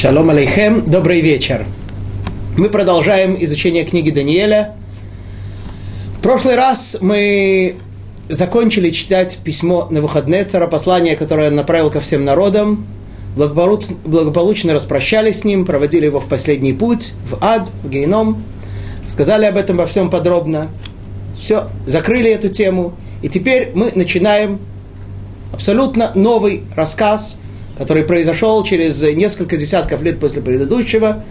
Шалом 0.00 0.30
алейхем, 0.30 0.86
добрый 0.86 1.20
вечер. 1.20 1.66
Мы 2.56 2.70
продолжаем 2.70 3.36
изучение 3.38 3.84
книги 3.84 4.10
Даниэля. 4.10 4.74
В 6.16 6.22
прошлый 6.22 6.56
раз 6.56 6.96
мы 7.02 7.76
закончили 8.30 8.88
читать 8.92 9.36
письмо 9.44 9.88
на 9.90 10.00
выходные 10.00 10.44
цара, 10.44 10.68
послание, 10.68 11.16
которое 11.16 11.48
он 11.48 11.56
направил 11.56 11.90
ко 11.90 12.00
всем 12.00 12.24
народам. 12.24 12.86
Благополучно 13.36 14.72
распрощались 14.72 15.40
с 15.40 15.44
ним, 15.44 15.66
проводили 15.66 16.06
его 16.06 16.18
в 16.18 16.28
последний 16.30 16.72
путь, 16.72 17.12
в 17.30 17.36
ад, 17.44 17.70
в 17.84 17.90
гейном. 17.90 18.42
Сказали 19.06 19.44
об 19.44 19.58
этом 19.58 19.76
во 19.76 19.84
всем 19.84 20.08
подробно. 20.08 20.68
Все, 21.38 21.68
закрыли 21.86 22.30
эту 22.30 22.48
тему. 22.48 22.94
И 23.20 23.28
теперь 23.28 23.72
мы 23.74 23.92
начинаем 23.94 24.60
абсолютно 25.52 26.10
новый 26.14 26.62
рассказ– 26.74 27.36
который 27.80 28.04
произошел 28.04 28.62
через 28.62 29.00
несколько 29.00 29.56
десятков 29.56 30.02
лет 30.02 30.20
после 30.20 30.42
предыдущего, 30.42 31.24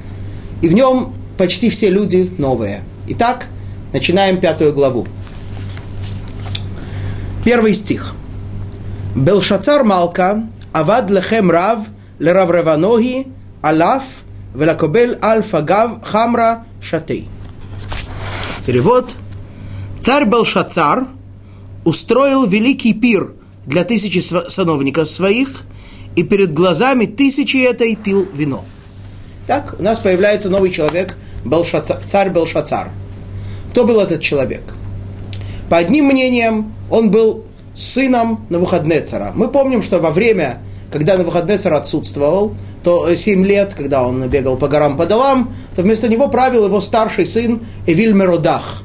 и 0.63 0.67
в 0.67 0.73
нем 0.73 1.13
почти 1.37 1.69
все 1.69 1.91
люди 1.91 2.27
новые. 2.39 2.83
Итак, 3.07 3.45
начинаем 3.93 4.39
пятую 4.39 4.73
главу. 4.73 5.05
Первый 7.45 7.75
стих. 7.75 8.15
Белшацар 9.15 9.83
Малка, 9.83 10.49
Авад 10.73 11.11
лехем 11.11 11.51
рав, 11.51 11.85
лерав 12.17 12.49
реваноги, 12.49 13.27
алаф, 13.61 14.03
велакобель 14.55 15.19
альфа 15.21 15.61
гав, 15.61 16.03
хамра 16.03 16.65
шатей. 16.81 17.27
Перевод. 18.65 19.11
Царь 20.01 20.25
Белшацар 20.25 21.09
устроил 21.85 22.47
великий 22.47 22.93
пир 22.93 23.33
для 23.67 23.83
тысячи 23.83 24.17
сановников 24.17 25.07
своих– 25.07 25.49
и 26.15 26.23
перед 26.23 26.53
глазами 26.53 27.05
тысячи 27.05 27.57
этой 27.57 27.95
пил 27.95 28.27
вино. 28.33 28.65
Так, 29.47 29.75
у 29.79 29.83
нас 29.83 29.99
появляется 29.99 30.49
новый 30.49 30.71
человек, 30.71 31.17
царь 32.05 32.29
Белшацар. 32.29 32.89
Кто 33.71 33.85
был 33.85 33.99
этот 33.99 34.21
человек? 34.21 34.61
По 35.69 35.77
одним 35.77 36.05
мнениям, 36.05 36.73
он 36.89 37.11
был 37.11 37.45
сыном 37.75 38.45
Навуходнецара. 38.49 39.31
Мы 39.35 39.47
помним, 39.47 39.81
что 39.81 39.99
во 39.99 40.11
время, 40.11 40.61
когда 40.91 41.17
Навуходнецар 41.17 41.73
отсутствовал, 41.73 42.55
то 42.83 43.13
7 43.13 43.45
лет, 43.45 43.73
когда 43.73 44.03
он 44.03 44.27
бегал 44.27 44.57
по 44.57 44.67
горам 44.67 44.97
по 44.97 45.05
долам, 45.05 45.53
то 45.75 45.81
вместо 45.81 46.07
него 46.07 46.27
правил 46.27 46.65
его 46.65 46.81
старший 46.81 47.25
сын 47.25 47.61
Эвиль 47.85 48.13
Меродах. 48.13 48.83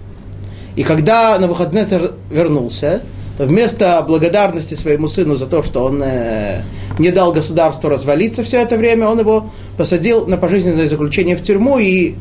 И 0.76 0.82
когда 0.82 1.38
Навуходнецар 1.38 2.12
вернулся, 2.30 3.02
вместо 3.38 4.04
благодарности 4.06 4.74
своему 4.74 5.08
сыну 5.08 5.36
за 5.36 5.46
то, 5.46 5.62
что 5.62 5.84
он 5.84 6.02
э, 6.02 6.62
не 6.98 7.10
дал 7.10 7.32
государству 7.32 7.88
развалиться 7.88 8.42
все 8.42 8.60
это 8.60 8.76
время, 8.76 9.08
он 9.08 9.18
его 9.18 9.50
посадил 9.76 10.26
на 10.26 10.36
пожизненное 10.36 10.88
заключение 10.88 11.36
в 11.36 11.42
тюрьму, 11.42 11.78
и 11.78 12.14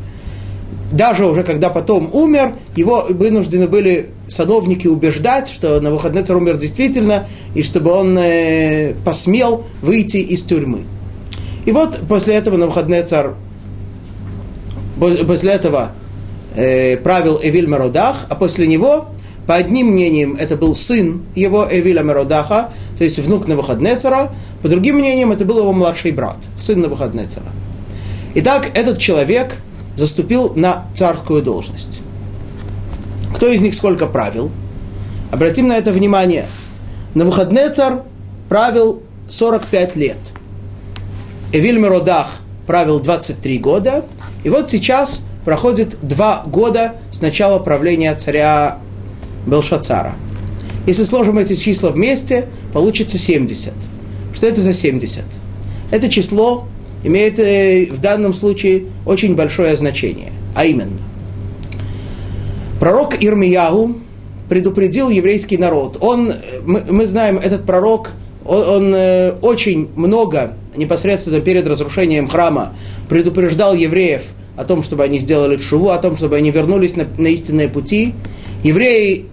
даже 0.92 1.26
уже 1.26 1.44
когда 1.44 1.70
потом 1.70 2.10
умер, 2.14 2.56
его 2.76 3.06
вынуждены 3.10 3.68
были 3.68 4.10
садовники 4.28 4.88
убеждать, 4.88 5.50
что 5.50 5.80
на 5.82 5.92
выходный 5.92 6.24
царь 6.24 6.38
умер 6.38 6.58
действительно, 6.58 7.28
и 7.56 7.64
чтобы 7.64 7.92
он 7.92 8.18
э, 8.18 8.94
посмел 9.04 9.66
выйти 9.82 10.18
из 10.18 10.44
тюрьмы. 10.44 10.86
И 11.66 11.72
вот 11.72 12.00
после 12.08 12.36
этого 12.36 12.58
на 12.58 12.68
выходный 12.68 13.04
царь, 13.04 13.32
после 15.00 15.52
этого 15.52 15.94
э, 16.56 16.98
правил 16.98 17.40
Эвиль 17.42 17.68
Мародах, 17.68 18.28
а 18.30 18.36
после 18.36 18.68
него 18.68 19.10
по 19.48 19.56
одним 19.56 19.88
мнениям, 19.88 20.36
это 20.36 20.56
был 20.56 20.76
сын 20.76 21.24
его 21.36 21.68
Эвиля 21.70 22.02
Меродаха, 22.02 22.72
то 22.98 23.04
есть 23.04 23.20
внук 23.20 23.48
Навуходнецера. 23.48 24.32
По 24.62 24.70
другим 24.70 24.96
мнениям, 24.96 25.32
это 25.32 25.44
был 25.44 25.60
его 25.60 25.74
младший 25.74 26.12
брат, 26.12 26.38
сын 26.58 26.80
Навуходнецера. 26.80 27.48
Итак, 28.36 28.72
этот 28.74 29.00
человек 29.00 29.58
заступил 29.96 30.54
на 30.56 30.86
царскую 30.96 31.42
должность. 31.42 32.02
Кто 33.36 33.48
из 33.48 33.62
них 33.62 33.76
сколько 33.76 34.08
правил? 34.08 34.52
Обратим 35.32 35.68
на 35.68 35.78
это 35.78 35.92
внимание. 35.92 36.48
Навуходнецер 37.14 38.04
правил 38.48 39.02
45 39.30 39.96
лет. 39.98 40.18
Эвиль 41.52 41.78
Меродах 41.78 42.28
правил 42.66 43.00
23 43.00 43.58
года. 43.60 44.06
И 44.44 44.50
вот 44.50 44.70
сейчас 44.70 45.22
проходит 45.44 45.98
два 46.02 46.44
года 46.46 46.94
с 47.12 47.22
начала 47.22 47.60
правления 47.60 48.16
царя 48.16 48.80
Белшацара. 49.46 50.16
Если 50.86 51.04
сложим 51.04 51.38
эти 51.38 51.56
числа 51.56 51.92
вместе, 51.92 52.48
получится 52.74 53.18
70. 53.18 53.74
Что 54.34 54.48
это 54.48 54.62
за 54.62 54.74
70? 54.74 55.24
Это 55.92 56.10
число 56.10 56.66
имеет 57.04 57.40
э, 57.40 57.88
в 57.92 58.00
данном 58.00 58.34
случае 58.34 58.86
очень 59.06 59.36
большое 59.36 59.76
значение. 59.76 60.32
А 60.56 60.66
именно, 60.66 60.98
пророк 62.80 63.22
Ирмиягу 63.24 63.96
предупредил 64.50 65.10
еврейский 65.10 65.58
народ. 65.58 65.98
Он, 66.02 66.32
э, 66.32 66.36
мы, 66.66 66.84
мы 66.90 67.06
знаем, 67.06 67.38
этот 67.38 67.66
пророк, 67.66 68.12
он, 68.46 68.68
он 68.68 68.94
э, 68.96 69.34
очень 69.42 69.90
много 69.96 70.56
непосредственно 70.76 71.40
перед 71.40 71.68
разрушением 71.68 72.28
храма 72.28 72.74
предупреждал 73.08 73.74
евреев 73.74 74.32
о 74.58 74.66
том, 74.66 74.84
чтобы 74.84 75.04
они 75.04 75.20
сделали 75.20 75.58
шуву, 75.58 75.90
о 75.90 75.98
том, 75.98 76.18
чтобы 76.18 76.36
они 76.36 76.52
вернулись 76.52 76.96
на, 76.96 77.06
на 77.18 77.28
истинные 77.28 77.70
пути. 77.70 78.14
Евреи 78.64 79.26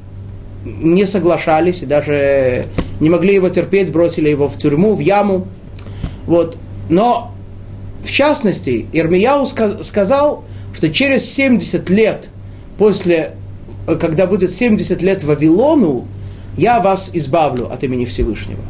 не 0.64 1.06
соглашались 1.06 1.82
и 1.82 1.86
даже 1.86 2.66
не 3.00 3.08
могли 3.08 3.34
его 3.34 3.48
терпеть, 3.48 3.90
бросили 3.92 4.28
его 4.28 4.48
в 4.48 4.58
тюрьму, 4.58 4.94
в 4.94 5.00
яму. 5.00 5.46
Вот. 6.26 6.56
Но, 6.88 7.32
в 8.04 8.10
частности, 8.10 8.86
Ирмияу 8.92 9.46
сказал, 9.46 10.44
что 10.74 10.92
через 10.92 11.24
70 11.30 11.88
лет 11.90 12.28
после, 12.78 13.32
когда 13.86 14.26
будет 14.26 14.50
70 14.50 15.02
лет 15.02 15.24
Вавилону, 15.24 16.06
я 16.56 16.80
вас 16.80 17.10
избавлю 17.12 17.72
от 17.72 17.84
имени 17.84 18.04
Всевышнего. 18.04 18.60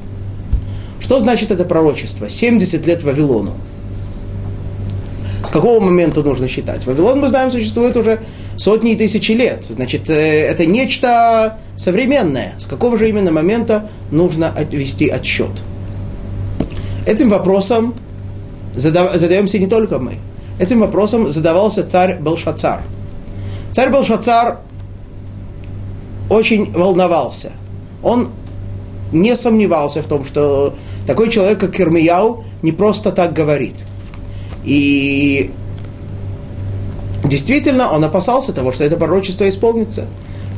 Что 1.01 1.19
значит 1.19 1.51
это 1.51 1.65
пророчество? 1.65 2.29
70 2.29 2.87
лет 2.87 3.03
Вавилону. 3.03 3.57
С 5.43 5.51
какого 5.51 5.81
момента 5.81 6.23
нужно 6.23 6.49
считать? 6.49 6.87
Вавилон, 6.87 7.21
мы 7.21 7.29
знаем, 7.29 7.51
существует 7.51 7.97
уже 7.97 8.21
сотни 8.57 8.93
и 8.93 8.97
тысячи 8.97 9.33
лет. 9.33 9.65
Значит, 9.69 10.11
э, 10.11 10.13
это 10.13 10.67
нечто 10.67 11.59
современное. 11.77 12.55
С 12.59 12.67
какого 12.67 12.99
же 12.99 13.09
именно 13.09 13.33
момента 13.33 13.89
нужно 14.11 14.55
вести 14.71 15.09
отсчет? 15.09 15.51
Этим 17.07 17.31
вопросом 17.31 17.95
задаемся 18.77 19.59
не 19.59 19.67
только 19.67 19.99
мы. 19.99 20.15
Этим 20.59 20.81
вопросом 20.81 21.31
задавался 21.31 21.89
царь 21.89 22.19
Белшацар. 22.21 22.83
Царь 23.73 23.91
Белшацар 23.91 24.59
очень 26.29 26.71
волновался. 26.71 27.53
Он 28.03 28.29
не 29.11 29.35
сомневался 29.35 30.03
в 30.03 30.07
том, 30.07 30.27
что 30.27 30.75
такой 31.07 31.31
человек, 31.31 31.59
как 31.59 31.81
Ирмияу, 31.81 32.45
не 32.63 32.73
просто 32.73 33.11
так 33.11 33.33
говорит– 33.33 33.75
и 34.65 35.51
действительно 37.25 37.91
он 37.91 38.05
опасался 38.05 38.53
того, 38.53 38.73
что 38.73 38.85
это 38.85 38.97
пророчество 38.97 39.49
исполнится. 39.49 40.07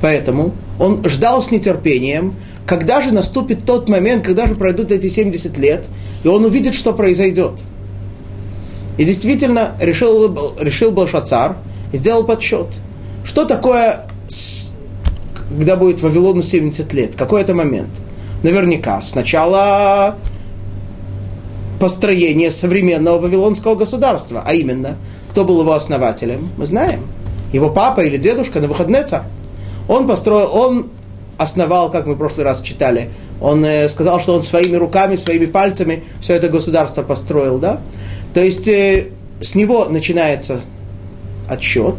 Поэтому 0.00 0.52
он 0.80 1.04
ждал 1.08 1.40
с 1.40 1.50
нетерпением, 1.50 2.34
когда 2.66 3.00
же 3.00 3.12
наступит 3.12 3.64
тот 3.64 3.88
момент, 3.88 4.24
когда 4.24 4.46
же 4.46 4.54
пройдут 4.54 4.90
эти 4.90 5.08
70 5.08 5.56
лет, 5.58 5.84
и 6.24 6.28
он 6.28 6.44
увидит, 6.44 6.74
что 6.74 6.92
произойдет. 6.92 7.60
И 8.98 9.04
действительно 9.04 9.72
решил, 9.80 10.54
решил 10.60 10.90
Балшацар 10.90 11.56
и 11.92 11.96
сделал 11.96 12.24
подсчет. 12.24 12.66
Что 13.24 13.44
такое, 13.44 14.06
когда 15.48 15.76
будет 15.76 16.00
Вавилону 16.00 16.42
70 16.42 16.92
лет? 16.92 17.14
Какой 17.14 17.42
это 17.42 17.54
момент? 17.54 17.90
Наверняка 18.42 19.00
сначала 19.02 20.16
построения 21.82 22.52
современного 22.52 23.18
вавилонского 23.18 23.74
государства. 23.74 24.44
А 24.46 24.54
именно, 24.54 24.98
кто 25.32 25.44
был 25.44 25.62
его 25.62 25.72
основателем, 25.72 26.48
мы 26.56 26.64
знаем. 26.64 27.08
Его 27.52 27.70
папа 27.70 28.02
или 28.02 28.18
дедушка 28.18 28.60
на 28.60 28.68
выходные 28.68 29.02
царь. 29.02 29.24
Он 29.88 30.06
построил, 30.06 30.48
он 30.54 30.90
основал, 31.38 31.90
как 31.90 32.06
мы 32.06 32.14
в 32.14 32.18
прошлый 32.18 32.44
раз 32.44 32.60
читали, 32.60 33.10
он 33.40 33.64
э, 33.64 33.88
сказал, 33.88 34.20
что 34.20 34.32
он 34.32 34.42
своими 34.42 34.76
руками, 34.76 35.16
своими 35.16 35.46
пальцами 35.46 36.04
все 36.20 36.34
это 36.34 36.48
государство 36.48 37.02
построил, 37.02 37.58
да? 37.58 37.80
То 38.32 38.40
есть 38.40 38.68
э, 38.68 39.08
с 39.40 39.56
него 39.56 39.86
начинается 39.86 40.60
отсчет. 41.48 41.96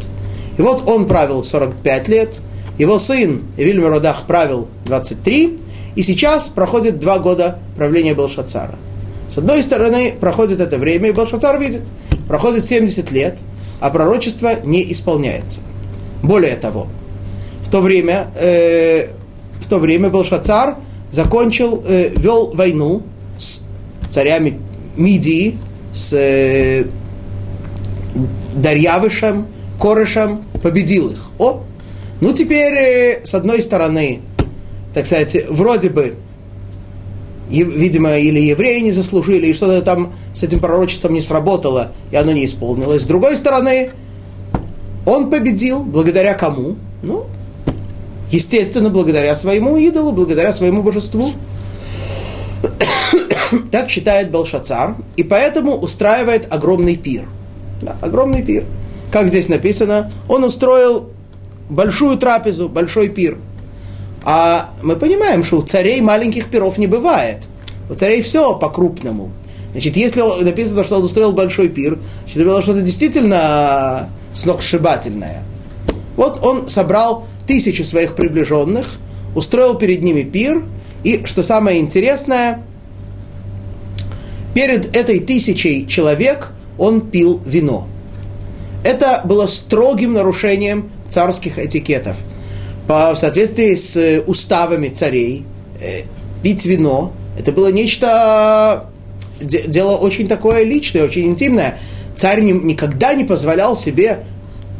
И 0.57 0.61
вот 0.61 0.89
он 0.89 1.07
правил 1.09 1.43
45 1.43 2.07
лет, 2.07 2.39
его 2.77 2.97
сын 2.99 3.41
Вильмеродах 3.57 4.23
правил 4.27 4.69
23, 4.85 5.59
и 5.97 6.03
сейчас 6.03 6.47
проходит 6.47 6.99
два 6.99 7.19
года 7.19 7.59
правления 7.75 8.13
Белшацара. 8.13 8.77
С 9.29 9.37
одной 9.37 9.63
стороны, 9.63 10.13
проходит 10.19 10.59
это 10.59 10.77
время, 10.77 11.09
и 11.09 11.11
Белшацар 11.11 11.59
видит, 11.59 11.81
проходит 12.27 12.65
70 12.65 13.11
лет, 13.11 13.39
а 13.79 13.89
пророчество 13.89 14.59
не 14.63 14.91
исполняется. 14.91 15.61
Более 16.21 16.55
того, 16.55 16.87
в 17.63 17.69
то 17.69 17.81
время, 17.81 18.27
э, 18.35 19.07
в 19.59 19.67
то 19.67 19.79
время 19.79 20.09
Белшацар 20.09 20.77
закончил, 21.11 21.83
э, 21.85 22.09
вел 22.15 22.53
войну 22.53 23.03
с 23.37 23.63
царями 24.09 24.59
Мидии, 24.95 25.57
с 25.91 26.13
э, 26.13 26.85
Дарьявышем, 28.55 29.47
Корешем, 29.79 30.43
победил 30.61 31.09
их. 31.09 31.31
О, 31.39 31.63
ну 32.21 32.33
теперь, 32.33 32.73
э, 32.73 33.25
с 33.25 33.33
одной 33.35 33.61
стороны, 33.61 34.21
так 34.93 35.05
сказать, 35.05 35.35
вроде 35.49 35.89
бы, 35.89 36.15
видимо, 37.49 38.17
или 38.17 38.39
евреи 38.39 38.79
не 38.81 38.91
заслужили, 38.91 39.47
и 39.47 39.53
что-то 39.53 39.81
там 39.81 40.13
с 40.33 40.43
этим 40.43 40.59
пророчеством 40.59 41.13
не 41.13 41.21
сработало, 41.21 41.91
и 42.11 42.15
оно 42.15 42.31
не 42.31 42.45
исполнилось. 42.45 43.03
С 43.03 43.05
другой 43.05 43.37
стороны, 43.37 43.91
он 45.05 45.29
победил 45.29 45.83
благодаря 45.83 46.33
кому? 46.33 46.75
Ну, 47.01 47.25
естественно, 48.31 48.89
благодаря 48.89 49.35
своему 49.35 49.77
идолу, 49.77 50.11
благодаря 50.11 50.53
своему 50.53 50.81
божеству. 50.81 51.31
так 53.71 53.89
считает 53.89 54.31
Белшацар, 54.31 54.95
и 55.15 55.23
поэтому 55.23 55.75
устраивает 55.75 56.51
огромный 56.51 56.95
пир. 56.95 57.25
Да, 57.81 57.95
огромный 58.01 58.41
пир. 58.41 58.63
Как 59.11 59.27
здесь 59.27 59.49
написано, 59.49 60.11
он 60.27 60.43
устроил 60.43 61.09
большую 61.69 62.17
трапезу, 62.17 62.69
большой 62.69 63.09
пир. 63.09 63.37
А 64.23 64.69
мы 64.81 64.95
понимаем, 64.95 65.43
что 65.43 65.57
у 65.57 65.61
царей 65.61 65.99
маленьких 66.01 66.49
пиров 66.49 66.77
не 66.77 66.87
бывает. 66.87 67.39
У 67.89 67.93
царей 67.93 68.21
все 68.21 68.55
по-крупному. 68.55 69.31
Значит, 69.73 69.97
если 69.97 70.21
написано, 70.43 70.83
что 70.83 70.97
он 70.97 71.03
устроил 71.03 71.33
большой 71.33 71.67
пир, 71.67 71.97
значит, 72.21 72.37
это 72.37 72.45
было 72.45 72.61
что-то 72.61 72.81
действительно 72.81 74.09
сногсшибательное. 74.33 75.43
Вот 76.15 76.43
он 76.43 76.69
собрал 76.69 77.25
тысячи 77.47 77.81
своих 77.81 78.15
приближенных, 78.15 78.97
устроил 79.35 79.75
перед 79.75 80.01
ними 80.01 80.21
пир, 80.21 80.63
и, 81.03 81.25
что 81.25 81.43
самое 81.43 81.79
интересное, 81.79 82.63
перед 84.53 84.95
этой 84.95 85.19
тысячей 85.19 85.87
человек 85.87 86.51
он 86.77 87.01
пил 87.01 87.41
вино. 87.45 87.87
Это 88.83 89.21
было 89.25 89.47
строгим 89.47 90.13
нарушением 90.13 90.89
царских 91.09 91.57
этикетов. 91.57 92.15
По, 92.87 93.13
в 93.13 93.17
соответствии 93.17 93.75
с 93.75 94.23
уставами 94.27 94.89
царей, 94.89 95.45
э, 95.79 96.03
пить 96.41 96.65
вино, 96.65 97.13
это 97.37 97.51
было 97.51 97.71
нечто, 97.71 98.89
дело 99.39 99.97
очень 99.97 100.27
такое 100.27 100.63
личное, 100.63 101.03
очень 101.03 101.25
интимное. 101.25 101.79
Царь 102.15 102.41
не, 102.41 102.51
никогда 102.51 103.13
не 103.13 103.23
позволял 103.23 103.75
себе 103.75 104.19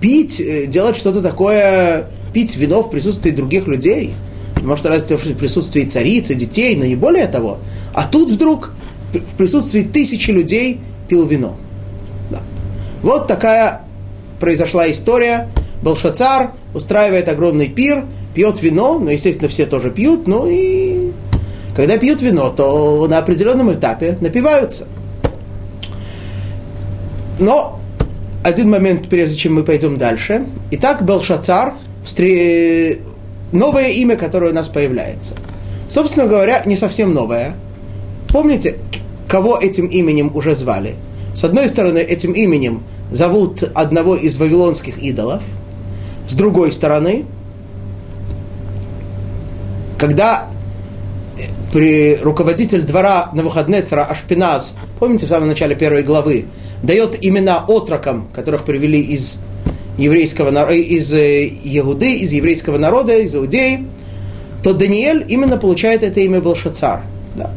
пить, 0.01 0.41
э, 0.41 0.65
делать 0.65 0.97
что-то 0.97 1.21
такое, 1.21 2.07
пить 2.33 2.55
вино 2.57 2.83
в 2.83 2.91
присутствии 2.91 3.31
других 3.31 3.67
людей. 3.67 4.13
Может, 4.61 4.85
разве 4.85 5.17
в 5.17 5.38
присутствии 5.38 5.83
царицы, 5.83 6.35
детей, 6.35 6.75
но 6.75 6.85
не 6.85 6.95
более 6.95 7.27
того. 7.27 7.59
А 7.94 8.07
тут 8.07 8.31
вдруг 8.31 8.73
в 9.13 9.35
присутствии 9.38 9.81
тысячи 9.81 10.31
людей 10.31 10.79
пил 11.07 11.27
вино. 11.27 11.55
Да. 12.29 12.41
Вот 13.01 13.27
такая 13.27 13.81
произошла 14.39 14.89
история. 14.89 15.50
Белшацар 15.81 16.51
устраивает 16.73 17.29
огромный 17.29 17.67
пир, 17.67 18.05
пьет 18.33 18.61
вино, 18.61 18.99
ну, 18.99 19.09
естественно, 19.09 19.49
все 19.49 19.65
тоже 19.65 19.91
пьют, 19.91 20.27
ну 20.27 20.47
и 20.47 21.11
когда 21.75 21.97
пьют 21.97 22.21
вино, 22.21 22.49
то 22.49 23.07
на 23.07 23.17
определенном 23.17 23.73
этапе 23.73 24.17
напиваются. 24.21 24.87
Но 27.39 27.79
один 28.43 28.69
момент, 28.69 29.09
прежде 29.09 29.37
чем 29.37 29.55
мы 29.55 29.63
пойдем 29.63 29.97
дальше. 29.97 30.45
Итак, 30.71 31.03
Белшацар, 31.03 31.73
новое 33.51 33.89
имя, 33.89 34.17
которое 34.17 34.51
у 34.51 34.53
нас 34.53 34.67
появляется. 34.67 35.33
Собственно 35.87 36.27
говоря, 36.27 36.61
не 36.65 36.77
совсем 36.77 37.13
новое. 37.13 37.55
Помните, 38.29 38.77
кого 39.27 39.57
этим 39.57 39.87
именем 39.87 40.31
уже 40.35 40.55
звали? 40.55 40.95
С 41.33 41.43
одной 41.43 41.67
стороны, 41.69 41.99
этим 41.99 42.33
именем 42.33 42.83
зовут 43.11 43.63
одного 43.73 44.15
из 44.15 44.37
вавилонских 44.37 44.99
идолов. 44.99 45.43
С 46.27 46.33
другой 46.33 46.71
стороны, 46.71 47.25
когда 49.97 50.47
э, 51.37 51.41
при 51.71 52.15
руководитель 52.15 52.81
двора 52.81 53.29
на 53.33 53.43
выходные 53.43 53.81
цара 53.81 54.03
Ашпиназ, 54.03 54.75
помните 54.99 55.25
в 55.25 55.29
самом 55.29 55.47
начале 55.47 55.75
первой 55.75 56.03
главы, 56.03 56.45
дает 56.81 57.25
имена 57.25 57.63
отрокам, 57.67 58.27
которых 58.33 58.65
привели 58.65 58.99
из 58.99 59.39
еврейского 59.97 60.51
народа, 60.51 60.75
из 60.75 61.13
Иуды, 61.13 62.15
из 62.15 62.31
еврейского 62.31 62.77
народа, 62.77 63.17
из 63.17 63.35
Иудеи, 63.35 63.85
то 64.63 64.73
Даниэль 64.73 65.25
именно 65.27 65.57
получает 65.57 66.03
это 66.03 66.19
имя 66.21 66.39
Белшацар. 66.39 67.01
Да. 67.35 67.51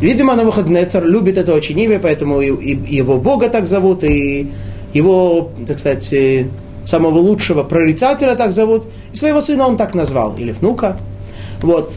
Видимо, 0.00 0.34
на 0.34 0.44
выходные 0.44 0.86
царь 0.86 1.04
любит 1.04 1.38
это 1.38 1.52
очень 1.54 1.78
имя, 1.78 1.98
поэтому 1.98 2.40
и, 2.40 2.50
и 2.50 2.96
его 2.96 3.18
Бога 3.18 3.48
так 3.48 3.66
зовут, 3.66 4.04
и 4.04 4.50
его, 4.92 5.50
так 5.66 5.78
сказать, 5.78 6.12
э, 6.12 6.46
самого 6.88 7.18
лучшего 7.18 7.64
прорицателя 7.64 8.34
так 8.34 8.52
зовут, 8.52 8.86
и 9.12 9.16
своего 9.16 9.42
сына 9.42 9.66
он 9.66 9.76
так 9.76 9.94
назвал, 9.94 10.34
или 10.36 10.52
внука. 10.52 10.96
Вот. 11.60 11.92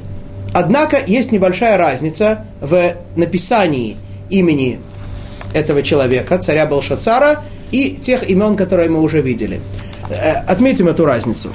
Однако 0.53 0.97
есть 1.07 1.31
небольшая 1.31 1.77
разница 1.77 2.45
в 2.59 2.95
написании 3.15 3.95
имени 4.29 4.79
этого 5.53 5.81
человека, 5.81 6.37
царя 6.39 6.65
Балшацара, 6.65 7.41
и 7.71 7.91
тех 7.91 8.29
имен, 8.29 8.57
которые 8.57 8.89
мы 8.89 9.01
уже 9.01 9.21
видели. 9.21 9.61
Э, 10.09 10.33
отметим 10.45 10.89
эту 10.89 11.05
разницу. 11.05 11.51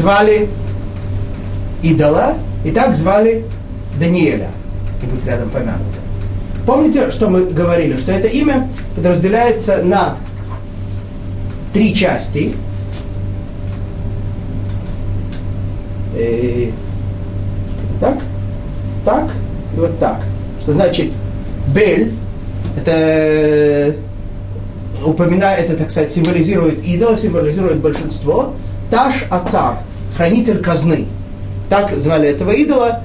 Звали 0.00 0.48
идола, 1.82 2.34
и 2.64 2.70
так 2.70 2.94
звали 2.94 3.44
Даниэля, 3.98 4.50
и 5.02 5.06
быть 5.06 5.24
рядом 5.26 5.50
помянуто. 5.50 5.84
Помните, 6.66 7.10
что 7.10 7.28
мы 7.28 7.44
говорили, 7.44 7.98
что 7.98 8.12
это 8.12 8.28
имя 8.28 8.68
подразделяется 8.96 9.82
на 9.82 10.16
три 11.72 11.94
части. 11.94 12.54
И, 16.16 16.72
так, 18.00 18.18
так 19.04 19.30
и 19.76 19.80
вот 19.80 19.98
так. 19.98 20.20
Что 20.60 20.72
значит 20.72 21.12
Бель, 21.74 22.12
это 22.76 23.94
упоминает, 25.04 25.70
это, 25.70 25.78
так 25.78 25.90
сказать, 25.90 26.12
символизирует 26.12 26.82
идол, 26.84 27.16
символизирует 27.16 27.78
большинство. 27.80 28.54
Таш 28.90 29.24
Ацар, 29.30 29.78
хранитель 30.20 30.58
казны. 30.58 31.06
Так 31.70 31.98
звали 31.98 32.28
этого 32.28 32.50
идола. 32.50 33.00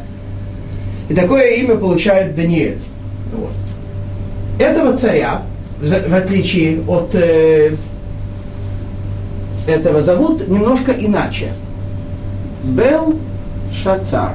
И 1.07 1.13
такое 1.13 1.51
имя 1.62 1.77
получает 1.77 2.36
Даниэль. 2.36 2.77
Вот. 3.31 3.51
Этого 4.60 4.98
царя, 4.98 5.43
в 5.79 6.13
отличие 6.13 6.81
от 6.86 7.15
э, 7.15 7.75
этого, 9.65 10.01
зовут 10.01 10.45
немножко 10.50 10.91
иначе. 10.91 11.53
Бел 12.63 13.15
Шацар. 13.74 14.34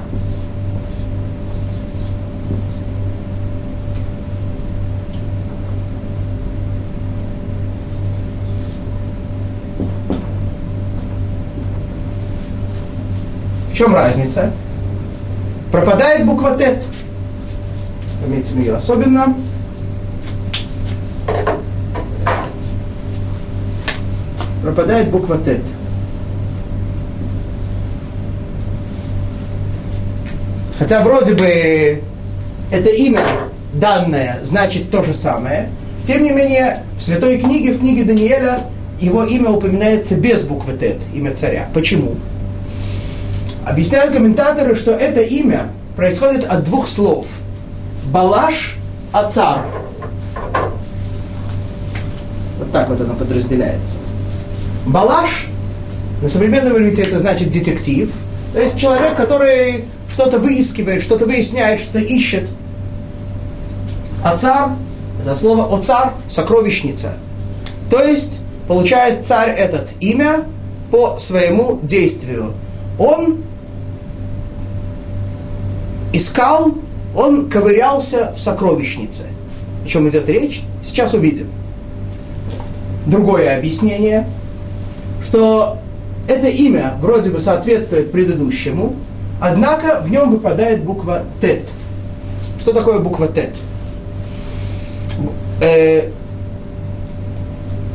Чем 13.80 13.94
разница? 13.94 14.52
Пропадает 15.72 16.26
буква 16.26 16.50
Т. 16.50 16.82
Пометим 18.22 18.60
ее 18.60 18.76
особенно. 18.76 19.34
Пропадает 24.62 25.10
буква 25.10 25.38
Т. 25.38 25.60
Хотя 30.78 31.00
вроде 31.02 31.32
бы 31.32 32.02
это 32.70 32.90
имя 32.90 33.24
данное 33.72 34.40
значит 34.42 34.90
то 34.90 35.02
же 35.02 35.14
самое, 35.14 35.70
тем 36.06 36.22
не 36.22 36.32
менее 36.32 36.82
в 36.98 37.02
Святой 37.02 37.38
книге, 37.38 37.72
в 37.72 37.78
книге 37.78 38.04
Даниэля, 38.04 38.60
его 39.00 39.24
имя 39.24 39.48
упоминается 39.48 40.16
без 40.16 40.42
буквы 40.42 40.74
Т, 40.74 40.98
имя 41.14 41.34
царя. 41.34 41.70
Почему? 41.72 42.16
Объясняют 43.70 44.12
комментаторы, 44.12 44.74
что 44.74 44.90
это 44.90 45.20
имя 45.20 45.68
происходит 45.94 46.42
от 46.42 46.64
двух 46.64 46.88
слов. 46.88 47.26
Балаш 48.06 48.76
Ацар. 49.12 49.60
Вот 52.58 52.72
так 52.72 52.88
вот 52.88 53.00
оно 53.00 53.14
подразделяется. 53.14 53.98
Балаш, 54.86 55.46
на 56.20 56.28
современном 56.28 56.72
иврите 56.78 57.02
это 57.02 57.20
значит 57.20 57.52
детектив. 57.52 58.12
То 58.52 58.60
есть 58.60 58.76
человек, 58.76 59.14
который 59.14 59.84
что-то 60.10 60.40
выискивает, 60.40 61.00
что-то 61.00 61.26
выясняет, 61.26 61.80
что-то 61.80 62.00
ищет. 62.00 62.48
Ацар, 64.24 64.70
это 65.22 65.36
слово 65.36 65.78
оцар, 65.78 66.14
сокровищница. 66.28 67.12
То 67.88 68.02
есть 68.02 68.40
получает 68.66 69.24
царь 69.24 69.50
этот 69.50 69.90
имя 70.00 70.46
по 70.90 71.20
своему 71.20 71.78
действию. 71.84 72.54
Он 72.98 73.44
искал, 76.12 76.74
он 77.14 77.48
ковырялся 77.48 78.32
в 78.36 78.40
сокровищнице. 78.40 79.24
О 79.84 79.88
чем 79.88 80.08
идет 80.08 80.28
речь? 80.28 80.62
Сейчас 80.82 81.14
увидим. 81.14 81.48
Другое 83.06 83.56
объяснение, 83.56 84.28
что 85.24 85.78
это 86.28 86.48
имя 86.48 86.96
вроде 87.00 87.30
бы 87.30 87.40
соответствует 87.40 88.12
предыдущему, 88.12 88.94
однако 89.40 90.00
в 90.00 90.10
нем 90.10 90.30
выпадает 90.30 90.84
буква 90.84 91.24
Тет. 91.40 91.62
Что 92.60 92.72
такое 92.72 93.00
буква 93.00 93.26
Тет? 93.28 93.56
Э, 95.60 96.10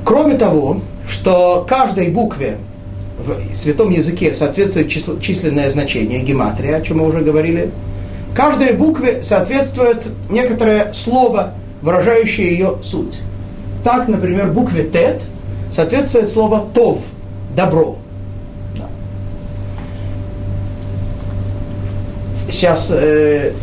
кроме 0.03 0.36
того, 0.36 0.81
что 1.07 1.65
каждой 1.67 2.10
букве 2.10 2.57
в 3.17 3.55
святом 3.55 3.91
языке 3.91 4.34
соответствует 4.34 4.89
число, 4.89 5.17
численное 5.19 5.69
значение, 5.69 6.22
гематрия, 6.22 6.77
о 6.77 6.81
чем 6.81 6.98
мы 6.98 7.07
уже 7.07 7.22
говорили, 7.22 7.72
каждой 8.36 8.74
букве 8.74 9.24
соответствует 9.24 10.08
некоторое 10.30 10.92
слово, 10.92 11.54
выражающее 11.82 12.50
ее 12.50 12.77
суть. 12.84 13.22
Так, 13.84 14.08
например, 14.08 14.51
букве 14.51 14.84
Тет 14.84 15.24
соответствует 15.72 16.30
слово 16.30 16.65
Тов, 16.74 17.00
добро. 17.56 17.98
Сейчас 22.50 22.92
э, 22.92 23.54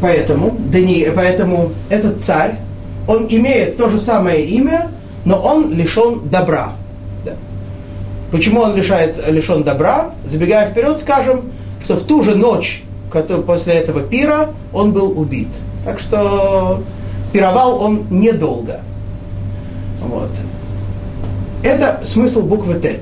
поэтому, 0.00 0.56
Дани, 0.58 1.08
поэтому 1.14 1.70
этот 1.88 2.20
царь, 2.20 2.58
он 3.06 3.26
имеет 3.30 3.76
то 3.76 3.88
же 3.88 3.98
самое 3.98 4.44
имя, 4.44 4.88
но 5.24 5.40
он 5.40 5.72
лишен 5.72 6.28
добра. 6.28 6.72
Да. 7.24 7.32
Почему 8.30 8.60
он 8.60 8.74
лишается, 8.76 9.30
лишен 9.30 9.62
добра? 9.62 10.10
Забегая 10.24 10.68
вперед, 10.68 10.98
скажем, 10.98 11.52
что 11.82 11.96
в 11.96 12.04
ту 12.04 12.22
же 12.22 12.34
ночь, 12.34 12.82
после 13.46 13.74
этого 13.74 14.00
пира, 14.00 14.50
он 14.72 14.92
был 14.92 15.18
убит. 15.18 15.48
Так 15.84 15.98
что 15.98 16.82
пировал 17.32 17.82
он 17.82 18.06
недолго. 18.10 18.80
Вот. 20.00 20.30
Это 21.62 22.00
смысл 22.04 22.42
буквы 22.46 22.74
Тет. 22.80 23.00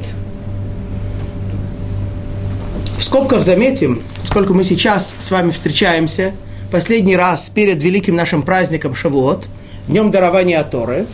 В 2.99 3.03
скобках 3.03 3.43
заметим, 3.43 4.03
сколько 4.23 4.53
мы 4.53 4.65
сейчас 4.65 5.15
с 5.19 5.31
вами 5.31 5.51
встречаемся, 5.51 6.33
последний 6.71 7.17
раз 7.17 7.49
перед 7.49 7.83
великим 7.83 8.15
нашим 8.15 8.43
праздником 8.43 8.95
Шавуот, 8.95 9.47
днем 9.89 10.11
дарования 10.11 10.63
Торы, 10.63 11.07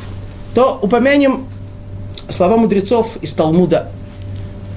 то 0.55 0.79
упомянем 0.83 1.47
слова 2.29 2.57
мудрецов 2.57 3.17
из 3.23 3.33
Талмуда, 3.33 3.89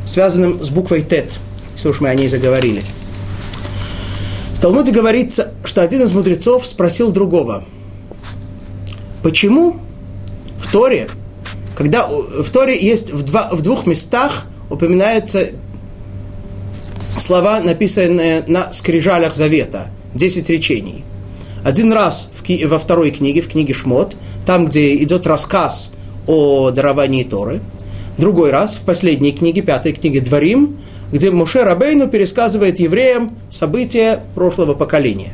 связанным 0.05 0.63
с 0.63 0.69
буквой 0.69 1.01
Тет, 1.01 1.33
если 1.79 1.87
уж 1.87 2.01
мы 2.01 2.09
о 2.09 2.15
ней 2.15 2.27
заговорили. 2.27 2.83
В 4.55 4.59
Талмуде 4.59 4.91
говорится, 4.91 5.53
что 5.63 5.81
один 5.81 6.01
из 6.01 6.11
мудрецов 6.11 6.65
спросил 6.65 7.13
другого, 7.13 7.63
почему 9.23 9.77
в 10.57 10.69
Торе, 10.69 11.07
когда 11.77 12.05
в 12.05 12.49
Торе 12.49 12.77
есть 12.77 13.13
в, 13.13 13.23
два, 13.23 13.49
в 13.53 13.61
двух 13.61 13.87
местах 13.87 14.47
упоминаются 14.69 15.51
слова, 17.17 17.61
написанные 17.61 18.43
на 18.45 18.73
скрижалях 18.73 19.33
Завета, 19.33 19.87
10 20.15 20.49
речений. 20.49 21.05
Один 21.63 21.93
раз 21.93 22.29
в, 22.35 22.67
во 22.67 22.77
второй 22.77 23.11
книге, 23.11 23.39
в 23.39 23.47
книге 23.47 23.73
Шмот, 23.73 24.17
там, 24.45 24.65
где 24.65 25.01
идет 25.01 25.25
рассказ 25.25 25.93
о 26.27 26.71
даровании 26.71 27.23
Торы. 27.23 27.61
Другой 28.17 28.51
раз 28.51 28.75
в 28.75 28.81
последней 28.81 29.31
книге, 29.31 29.61
пятой 29.61 29.93
книге 29.93 30.19
Дворим, 30.19 30.77
где 31.11 31.31
Муше 31.31 31.63
Рабейну 31.63 32.07
пересказывает 32.07 32.79
евреям 32.79 33.35
события 33.49 34.23
прошлого 34.35 34.73
поколения. 34.75 35.33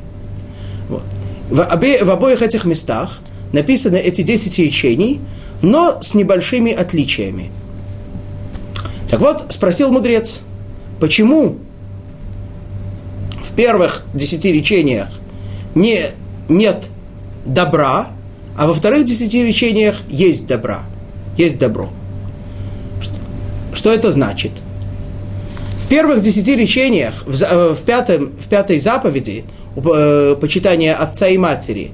Вот. 0.90 1.04
В, 1.50 1.62
обе, 1.62 2.04
в 2.04 2.10
обоих 2.10 2.42
этих 2.42 2.66
местах 2.66 3.20
написаны 3.52 3.98
эти 3.98 4.22
10 4.22 4.58
речений, 4.60 5.22
но 5.62 6.02
с 6.02 6.14
небольшими 6.14 6.72
отличиями. 6.72 7.52
Так 9.10 9.20
вот, 9.20 9.46
спросил 9.50 9.92
мудрец, 9.92 10.42
почему 11.00 11.58
в 13.44 13.54
первых 13.56 14.04
десяти 14.14 14.52
речениях 14.52 15.10
не, 15.76 16.08
нет 16.50 16.90
добра, 17.46 18.08
а 18.58 18.68
во 18.68 18.74
вторых 18.74 19.06
десяти 19.06 19.44
речениях 19.44 20.02
есть 20.10 20.48
добра, 20.48 20.84
есть 21.38 21.60
добро. 21.60 21.90
Что 23.74 23.92
это 23.92 24.12
значит? 24.12 24.52
В 25.86 25.88
первых 25.88 26.24
десяти 26.24 26.56
речениях, 26.56 27.14
в, 27.28 27.44
э, 27.44 27.74
в, 27.74 27.82
пятом, 27.84 28.32
в 28.32 28.48
пятой 28.48 28.80
заповеди, 28.80 29.46
э, 29.76 30.36
почитания 30.42 30.96
отца 30.96 31.28
и 31.28 31.38
матери, 31.38 31.92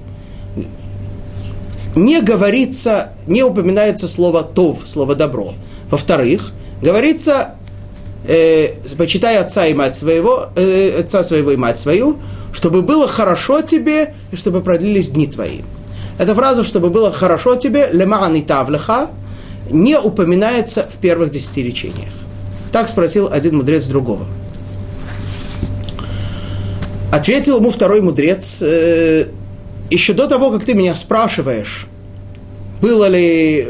не 1.93 2.21
говорится, 2.21 3.11
не 3.27 3.43
упоминается 3.43 4.07
слово 4.07 4.43
«тов», 4.43 4.83
слово 4.85 5.15
«добро». 5.15 5.55
Во-вторых, 5.89 6.53
говорится, 6.81 7.55
э, 8.25 8.75
почитай 8.97 9.37
отца 9.37 9.67
и 9.67 9.73
мать 9.73 9.97
своего, 9.97 10.51
э, 10.55 11.01
отца 11.01 11.21
своего 11.21 11.51
и 11.51 11.57
мать 11.57 11.77
свою, 11.77 12.17
чтобы 12.53 12.83
было 12.83 13.09
хорошо 13.09 13.61
тебе 13.61 14.13
и 14.31 14.37
чтобы 14.37 14.61
продлились 14.61 15.09
дни 15.09 15.27
твои. 15.27 15.63
Эта 16.17 16.33
фраза, 16.33 16.63
чтобы 16.63 16.91
было 16.91 17.11
хорошо 17.11 17.57
тебе, 17.57 17.89
леман 17.91 18.35
и 18.35 18.41
тавлеха, 18.41 19.09
не 19.69 19.97
упоминается 19.97 20.87
в 20.89 20.95
первых 20.95 21.29
десяти 21.31 21.61
речениях. 21.61 22.20
Так 22.71 22.87
спросил 22.87 23.29
один 23.31 23.57
мудрец 23.57 23.85
другого. 23.87 24.25
Ответил 27.11 27.57
ему 27.57 27.71
второй 27.71 28.01
мудрец, 28.01 28.61
э, 28.61 29.27
еще 29.89 30.13
до 30.13 30.27
того, 30.27 30.51
как 30.51 30.63
ты 30.63 30.73
меня 30.73 30.95
спрашиваешь, 30.95 31.87
было 32.81 33.09
ли, 33.09 33.67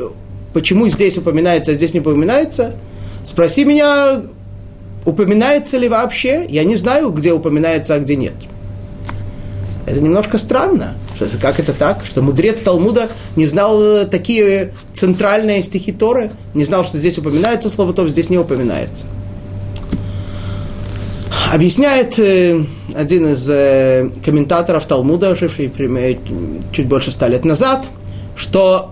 почему 0.54 0.88
здесь 0.88 1.18
упоминается, 1.18 1.72
а 1.72 1.76
здесь 1.76 1.96
не 1.96 2.02
упоминается, 2.02 2.76
спроси 3.24 3.66
меня, 3.66 4.22
упоминается 5.06 5.78
ли 5.78 5.90
вообще, 5.90 6.46
я 6.50 6.64
не 6.64 6.76
знаю, 6.76 7.10
где 7.10 7.34
упоминается, 7.34 7.96
а 7.96 8.00
где 8.00 8.16
нет. 8.16 8.36
Это 9.88 10.00
немножко 10.00 10.38
странно. 10.38 10.96
Как 11.42 11.60
это 11.60 11.74
так? 11.74 12.06
Что 12.06 12.22
мудрец 12.22 12.62
Талмуда 12.62 13.10
не 13.36 13.46
знал 13.46 13.82
э, 13.82 14.06
такие 14.06 14.74
центральные 14.94 15.62
стихи 15.62 15.92
Торы, 15.92 16.32
не 16.54 16.64
знал, 16.64 16.86
что 16.86 16.98
здесь 16.98 17.18
упоминается 17.18 17.70
слово 17.70 17.94
Тов, 17.94 18.10
здесь 18.10 18.30
не 18.30 18.38
упоминается. 18.38 19.08
Объясняет 21.54 22.18
э, 22.20 22.64
один 22.96 23.28
из 23.28 23.50
э, 23.50 24.10
комментаторов 24.24 24.86
Талмуда, 24.86 25.36
живший 25.36 25.72
чуть 26.72 26.88
больше 26.88 27.12
ста 27.12 27.28
лет 27.28 27.46
назад, 27.46 27.90
что 28.36 28.92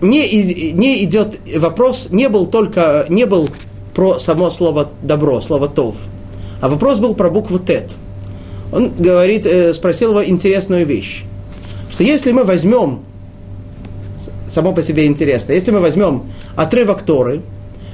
не, 0.00 0.72
не 0.72 1.04
идет 1.04 1.38
вопрос, 1.56 2.08
не 2.10 2.28
был 2.28 2.46
только, 2.46 3.06
не 3.08 3.26
был 3.26 3.48
про 3.94 4.18
само 4.18 4.50
слово 4.50 4.88
добро, 5.02 5.40
слово 5.40 5.68
тов, 5.68 5.96
а 6.60 6.68
вопрос 6.68 6.98
был 6.98 7.14
про 7.14 7.30
букву 7.30 7.58
тет. 7.58 7.92
Он 8.72 8.90
говорит, 8.90 9.46
спросил 9.74 10.10
его 10.10 10.24
интересную 10.24 10.84
вещь, 10.84 11.24
что 11.94 12.02
если 12.02 12.32
мы 12.32 12.42
возьмем, 12.42 13.04
само 14.50 14.72
по 14.72 14.82
себе 14.82 15.06
интересно, 15.06 15.52
если 15.52 15.70
мы 15.70 15.78
возьмем 15.78 16.24
отрывок 16.56 17.02
Торы, 17.02 17.40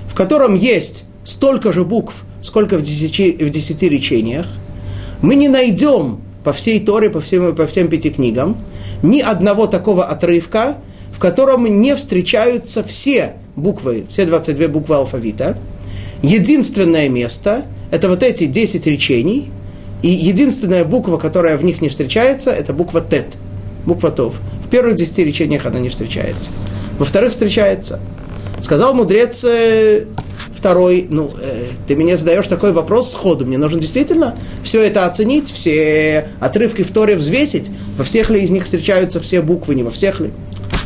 в 0.09 0.15
котором 0.15 0.55
есть 0.55 1.05
столько 1.23 1.71
же 1.71 1.85
букв, 1.85 2.25
сколько 2.41 2.79
в 2.79 2.83
десяти, 2.83 3.33
в 3.33 3.51
десяти 3.51 3.91
речениях, 3.91 4.47
мы 5.21 5.35
не 5.35 5.49
найдем 5.49 6.21
по 6.45 6.55
всей 6.55 6.81
Торе, 6.81 7.11
по 7.11 7.21
всем, 7.21 7.55
по 7.55 7.67
всем 7.67 7.89
пяти 7.89 8.09
книгам, 8.09 8.57
ни 9.03 9.21
одного 9.21 9.67
такого 9.67 10.07
отрывка, 10.07 10.79
в 11.13 11.19
котором 11.19 11.67
не 11.67 11.95
встречаются 11.95 12.83
все 12.83 13.35
буквы, 13.55 14.07
все 14.09 14.25
22 14.25 14.69
буквы 14.69 14.97
алфавита. 14.97 15.59
Единственное 16.23 17.11
место– 17.11 17.67
это 17.91 18.09
вот 18.09 18.23
эти 18.23 18.47
10 18.47 18.87
речений, 18.87 19.51
и 20.01 20.09
единственная 20.09 20.87
буква, 20.87 21.19
которая 21.19 21.59
в 21.59 21.65
них 21.65 21.83
не 21.83 21.91
встречается, 21.91 22.51
это 22.51 22.73
буква 22.73 23.03
Тет, 23.03 23.37
буква 23.87 24.11
Тов. 24.11 24.41
В 24.65 24.69
первых 24.69 24.97
10 24.97 25.19
речениях 25.19 25.67
она 25.67 25.79
не 25.79 25.89
встречается. 25.89 26.51
Во 26.99 27.05
вторых 27.05 27.33
встречается. 27.33 28.01
Сказал 28.61 28.95
мудрец 28.95 29.45
э, 29.45 30.05
второй, 30.55 31.07
ну, 31.09 31.31
э, 31.41 31.65
ты 31.87 31.97
мне 31.97 32.17
задаешь 32.17 32.47
такой 32.47 32.73
вопрос 32.73 33.11
сходу, 33.11 33.47
мне 33.47 33.57
нужно 33.57 33.81
действительно 33.81 34.37
все 34.63 34.83
это 34.83 35.07
оценить, 35.07 35.51
все 35.51 36.29
отрывки 36.41 36.83
в 36.83 36.91
Торе 36.91 37.17
взвесить, 37.17 37.71
во 37.97 38.05
всех 38.05 38.29
ли 38.29 38.43
из 38.43 38.51
них 38.51 38.65
встречаются 38.65 39.21
все 39.21 39.41
буквы, 39.41 39.75
не 39.75 39.83
во 39.83 39.91
всех 39.91 40.21
ли. 40.21 40.33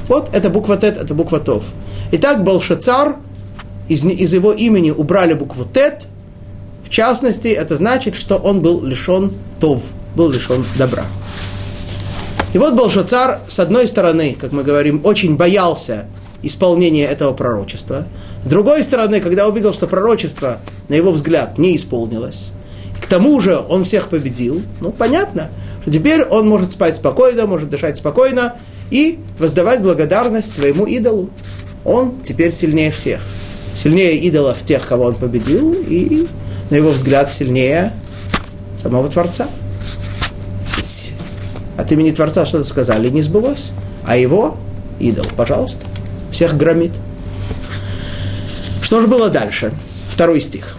Вот 0.06 0.30
это 0.32 0.50
буква 0.50 0.76
Тет, 0.76 0.96
это 0.96 1.14
буква 1.14 1.40
Тов. 1.40 1.64
Итак, 2.12 2.44
Балшацар, 2.44 3.16
из, 3.88 4.04
из 4.04 4.32
его 4.32 4.52
имени 4.52 4.92
убрали 4.92 5.34
букву 5.34 5.64
Тет, 5.64 6.06
в 6.84 6.90
частности, 6.90 7.48
это 7.48 7.76
значит, 7.76 8.14
что 8.14 8.36
он 8.36 8.60
был 8.60 8.84
лишен 8.84 9.32
Тов, 9.58 9.82
был 10.14 10.30
лишен 10.30 10.64
добра. 10.78 11.04
И 12.54 12.58
вот 12.58 12.74
Балшацар, 12.74 13.40
с 13.48 13.58
одной 13.58 13.88
стороны, 13.88 14.36
как 14.40 14.52
мы 14.52 14.62
говорим, 14.62 15.00
очень 15.02 15.36
боялся 15.36 16.06
исполнения 16.40 17.04
этого 17.04 17.32
пророчества. 17.32 18.06
С 18.44 18.48
другой 18.48 18.84
стороны, 18.84 19.20
когда 19.20 19.48
увидел, 19.48 19.74
что 19.74 19.88
пророчество, 19.88 20.60
на 20.88 20.94
его 20.94 21.10
взгляд, 21.10 21.58
не 21.58 21.74
исполнилось, 21.74 22.52
к 23.00 23.06
тому 23.06 23.40
же 23.40 23.58
он 23.68 23.82
всех 23.82 24.08
победил, 24.08 24.62
ну, 24.80 24.92
понятно, 24.92 25.50
что 25.82 25.90
теперь 25.90 26.22
он 26.22 26.48
может 26.48 26.70
спать 26.70 26.94
спокойно, 26.94 27.46
может 27.46 27.70
дышать 27.70 27.96
спокойно 27.98 28.54
и 28.90 29.18
воздавать 29.40 29.82
благодарность 29.82 30.54
своему 30.54 30.86
идолу. 30.86 31.30
Он 31.84 32.20
теперь 32.20 32.52
сильнее 32.52 32.92
всех. 32.92 33.20
Сильнее 33.74 34.16
идолов 34.18 34.62
тех, 34.62 34.86
кого 34.86 35.06
он 35.06 35.14
победил, 35.14 35.72
и, 35.72 36.28
на 36.70 36.76
его 36.76 36.90
взгляд, 36.90 37.32
сильнее 37.32 37.92
самого 38.76 39.08
Творца. 39.08 39.48
Ведь 40.76 41.13
от 41.76 41.92
имени 41.92 42.10
Творца 42.10 42.46
что-то 42.46 42.64
сказали, 42.64 43.08
не 43.08 43.22
сбылось. 43.22 43.72
А 44.06 44.16
его 44.16 44.56
идол, 44.98 45.26
пожалуйста, 45.36 45.86
всех 46.30 46.56
громит. 46.56 46.92
Что 48.82 49.00
же 49.00 49.06
было 49.06 49.30
дальше? 49.30 49.72
Второй 50.10 50.40
стих. 50.40 50.76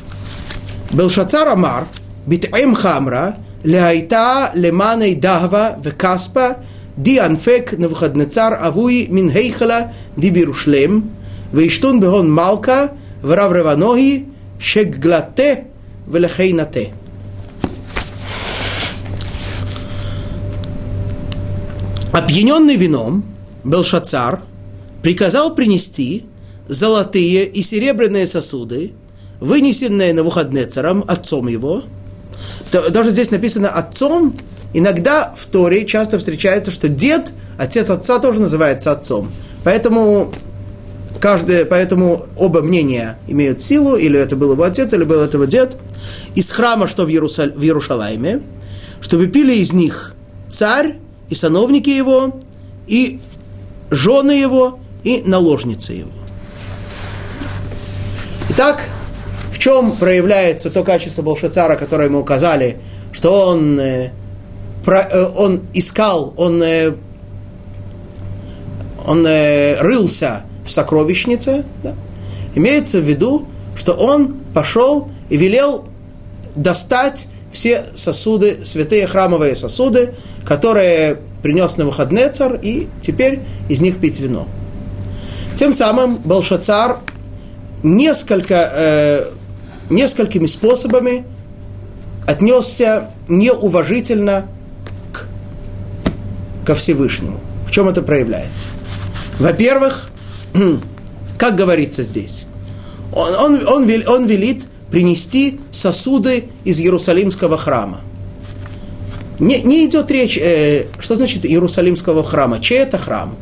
Был 0.92 1.10
шацар 1.10 1.48
Амар, 1.48 1.86
битаим 2.26 2.76
хамра, 2.76 3.36
ляйта 3.64 4.52
леманей 4.54 5.16
дагва 5.16 5.78
векаспа, 5.84 6.58
ди 6.96 7.18
анфек 7.18 7.78
навхаднецар 7.78 8.60
авуи 8.62 9.08
минхейхала 9.10 9.92
ди 10.16 10.30
бирушлем, 10.30 11.12
вейштун 11.52 12.00
бегон 12.00 12.32
малка, 12.32 12.92
врав 13.22 13.52
реванохи, 13.52 14.28
шегглате, 14.60 15.66
велехейнате. 16.08 16.94
Опьяненный 22.16 22.78
вином, 22.78 23.26
Белшацар– 23.66 24.42
приказал 25.04 25.54
принести 25.54 26.26
золотые 26.70 27.46
и 27.46 27.62
серебряные 27.62 28.26
сосуды, 28.26 28.94
вынесенные 29.42 30.14
на 30.14 30.24
выходные 30.24 30.66
царам 30.66 31.04
отцом 31.06 31.50
его. 31.50 31.84
Даже 32.72 33.12
здесь 33.12 33.32
написано 33.32 33.68
отцом. 33.68 34.34
Иногда 34.74 35.34
в 35.36 35.46
Торе 35.48 35.86
часто 35.86 36.18
встречается, 36.18 36.72
что 36.72 36.88
дед, 36.88 37.34
отец 37.58 37.90
отца 37.90 38.18
тоже 38.20 38.40
называется 38.40 38.94
отцом. 38.94 39.30
Поэтому 39.66 40.32
каждое, 41.20 41.66
поэтому 41.66 42.28
оба 42.38 42.62
мнения 42.62 43.20
имеют 43.28 43.62
силу, 43.62 43.98
или 43.98 44.18
это 44.18 44.38
был 44.38 44.54
его 44.54 44.64
отец, 44.64 44.94
или 44.94 45.04
был 45.04 45.20
это 45.20 45.36
его 45.36 45.46
дед. 45.46 45.76
Из 46.34 46.50
храма, 46.50 46.88
что 46.88 47.06
в, 47.06 47.10
Иерусаль, 47.10 47.52
в 47.52 47.62
Иерушалайме, 47.62 48.42
чтобы 49.02 49.28
пили 49.28 49.54
из 49.54 49.74
них 49.74 50.16
царь 50.50 50.96
и 51.30 51.36
сановники 51.36 51.90
его, 51.90 52.36
и 52.88 53.20
жены 53.90 54.32
его, 54.32 54.80
и 55.04 55.22
наложница 55.26 55.94
его. 55.94 56.12
Итак, 58.50 58.90
в 59.52 59.60
чем 59.60 59.94
проявляется 59.94 60.70
то 60.70 60.84
качество 60.84 61.22
Болшацара, 61.22 61.76
которое 61.76 62.10
мы 62.10 62.20
указали, 62.20 62.78
что 63.12 63.48
он, 63.48 63.80
э, 63.80 64.12
э, 64.86 65.32
он 65.36 65.62
искал, 65.74 66.34
он, 66.38 66.62
э, 66.62 66.96
он 69.06 69.26
рылся 69.26 70.44
в 70.66 70.72
сокровищнице, 70.72 71.64
да? 71.84 71.94
имеется 72.56 73.00
в 73.00 73.04
виду, 73.04 73.48
что 73.76 73.94
он 73.94 74.36
пошел 74.54 75.10
и 75.30 75.38
велел 75.38 75.86
достать 76.56 77.28
все 77.56 77.86
сосуды, 77.96 78.60
святые 78.66 79.08
храмовые 79.08 79.56
сосуды, 79.56 80.14
которые 80.46 81.20
принес 81.42 81.78
на 81.78 81.86
выходные 81.86 82.30
царь, 82.30 82.60
и 82.62 82.90
теперь 83.02 83.40
из 83.70 83.80
них 83.80 83.98
пить 83.98 84.20
вино. 84.20 84.46
Тем 85.56 85.72
самым 85.72 86.18
Балшацар 86.18 87.00
несколько, 87.82 88.70
э, 88.74 89.26
несколькими 89.90 90.48
способами 90.48 91.24
отнесся 92.28 93.12
неуважительно 93.30 94.48
к, 95.14 95.26
ко 96.66 96.76
Всевышнему. 96.76 97.40
В 97.66 97.72
чем 97.72 97.88
это 97.88 98.02
проявляется? 98.02 98.68
Во-первых, 99.40 100.10
как 101.38 101.56
говорится 101.56 102.04
здесь, 102.04 102.48
он, 103.14 103.34
он, 103.36 103.68
он, 103.68 103.90
он 104.08 104.26
велит 104.26 104.66
принести 104.96 105.60
сосуды 105.72 106.46
из 106.64 106.80
Иерусалимского 106.80 107.58
храма. 107.58 108.00
Не, 109.40 109.62
не 109.62 109.86
идет 109.86 110.10
речь, 110.10 110.38
э, 110.38 110.86
что 111.00 111.18
значит 111.18 111.46
Иерусалимского 111.46 112.24
храма? 112.24 112.62
Чей 112.62 112.78
это 112.78 112.98
храм? 112.98 113.36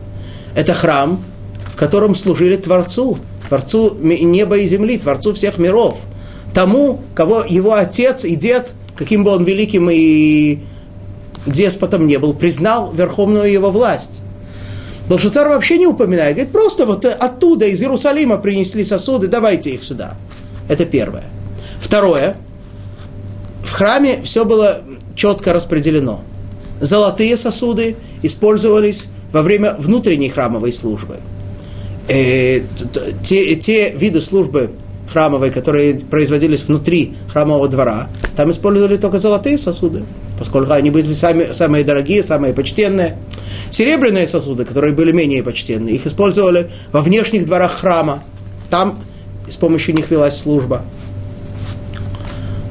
Это 0.56 0.74
храм, 0.74 1.24
в 1.72 1.76
котором 1.76 2.16
служили 2.16 2.56
Творцу, 2.56 3.20
Творцу 3.48 3.96
неба 4.02 4.58
и 4.58 4.66
земли, 4.66 4.98
Творцу 4.98 5.32
всех 5.36 5.60
миров, 5.60 6.00
тому, 6.56 7.02
кого 7.14 7.44
его 7.48 7.76
отец 7.76 8.26
и 8.26 8.36
дед, 8.36 8.72
каким 8.96 9.24
бы 9.24 9.30
он 9.30 9.44
великим 9.44 9.92
и 9.92 10.58
деспотом 11.46 12.08
не 12.08 12.18
был, 12.18 12.34
признал 12.34 12.92
верховную 12.94 13.52
его 13.52 13.70
власть. 13.70 14.24
Белшицар 15.08 15.50
вообще 15.50 15.78
не 15.78 15.86
упоминает, 15.86 16.34
говорит, 16.34 16.52
просто 16.52 16.88
вот 16.88 17.06
оттуда, 17.06 17.68
из 17.68 17.80
Иерусалима 17.80 18.38
принесли 18.38 18.84
сосуды, 18.84 19.28
давайте 19.28 19.70
их 19.70 19.84
сюда. 19.84 20.16
Это 20.68 20.86
первое. 20.86 21.26
Второе, 21.84 22.38
в 23.64 23.72
храме 23.72 24.22
все 24.24 24.46
было 24.46 24.82
четко 25.16 25.54
распределено. 25.54 26.22
Золотые 26.82 27.38
сосуды 27.38 27.96
использовались 28.24 29.10
во 29.32 29.44
время 29.44 29.76
внутренней 29.78 30.30
храмовой 30.30 30.74
службы– 30.74 31.20
э, 32.08 32.62
те, 33.24 33.56
те 33.56 33.92
виды 33.92 34.22
службы 34.22 34.72
храмовой, 35.12 35.52
которые 35.52 35.96
производились 35.96 36.64
внутри 36.64 37.16
храмового 37.32 37.68
двора, 37.68 38.10
там 38.36 38.52
использовали 38.52 38.98
только 38.98 39.20
золотые 39.20 39.58
сосуды, 39.58 40.04
поскольку 40.40 40.74
они 40.74 40.90
были 40.90 41.06
сами, 41.06 41.52
самые 41.52 41.84
дорогие, 41.84 42.24
самые 42.24 42.54
почтенные. 42.54 43.18
Серебряные 43.70 44.28
сосуды, 44.28 44.66
которые 44.66 44.94
были 44.94 45.12
менее 45.12 45.44
почтенные, 45.44 45.96
их 45.96 46.06
использовали 46.08 46.70
во 46.92 47.02
внешних 47.02 47.46
дворах 47.46 47.74
храма. 47.74 48.24
Там 48.70 49.00
с 49.48 49.56
помощью 49.56 49.96
них 49.96 50.10
велась 50.10 50.38
служба. 50.38 50.84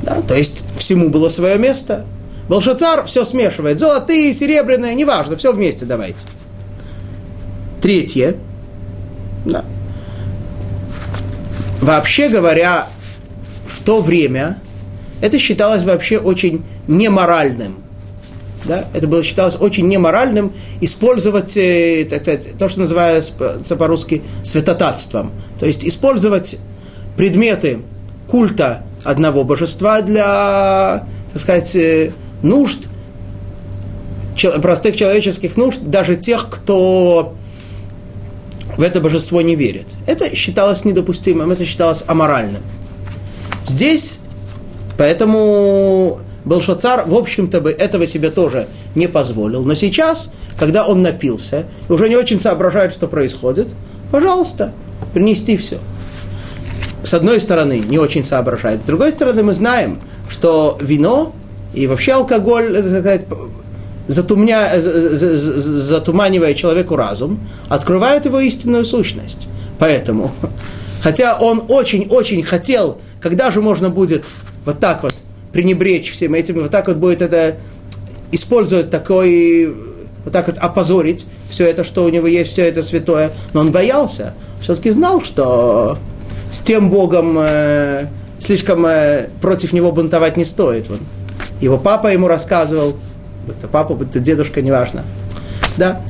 Да, 0.02 0.20
то 0.22 0.34
есть 0.34 0.64
всему 0.76 1.08
было 1.08 1.28
свое 1.28 1.58
место. 1.58 2.04
Волшацар 2.48 3.04
все 3.06 3.24
смешивает. 3.24 3.78
Золотые, 3.78 4.32
серебряные, 4.32 4.94
неважно, 4.94 5.36
все 5.36 5.52
вместе 5.52 5.84
давайте. 5.84 6.26
Третье– 7.80 8.36
да. 9.44 9.64
Вообще 11.80 12.28
говоря, 12.28 12.86
в 13.66 13.80
то 13.82 14.00
время 14.00 14.58
это 15.20 15.38
считалось 15.38 15.84
вообще 15.84 16.18
очень 16.18 16.64
неморальным. 16.86 17.78
Да? 18.64 18.84
Это 18.92 19.08
было 19.08 19.24
считалось 19.24 19.56
очень 19.58 19.88
неморальным 19.88 20.52
использовать, 20.80 21.56
э, 21.56 22.06
так 22.08 22.22
сказать, 22.22 22.50
то, 22.56 22.68
что 22.68 22.80
называется 22.80 23.34
по-русски 23.76 24.22
святотатством. 24.44 25.32
То 25.58 25.66
есть 25.66 25.84
использовать 25.84 26.58
предметы 27.16 27.80
культа 28.28 28.84
одного 29.04 29.44
божества 29.44 30.02
для, 30.02 31.06
так 31.32 31.42
сказать, 31.42 31.76
э, 31.76 32.12
нужд, 32.42 32.88
простых 34.60 34.96
человеческих 34.96 35.56
нужд, 35.56 35.82
даже 35.82 36.16
тех, 36.16 36.48
кто 36.48 37.34
в 38.76 38.82
это 38.82 39.00
божество 39.00 39.40
не 39.40 39.54
верит. 39.54 39.86
Это 40.06 40.34
считалось 40.34 40.84
недопустимым, 40.84 41.50
это 41.50 41.64
считалось 41.64 42.04
аморальным. 42.06 42.62
Здесь, 43.66 44.18
поэтому 44.96 46.20
Белшацар, 46.44 47.06
в 47.06 47.14
общем-то, 47.14 47.60
бы 47.60 47.70
этого 47.70 48.06
себе 48.06 48.30
тоже 48.30 48.68
не 48.94 49.06
позволил. 49.06 49.64
Но 49.64 49.74
сейчас, 49.74 50.32
когда 50.58 50.86
он 50.86 51.02
напился, 51.02 51.66
уже 51.88 52.08
не 52.08 52.16
очень 52.16 52.40
соображает, 52.40 52.92
что 52.92 53.06
происходит, 53.06 53.68
пожалуйста, 54.10 54.72
принести 55.12 55.56
все. 55.56 55.78
С 57.02 57.14
одной 57.14 57.40
стороны, 57.40 57.80
не 57.80 57.98
очень 57.98 58.24
соображает. 58.24 58.82
С 58.82 58.84
другой 58.84 59.12
стороны, 59.12 59.42
мы 59.42 59.54
знаем, 59.54 59.98
что 60.28 60.78
вино 60.80 61.34
и 61.74 61.86
вообще 61.86 62.12
алкоголь, 62.12 62.76
это, 62.76 62.88
сказать, 62.88 63.26
затумня, 64.06 64.70
затуманивая 64.78 66.54
человеку 66.54 66.96
разум, 66.96 67.40
открывает 67.68 68.24
его 68.24 68.40
истинную 68.40 68.84
сущность. 68.84 69.48
Поэтому, 69.78 70.32
хотя 71.02 71.36
он 71.38 71.64
очень-очень 71.68 72.42
хотел, 72.42 72.98
когда 73.20 73.50
же 73.50 73.60
можно 73.60 73.90
будет 73.90 74.24
вот 74.64 74.78
так 74.78 75.02
вот 75.02 75.14
пренебречь 75.52 76.12
всем 76.12 76.34
этим, 76.34 76.60
вот 76.60 76.70
так 76.70 76.88
вот 76.88 76.96
будет 76.96 77.22
это 77.22 77.56
использовать 78.30 78.90
такой, 78.90 79.74
вот 80.24 80.32
так 80.32 80.46
вот 80.46 80.58
опозорить 80.58 81.26
все 81.50 81.66
это, 81.66 81.84
что 81.84 82.04
у 82.04 82.08
него 82.08 82.26
есть, 82.26 82.52
все 82.52 82.62
это 82.62 82.82
святое. 82.82 83.32
Но 83.52 83.60
он 83.60 83.70
боялся, 83.70 84.34
все-таки 84.60 84.90
знал, 84.90 85.22
что 85.22 85.98
с 86.52 86.60
тем 86.60 86.90
Богом 86.90 87.36
э, 87.40 88.06
слишком 88.38 88.86
э, 88.86 89.28
против 89.40 89.72
него 89.72 89.90
бунтовать 89.90 90.36
не 90.36 90.44
стоит. 90.44 90.88
Вот. 90.88 91.00
Его 91.60 91.78
папа 91.78 92.08
ему 92.08 92.28
рассказывал, 92.28 92.94
это 93.48 93.66
папа, 93.66 93.98
это 94.00 94.20
дедушка, 94.20 94.62
неважно. 94.62 95.02
Да. 95.78 96.02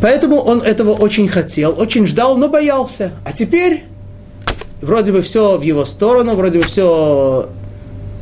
Поэтому 0.00 0.36
он 0.36 0.60
этого 0.62 0.90
очень 0.90 1.28
хотел, 1.28 1.78
очень 1.78 2.06
ждал, 2.06 2.36
но 2.36 2.48
боялся. 2.48 3.12
А 3.24 3.32
теперь 3.32 3.84
вроде 4.80 5.12
бы 5.12 5.22
все 5.22 5.56
в 5.56 5.62
его 5.62 5.84
сторону, 5.84 6.34
вроде 6.34 6.58
бы 6.58 6.64
все 6.64 7.48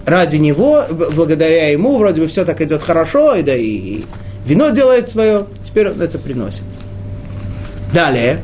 ради 0.04 0.36
него, 0.36 0.84
благодаря 0.90 1.70
ему, 1.70 1.96
вроде 1.96 2.20
бы 2.20 2.26
все 2.26 2.44
так 2.44 2.60
идет 2.60 2.82
хорошо, 2.82 3.34
и 3.34 3.42
да 3.42 3.56
и 3.56 4.02
вино 4.44 4.68
делает 4.70 5.08
свое, 5.08 5.46
теперь 5.62 5.88
он 5.88 6.02
это 6.02 6.18
приносит. 6.18 6.64
Далее, 7.94 8.42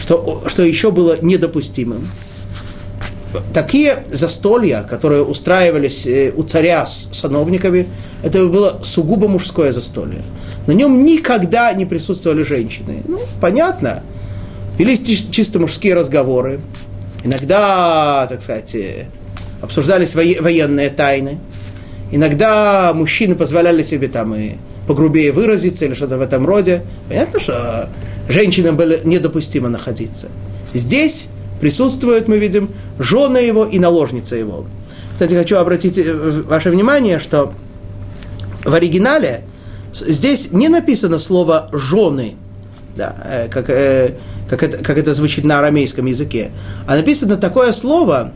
что, 0.00 0.42
что 0.48 0.62
еще 0.62 0.90
было 0.90 1.18
недопустимым. 1.22 2.08
Такие 3.52 4.04
застолья, 4.08 4.82
которые 4.88 5.24
устраивались 5.24 6.06
э, 6.06 6.32
у 6.34 6.42
царя 6.42 6.84
с 6.84 7.08
сановниками, 7.12 7.88
это 8.22 8.46
было 8.46 8.80
сугубо 8.82 9.28
мужское 9.28 9.72
застолье. 9.72 10.22
На 10.66 10.72
нем 10.72 11.04
никогда 11.04 11.72
не 11.72 11.86
присутствовали 11.86 12.42
женщины. 12.42 13.02
Ну, 13.06 13.20
понятно. 13.40 14.02
Велись 14.78 15.00
чисто 15.30 15.58
мужские 15.58 15.94
разговоры. 15.94 16.60
Иногда, 17.24 18.26
так 18.28 18.42
сказать, 18.42 18.74
э, 18.74 19.06
обсуждались 19.60 20.14
военные 20.14 20.90
тайны. 20.90 21.38
Иногда 22.10 22.92
мужчины 22.94 23.34
позволяли 23.34 23.82
себе 23.82 24.08
там 24.08 24.34
и 24.34 24.52
погрубее 24.86 25.32
выразиться 25.32 25.84
или 25.86 25.94
что-то 25.94 26.18
в 26.18 26.20
этом 26.20 26.44
роде. 26.46 26.82
Понятно, 27.08 27.40
что 27.40 27.88
женщинам 28.28 28.76
было 28.76 29.02
недопустимо 29.04 29.68
находиться. 29.68 30.28
Здесь 30.74 31.28
присутствуют, 31.62 32.26
мы 32.26 32.38
видим, 32.38 32.70
жены 32.98 33.38
его 33.38 33.64
и 33.64 33.78
наложница 33.78 34.34
его. 34.34 34.66
Кстати, 35.12 35.34
хочу 35.34 35.56
обратить 35.56 35.96
э, 35.96 36.42
ваше 36.44 36.70
внимание, 36.70 37.20
что 37.20 37.54
в 38.64 38.74
оригинале 38.74 39.44
здесь 39.92 40.50
не 40.50 40.68
написано 40.68 41.20
слово 41.20 41.70
«жены», 41.72 42.34
да, 42.96 43.14
э, 43.24 43.48
как, 43.48 43.66
как, 43.66 44.62
это, 44.64 44.82
как 44.82 44.98
это 44.98 45.14
звучит 45.14 45.44
на 45.44 45.60
арамейском 45.60 46.06
языке, 46.06 46.50
а 46.88 46.96
написано 46.96 47.36
такое 47.36 47.70
слово, 47.70 48.32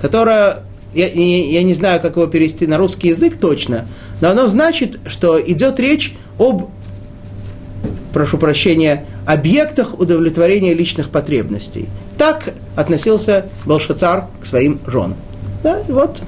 которое 0.00 0.58
я, 0.94 1.08
я 1.08 1.62
не 1.64 1.74
знаю, 1.74 2.00
как 2.00 2.14
его 2.14 2.28
перевести 2.28 2.68
на 2.68 2.78
русский 2.78 3.08
язык 3.08 3.40
точно, 3.40 3.88
но 4.20 4.30
оно 4.30 4.46
значит, 4.46 5.00
что 5.04 5.40
идет 5.44 5.80
речь 5.80 6.14
об, 6.38 6.70
прошу 8.12 8.38
прощения, 8.38 9.04
объектах 9.26 9.98
удовлетворения 9.98 10.74
личных 10.74 11.10
потребностей. 11.10 11.88
Так 12.16 12.54
относился 12.76 13.46
Балшацар 13.66 14.26
к 14.40 14.46
своим 14.46 14.80
женам. 14.86 15.16
Да, 15.62 15.82
вот 15.88 16.22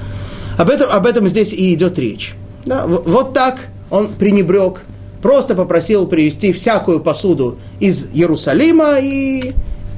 об 0.59 0.71
этом, 0.71 0.91
об 0.91 1.07
этом 1.07 1.29
здесь 1.29 1.53
и 1.53 1.73
идет 1.75 1.99
речь. 1.99 2.35
Да, 2.67 2.87
вот 2.87 3.33
так 3.33 3.69
он 3.91 4.09
пренебрег, 4.09 4.83
просто 5.23 5.55
попросил 5.55 6.07
привезти 6.07 6.53
всякую 6.53 7.01
посуду 7.01 7.59
из 7.79 8.09
Иерусалима, 8.13 8.99
и 9.01 9.53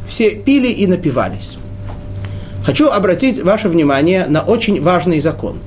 все 0.08 0.30
пили 0.30 0.68
и 0.68 0.86
напивались. 0.86 1.58
Хочу 2.64 2.88
обратить 2.88 3.42
ваше 3.42 3.68
внимание 3.68 4.26
на 4.26 4.42
очень 4.42 4.80
важный 4.80 5.20
закон. 5.20 5.58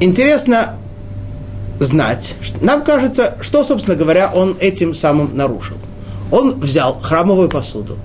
Интересно 0.00 0.76
знать, 1.84 2.34
нам 2.60 2.82
кажется, 2.82 3.36
что, 3.40 3.64
собственно 3.64 3.96
говоря, 3.96 4.30
он 4.34 4.56
этим 4.60 4.94
самым 4.94 5.36
нарушил. 5.36 5.76
Он 6.30 6.58
взял 6.58 7.00
храмовую 7.00 7.48
посуду. 7.48 7.98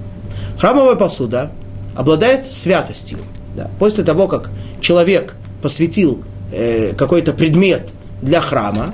Храмовая 0.59 0.95
посуда 0.95 1.51
обладает 1.95 2.45
святостью. 2.45 3.19
Да. 3.55 3.69
После 3.79 4.03
того, 4.03 4.27
как 4.27 4.49
человек 4.81 5.35
посвятил 5.61 6.23
э, 6.51 6.93
какой-то 6.93 7.33
предмет 7.33 7.89
для 8.21 8.41
храма, 8.41 8.93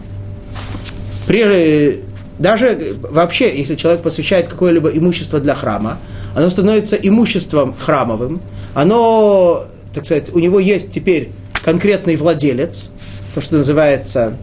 при, 1.27 2.03
даже 2.39 2.95
вообще, 3.01 3.57
если 3.57 3.75
человек 3.75 4.01
посвящает 4.01 4.47
какое-либо 4.47 4.89
имущество 4.89 5.39
для 5.39 5.55
храма, 5.55 5.97
оно 6.35 6.49
становится 6.49 6.95
имуществом 6.95 7.73
храмовым, 7.73 8.41
оно, 8.73 9.65
так 9.93 10.05
сказать, 10.05 10.33
у 10.33 10.39
него 10.39 10.59
есть 10.59 10.91
теперь 10.91 11.31
конкретный 11.63 12.15
владелец, 12.15 12.91
то, 13.33 13.41
что 13.41 13.57
называется 13.57 14.37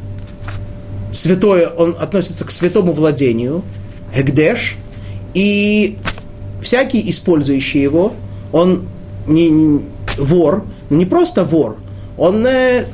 святое, 1.12 1.68
он 1.68 1.94
относится 1.98 2.44
к 2.44 2.51
святому 2.51 2.92
владению, 2.92 3.62
Эгдеш, 4.14 4.77
и 5.35 5.96
всякий 6.61 7.09
использующий 7.11 7.83
его, 7.83 8.12
он 8.53 8.88
не, 9.27 9.48
не 9.48 9.81
вор, 10.18 10.64
но 10.90 10.96
не 10.96 11.07
просто 11.07 11.44
вор, 11.44 11.79
он, 12.18 12.46
э, 12.46 12.85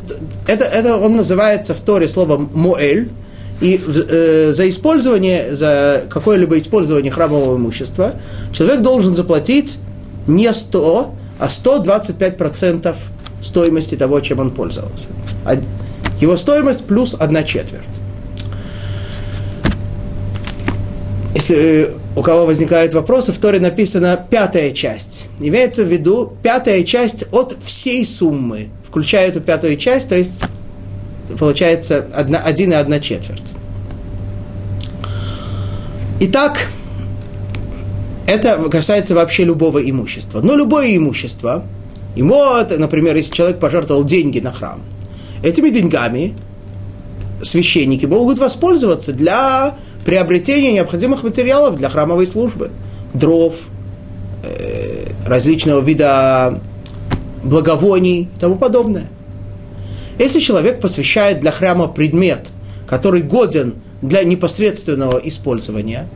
это, 0.47 0.65
это 0.65 0.97
он 0.97 1.17
называется 1.17 1.75
в 1.75 1.81
Торе 1.81 2.09
словом 2.09 2.51
«моэль», 2.55 3.09
и 3.61 3.81
э, 3.85 4.53
за 4.53 4.69
использование, 4.69 5.57
за 5.57 6.05
какое-либо 6.09 6.59
использование 6.59 7.11
храмового 7.11 7.57
имущества 7.57 8.15
человек 8.53 8.83
должен 8.83 9.17
заплатить 9.17 9.79
не 10.29 10.53
100, 10.53 11.15
а 11.41 11.47
125% 11.47 12.97
стоимости 13.43 13.97
того, 13.97 14.21
чем 14.21 14.41
он 14.41 14.53
пользовался. 14.53 15.09
Его 16.21 16.37
стоимость 16.37 16.85
плюс 16.85 17.17
одна 17.19 17.43
четверть. 17.43 17.99
Если 21.39 21.57
э, 21.57 21.91
у 22.17 22.23
кого 22.23 22.47
возникают 22.47 22.95
вопросы, 22.95 23.31
в 23.31 23.39
Торе 23.39 23.61
написана 23.61 24.17
пятая 24.29 24.73
часть. 24.73 25.27
Имеется 25.39 25.85
в 25.85 25.87
виду 25.87 26.33
пятая 26.43 26.83
часть 26.83 27.27
от 27.31 27.57
всей 27.63 28.05
суммы, 28.05 28.71
включая 28.83 29.29
эту 29.29 29.41
пятую 29.41 29.77
часть, 29.77 30.09
то 30.09 30.17
есть 30.17 30.43
получается 31.39 32.09
одна, 32.13 32.41
один 32.41 32.73
и 32.73 32.75
одна 32.75 32.99
четверть. 32.99 33.53
Итак, 36.23 36.67
это 38.27 38.59
касается 38.69 39.15
вообще 39.15 39.45
любого 39.45 39.79
имущества. 39.79 40.41
Но 40.41 40.57
любое 40.57 40.97
имущество, 40.97 41.65
ему, 42.17 42.43
например, 42.77 43.15
если 43.15 43.33
человек 43.33 43.61
пожертвовал 43.61 44.03
деньги 44.03 44.41
на 44.41 44.51
храм, 44.51 44.81
этими 45.45 45.69
деньгами 45.69 46.35
священники 47.45 48.07
могут 48.07 48.41
воспользоваться 48.41 49.13
для 49.13 49.77
приобретения 50.09 50.73
необходимых 50.73 51.23
материалов 51.23 51.77
для 51.77 51.91
храмовой 51.91 52.27
службы. 52.27 52.71
Дров, 53.13 53.69
э, 54.43 55.05
различного 55.27 55.83
вида 55.83 56.59
благовоний 57.45 58.23
и 58.23 58.41
тому 58.41 58.57
подобное. 58.57 59.11
Если 60.19 60.41
человек 60.41 60.81
посвящает 60.81 61.41
для 61.41 61.51
храма 61.51 61.89
предмет, 61.89 62.49
который 62.89 63.21
годен 63.21 63.75
для 64.01 64.25
непосредственного 64.25 65.19
использования, 65.19 66.09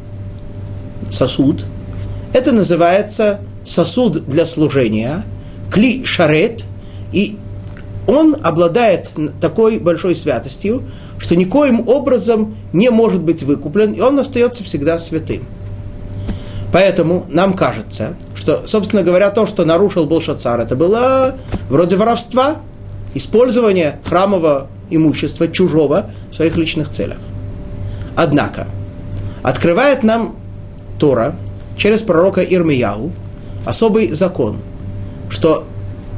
сосуд, 1.10 1.62
это 2.32 2.52
называется 2.52 3.40
сосуд 3.62 4.26
для 4.26 4.46
служения, 4.46 5.22
кли 5.70 6.06
шарет, 6.06 6.64
и 7.12 7.36
он 8.06 8.36
обладает 8.42 9.10
такой 9.40 9.78
большой 9.78 10.16
святостью, 10.16 10.82
что 11.18 11.36
никоим 11.36 11.88
образом 11.88 12.56
не 12.72 12.90
может 12.90 13.22
быть 13.22 13.42
выкуплен, 13.42 13.92
и 13.92 14.00
он 14.00 14.18
остается 14.18 14.64
всегда 14.64 14.98
святым. 14.98 15.44
Поэтому 16.72 17.26
нам 17.28 17.52
кажется, 17.52 18.16
что, 18.34 18.66
собственно 18.66 19.02
говоря, 19.02 19.30
то, 19.30 19.46
что 19.46 19.64
нарушил 19.64 20.06
Белшацар, 20.06 20.58
это 20.60 20.74
было 20.74 21.36
вроде 21.68 21.96
воровства, 21.96 22.56
использование 23.14 24.00
храмового 24.04 24.68
имущества 24.90 25.48
чужого 25.48 26.10
в 26.30 26.34
своих 26.34 26.56
личных 26.56 26.90
целях. 26.90 27.18
Однако, 28.16 28.66
открывает 29.42 30.02
нам 30.02 30.36
Тора 30.98 31.36
через 31.76 32.02
пророка 32.02 32.42
Ирмияу 32.42 33.12
особый 33.64 34.12
закон, 34.12 34.58
что 35.28 35.66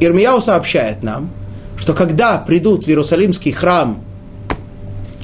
Ирмияу 0.00 0.40
сообщает 0.40 1.02
нам, 1.02 1.30
что 1.76 1.94
когда 1.94 2.38
придут 2.38 2.84
в 2.84 2.88
Иерусалимский 2.88 3.52
храм 3.52 4.02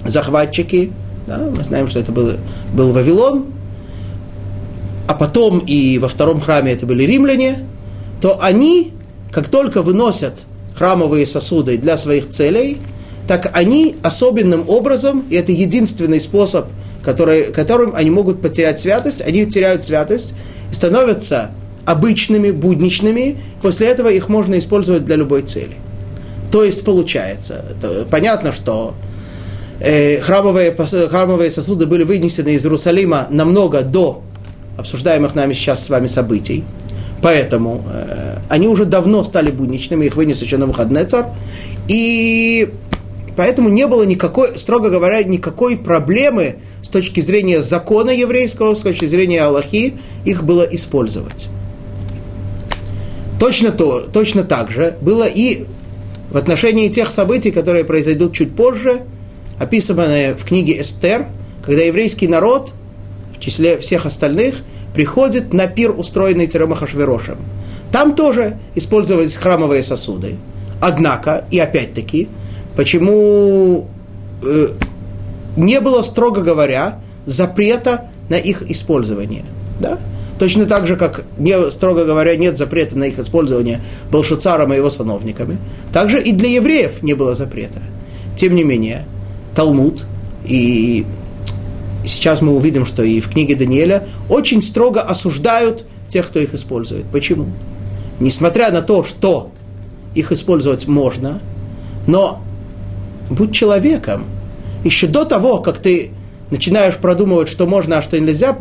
захватчики, 0.04 0.92
да, 1.26 1.38
мы 1.38 1.62
знаем, 1.62 1.88
что 1.88 2.00
это 2.00 2.12
был, 2.12 2.32
был 2.72 2.92
Вавилон, 2.92 3.46
а 5.06 5.14
потом 5.14 5.60
и 5.60 5.98
во 5.98 6.08
втором 6.08 6.40
храме 6.40 6.72
это 6.72 6.86
были 6.86 7.04
римляне, 7.04 7.66
то 8.20 8.38
они, 8.42 8.92
как 9.32 9.48
только 9.48 9.82
выносят 9.82 10.42
храмовые 10.74 11.26
сосуды 11.26 11.78
для 11.78 11.96
своих 11.96 12.30
целей, 12.30 12.78
так 13.26 13.56
они 13.56 13.96
особенным 14.02 14.68
образом, 14.68 15.24
и 15.30 15.36
это 15.36 15.52
единственный 15.52 16.20
способ 16.20 16.66
которые, 17.02 17.44
которым 17.44 17.94
они 17.94 18.10
могут 18.10 18.42
потерять 18.42 18.80
святость, 18.80 19.20
они 19.20 19.46
теряют 19.46 19.84
святость 19.84 20.34
и 20.70 20.74
становятся 20.74 21.50
обычными, 21.84 22.50
будничными, 22.50 23.38
после 23.62 23.88
этого 23.88 24.08
их 24.08 24.28
можно 24.28 24.58
использовать 24.58 25.04
для 25.04 25.16
любой 25.16 25.42
цели. 25.42 25.76
То 26.50 26.64
есть 26.64 26.84
получается, 26.84 27.64
понятно, 28.10 28.52
что 28.52 28.94
э, 29.80 30.20
храмовые, 30.20 30.74
храмовые 30.74 31.50
сосуды 31.50 31.86
были 31.86 32.02
вынесены 32.02 32.54
из 32.54 32.64
Иерусалима 32.64 33.28
намного 33.30 33.82
до 33.82 34.22
обсуждаемых 34.76 35.34
нами 35.34 35.54
сейчас 35.54 35.84
с 35.84 35.90
вами 35.90 36.06
событий. 36.08 36.64
Поэтому 37.22 37.84
э, 37.92 38.38
они 38.48 38.66
уже 38.66 38.84
давно 38.84 39.24
стали 39.24 39.50
будничными, 39.50 40.06
их 40.06 40.16
вынес 40.16 40.40
еще 40.42 40.56
на 40.56 40.66
выходный 40.66 41.04
царь. 41.04 41.26
И 41.86 42.70
поэтому 43.36 43.68
не 43.68 43.86
было 43.86 44.04
никакой, 44.04 44.58
строго 44.58 44.90
говоря, 44.90 45.22
никакой 45.22 45.76
проблемы 45.76 46.56
с 46.82 46.88
точки 46.88 47.20
зрения 47.20 47.62
закона 47.62 48.10
еврейского, 48.10 48.74
с 48.74 48.80
точки 48.80 49.04
зрения 49.04 49.42
Аллахи, 49.42 49.94
их 50.24 50.44
было 50.44 50.62
использовать. 50.62 51.48
Точно, 53.38 53.70
то, 53.70 54.00
точно 54.00 54.44
так 54.44 54.70
же 54.70 54.96
было 55.00 55.24
и 55.24 55.66
в 56.30 56.36
отношении 56.36 56.88
тех 56.88 57.10
событий, 57.10 57.50
которые 57.50 57.84
произойдут 57.84 58.32
чуть 58.32 58.54
позже, 58.54 59.02
описанные 59.58 60.34
в 60.34 60.44
книге 60.44 60.80
Эстер, 60.80 61.26
когда 61.64 61.82
еврейский 61.82 62.28
народ, 62.28 62.72
в 63.36 63.40
числе 63.40 63.78
всех 63.78 64.06
остальных, 64.06 64.62
приходит 64.94 65.52
на 65.52 65.66
пир, 65.66 65.92
устроенный 65.96 66.46
Теремахашверошем. 66.46 67.38
Там 67.92 68.14
тоже 68.14 68.58
использовались 68.74 69.36
храмовые 69.36 69.82
сосуды. 69.82 70.36
Однако, 70.80 71.44
и 71.50 71.58
опять-таки, 71.58 72.28
почему 72.76 73.88
э, 74.42 74.68
не 75.56 75.80
было, 75.80 76.02
строго 76.02 76.40
говоря, 76.40 77.00
запрета 77.26 78.10
на 78.28 78.36
их 78.36 78.62
использование. 78.70 79.44
Да? 79.80 79.98
Точно 80.40 80.64
так 80.64 80.86
же, 80.86 80.96
как, 80.96 81.26
не, 81.36 81.70
строго 81.70 82.06
говоря, 82.06 82.34
нет 82.34 82.56
запрета 82.56 82.96
на 82.96 83.04
их 83.04 83.18
использование 83.18 83.82
Белшицаром 84.10 84.72
и 84.72 84.76
его 84.76 84.88
сановниками, 84.88 85.58
также 85.92 86.18
и 86.18 86.32
для 86.32 86.48
евреев 86.48 87.02
не 87.02 87.12
было 87.12 87.34
запрета. 87.34 87.82
Тем 88.38 88.54
не 88.56 88.64
менее, 88.64 89.04
Талмуд 89.54 90.06
и 90.46 91.04
сейчас 92.06 92.40
мы 92.40 92.56
увидим, 92.56 92.86
что 92.86 93.02
и 93.02 93.20
в 93.20 93.28
книге 93.28 93.54
Даниэля 93.54 94.06
очень 94.30 94.62
строго 94.62 95.02
осуждают 95.02 95.84
тех, 96.08 96.26
кто 96.28 96.40
их 96.40 96.54
использует. 96.54 97.04
Почему? 97.12 97.50
Несмотря 98.18 98.72
на 98.72 98.80
то, 98.80 99.04
что 99.04 99.50
их 100.14 100.32
использовать 100.32 100.88
можно, 100.88 101.42
но 102.06 102.40
будь 103.28 103.54
человеком. 103.54 104.24
Еще 104.84 105.06
до 105.06 105.26
того, 105.26 105.58
как 105.58 105.80
ты 105.80 106.12
начинаешь 106.50 106.96
продумывать, 106.96 107.50
что 107.50 107.66
можно, 107.66 107.98
а 107.98 108.02
что 108.02 108.18
нельзя, 108.18 108.56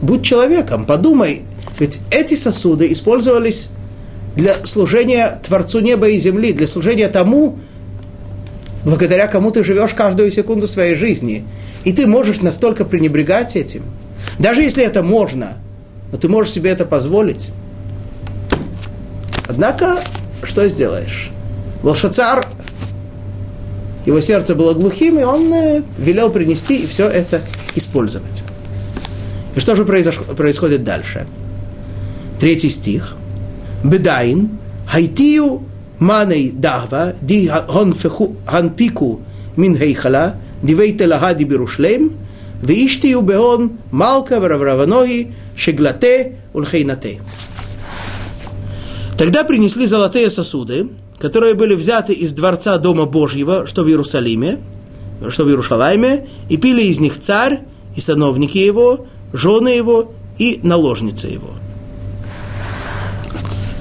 будь 0.00 0.24
человеком, 0.24 0.84
подумай, 0.84 1.42
ведь 1.78 1.98
эти 2.10 2.34
сосуды 2.34 2.90
использовались 2.92 3.68
для 4.34 4.54
служения 4.64 5.40
Творцу 5.46 5.80
неба 5.80 6.08
и 6.08 6.18
земли, 6.18 6.52
для 6.52 6.66
служения 6.66 7.08
тому, 7.08 7.58
благодаря 8.84 9.26
кому 9.26 9.50
ты 9.50 9.64
живешь 9.64 9.94
каждую 9.94 10.30
секунду 10.30 10.66
своей 10.66 10.94
жизни. 10.94 11.44
И 11.84 11.92
ты 11.92 12.06
можешь 12.06 12.40
настолько 12.40 12.84
пренебрегать 12.84 13.56
этим. 13.56 13.82
Даже 14.38 14.62
если 14.62 14.84
это 14.84 15.02
можно, 15.02 15.58
но 16.12 16.18
ты 16.18 16.28
можешь 16.28 16.52
себе 16.52 16.70
это 16.70 16.84
позволить. 16.84 17.50
Однако, 19.48 20.00
что 20.42 20.68
сделаешь? 20.68 21.30
Волшацар, 21.82 22.46
его 24.04 24.20
сердце 24.20 24.54
было 24.54 24.74
глухим, 24.74 25.18
и 25.18 25.24
он 25.24 25.52
э, 25.52 25.82
велел 25.98 26.30
принести 26.30 26.82
и 26.82 26.86
все 26.86 27.08
это 27.08 27.40
использовать. 27.74 28.42
И 29.55 29.59
что 29.59 29.75
же 29.75 29.85
происходит 29.85 30.83
дальше? 30.83 31.27
Третий 32.39 32.69
стих. 32.69 33.15
Бедайн, 33.83 34.49
хайтию 34.87 35.63
маней 35.99 36.51
дахва, 36.51 37.15
ди 37.21 37.47
ханпику 37.47 39.21
мин 39.55 39.77
хейхала, 39.77 40.35
дивей 40.61 40.93
телага 40.97 41.33
ди 41.33 41.43
бирушлем, 41.43 42.17
ואישתיו 42.63 43.21
בהון 43.21 43.69
מלכה 43.93 44.35
ורברבנוהי 44.41 45.27
шеглате 45.55 46.31
ульхейнате. 46.53 47.19
Тогда 49.17 49.43
принесли 49.43 49.85
золотые 49.85 50.29
сосуды, 50.31 50.89
которые 51.19 51.53
были 51.53 51.75
взяты 51.75 52.13
из 52.13 52.33
дворца 52.33 52.77
Дома 52.77 53.05
Божьего, 53.05 53.67
что 53.67 53.83
в 53.83 53.87
Иерусалиме, 53.87 54.59
что 55.29 55.43
в 55.43 55.49
Иерушалайме, 55.49 56.27
и 56.49 56.57
пили 56.57 56.81
из 56.83 56.99
них 56.99 57.19
царь 57.19 57.61
и 57.95 58.01
сановники 58.01 58.57
его, 58.57 59.05
жены 59.32 59.68
его 59.68 60.12
и 60.38 60.60
наложницы 60.62 61.28
его. 61.28 61.50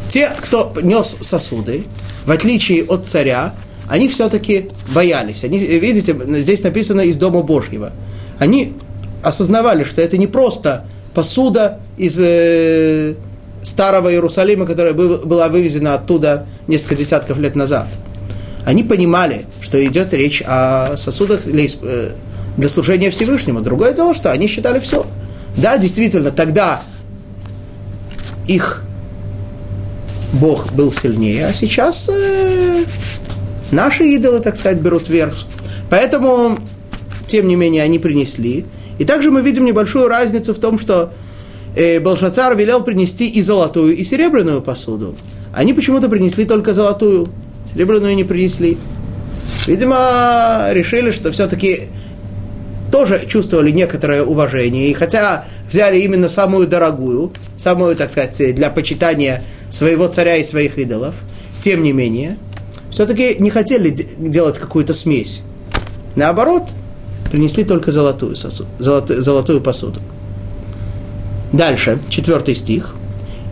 Те, 0.10 0.30
кто 0.40 0.74
нес 0.82 1.18
сосуды, 1.22 1.84
в 2.26 2.32
отличие 2.32 2.84
от 2.86 3.08
царя, 3.08 3.54
они 3.88 4.08
все-таки 4.08 4.70
боялись. 4.94 5.44
Они, 5.44 5.60
видите, 5.60 6.16
здесь 6.42 6.64
написано 6.64 7.02
из 7.02 7.18
Дома 7.18 7.42
Божьего. 7.42 7.92
Они 8.40 8.74
осознавали, 9.24 9.84
что 9.84 10.02
это 10.02 10.18
не 10.18 10.28
просто 10.28 10.86
посуда 11.14 11.80
из 11.98 12.18
э, 12.20 13.16
старого 13.64 14.12
Иерусалима, 14.12 14.66
которая 14.66 14.94
была 14.94 15.50
вывезена 15.50 15.96
оттуда 15.96 16.48
несколько 16.68 16.96
десятков 16.96 17.38
лет 17.38 17.56
назад. 17.56 17.88
Они 18.66 18.84
понимали, 18.84 19.46
что 19.62 19.84
идет 19.86 20.14
речь 20.14 20.42
о 20.46 20.96
сосудах 20.98 21.44
для, 21.44 21.66
э, 21.66 22.12
для 22.58 22.70
служения 22.70 23.12
Всевышнему. 23.12 23.62
Другое 23.62 23.94
дело, 23.94 24.16
что 24.16 24.32
они 24.32 24.48
считали 24.48 24.80
все– 24.80 25.06
да, 25.58 25.78
действительно, 25.78 26.32
тогда 26.32 26.82
их 28.48 28.84
Бог 30.34 30.74
был 30.74 30.92
сильнее, 30.92 31.48
а 31.48 31.54
сейчас 31.54 32.10
э, 32.10 32.84
наши 33.72 34.04
идолы, 34.04 34.42
так 34.42 34.58
сказать, 34.58 34.80
берут 34.80 35.08
верх. 35.08 35.36
Поэтому, 35.90 36.60
тем 37.28 37.48
не 37.48 37.56
менее, 37.56 37.84
они 37.84 38.00
принесли. 38.00 38.66
И 38.98 39.06
также 39.06 39.32
мы 39.32 39.42
видим 39.42 39.66
небольшую 39.66 40.08
разницу 40.08 40.54
в 40.54 40.60
том, 40.60 40.78
что 40.78 41.14
э, 41.76 42.00
Балшацар 42.00 42.56
велел 42.56 42.84
принести 42.84 43.30
и 43.30 43.42
золотую, 43.42 43.96
и 43.96 44.04
серебряную 44.04 44.62
посуду. 44.62 45.16
Они 45.54 45.74
почему-то 45.74 46.10
принесли 46.10 46.46
только 46.46 46.74
золотую, 46.74 47.28
серебряную 47.74 48.16
не 48.16 48.26
принесли. 48.26 48.78
Видимо, 49.68 50.68
решили, 50.72 51.12
что 51.12 51.32
все-таки 51.32 51.90
тоже 52.92 53.26
чувствовали 53.28 53.72
некоторое 53.72 54.24
уважение. 54.24 54.90
И 54.90 54.94
хотя 54.94 55.46
взяли 55.70 56.00
именно 56.00 56.30
самую 56.30 56.68
дорогую, 56.68 57.32
самую, 57.58 57.96
так 57.96 58.12
сказать, 58.12 58.56
для 58.56 58.70
почитания 58.70 59.44
своего 59.70 60.08
царя 60.08 60.38
и 60.38 60.44
своих 60.44 60.78
идолов, 60.78 61.16
тем 61.60 61.84
не 61.84 61.94
менее, 61.94 62.38
все-таки 62.90 63.36
не 63.40 63.50
хотели 63.50 63.90
делать 63.90 64.58
какую-то 64.58 64.94
смесь. 64.94 65.44
Наоборот, 66.16 66.64
принесли 67.32 67.64
только 67.64 67.92
золотую, 67.92 68.36
сосуд, 68.36 68.68
золотую, 68.80 69.22
золотую 69.22 69.62
посуду. 69.62 70.00
Дальше, 71.52 72.00
четвертый 72.10 72.56
стих. 72.56 72.96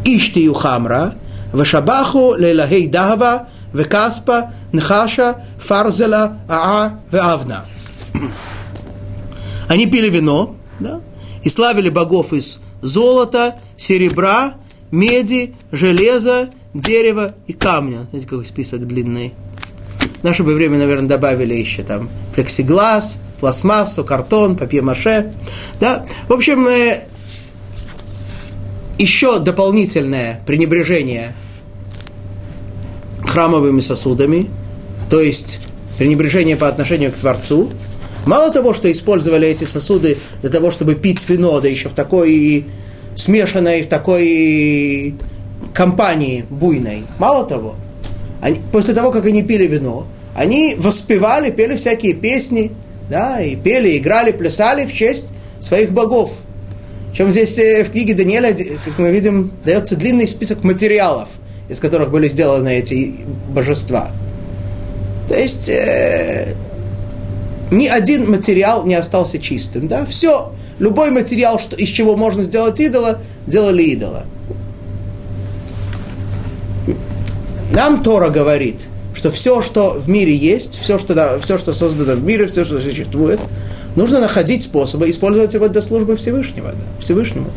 Иштию 0.05 0.53
хамра, 0.53 1.15
вешабаху 1.53 2.35
лелахей 2.35 2.87
дахава, 2.87 3.47
векаспа, 3.73 4.53
нхаша, 4.71 5.43
фарзела, 5.57 6.37
аа, 6.47 6.99
веавна. 7.11 7.65
Они 9.73 9.87
пили 9.87 10.07
вино, 10.07 10.55
да, 10.79 11.01
и 11.41 11.49
славили 11.49 11.89
богов 11.89 12.31
из 12.31 12.59
золота, 12.83 13.55
серебра, 13.75 14.53
меди, 14.91 15.55
железа, 15.71 16.51
дерева 16.75 17.33
и 17.47 17.53
камня. 17.53 18.05
Знаете, 18.11 18.27
какой 18.27 18.45
список 18.45 18.85
длинный. 18.85 19.33
В 20.19 20.23
наше 20.23 20.43
бы 20.43 20.53
время, 20.53 20.77
наверное, 20.77 21.09
добавили 21.09 21.55
еще 21.55 21.81
там 21.81 22.11
плексиглаз, 22.35 23.19
пластмассу, 23.39 24.03
картон, 24.03 24.57
папье-маше. 24.57 25.33
Да? 25.79 26.05
В 26.27 26.33
общем, 26.33 26.67
э, 26.67 27.05
еще 28.99 29.39
дополнительное 29.39 30.43
пренебрежение 30.45 31.33
храмовыми 33.25 33.79
сосудами, 33.79 34.51
то 35.09 35.19
есть 35.19 35.61
пренебрежение 35.97 36.57
по 36.57 36.67
отношению 36.67 37.11
к 37.11 37.15
Творцу– 37.15 37.71
Мало 38.25 38.51
того, 38.51 38.73
что 38.73 38.91
использовали 38.91 39.47
эти 39.47 39.65
сосуды 39.65 40.17
для 40.41 40.49
того, 40.49 40.71
чтобы 40.71 40.95
пить 40.95 41.27
вино, 41.27 41.59
да 41.59 41.67
еще 41.67 41.89
в 41.89 41.93
такой 41.93 42.65
смешанной, 43.15 43.83
в 43.83 43.87
такой 43.87 45.15
компании 45.73 46.45
буйной. 46.49 47.03
Мало 47.19 47.45
того, 47.45 47.75
они, 48.41 48.59
после 48.71 48.93
того, 48.93 49.11
как 49.11 49.25
они 49.25 49.43
пили 49.43 49.67
вино, 49.67 50.07
они 50.35 50.75
воспевали, 50.77 51.51
пели 51.51 51.75
всякие 51.75 52.13
песни, 52.13 52.71
да, 53.09 53.41
и 53.41 53.55
пели, 53.55 53.97
играли, 53.97 54.31
плясали 54.31 54.85
в 54.85 54.93
честь 54.93 55.27
своих 55.59 55.91
богов. 55.91 56.33
Чем 57.15 57.29
здесь 57.29 57.57
э, 57.59 57.83
в 57.83 57.91
книге 57.91 58.15
Даниэля, 58.15 58.55
как 58.85 58.97
мы 58.97 59.11
видим, 59.11 59.51
дается 59.63 59.95
длинный 59.95 60.27
список 60.27 60.63
материалов, 60.63 61.29
из 61.69 61.79
которых 61.79 62.09
были 62.09 62.27
сделаны 62.27 62.79
эти 62.79 63.15
божества. 63.49 64.11
То 65.29 65.35
есть 65.35 65.69
э, 65.69 66.55
ни 67.77 67.87
один 67.87 68.29
материал 68.29 68.85
не 68.85 68.95
остался 68.95 69.39
чистым. 69.39 69.87
Да? 69.87 70.05
Все, 70.05 70.51
любой 70.79 71.11
материал, 71.11 71.59
что, 71.59 71.75
из 71.75 71.89
чего 71.89 72.15
можно 72.15 72.43
сделать 72.43 72.79
идола, 72.79 73.19
делали 73.47 73.83
идола. 73.83 74.25
Нам 77.73 78.03
Тора 78.03 78.29
говорит, 78.29 78.81
что 79.15 79.31
все, 79.31 79.61
что 79.61 79.93
в 79.93 80.07
мире 80.07 80.35
есть, 80.35 80.79
все, 80.79 80.99
что, 80.99 81.13
да, 81.13 81.39
все, 81.39 81.57
что 81.57 81.73
создано 81.73 82.13
в 82.13 82.23
мире, 82.23 82.45
все, 82.45 82.63
что 82.63 82.79
существует, 82.79 83.39
нужно 83.95 84.19
находить 84.19 84.63
способы 84.63 85.09
использовать 85.09 85.53
его 85.53 85.67
для 85.67 85.81
службы 85.81 86.15
Всевышнего, 86.15 86.71
да, 86.71 86.85
Всевышнему. 86.99 87.49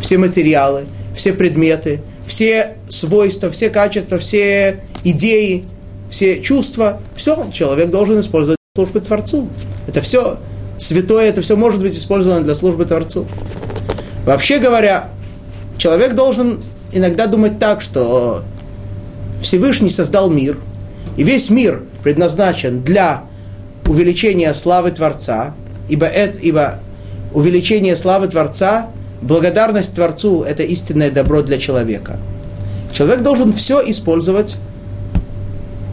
Все 0.00 0.18
материалы, 0.18 0.84
все 1.16 1.32
предметы, 1.32 2.02
все 2.26 2.74
свойства, 2.88 3.50
все 3.50 3.70
качества, 3.70 4.18
все 4.18 4.80
идеи, 5.04 5.64
все 6.10 6.42
чувства, 6.42 7.00
все 7.14 7.46
человек 7.52 7.90
должен 7.90 8.20
использовать 8.20 8.58
службы 8.74 9.00
Творцу. 9.00 9.50
Это 9.86 10.00
все 10.00 10.38
святое, 10.78 11.28
это 11.28 11.42
все 11.42 11.56
может 11.56 11.82
быть 11.82 11.94
использовано 11.94 12.40
для 12.42 12.54
службы 12.54 12.86
Творцу. 12.86 13.26
Вообще 14.24 14.60
говоря, 14.60 15.10
человек 15.76 16.14
должен 16.14 16.58
иногда 16.90 17.26
думать 17.26 17.58
так, 17.58 17.82
что 17.82 18.44
Всевышний 19.42 19.90
создал 19.90 20.30
мир, 20.30 20.56
и 21.18 21.22
весь 21.22 21.50
мир 21.50 21.82
предназначен 22.02 22.82
для 22.82 23.24
увеличения 23.86 24.54
славы 24.54 24.90
Творца, 24.90 25.54
ибо, 25.90 26.06
это, 26.06 26.38
ибо 26.38 26.78
увеличение 27.34 27.94
славы 27.94 28.26
Творца, 28.28 28.88
благодарность 29.20 29.94
Творцу– 29.94 30.44
это 30.48 30.62
истинное 30.62 31.10
добро 31.10 31.42
для 31.42 31.58
человека. 31.58 32.18
Человек 32.90 33.20
должен 33.20 33.52
все 33.52 33.82
использовать 33.90 34.56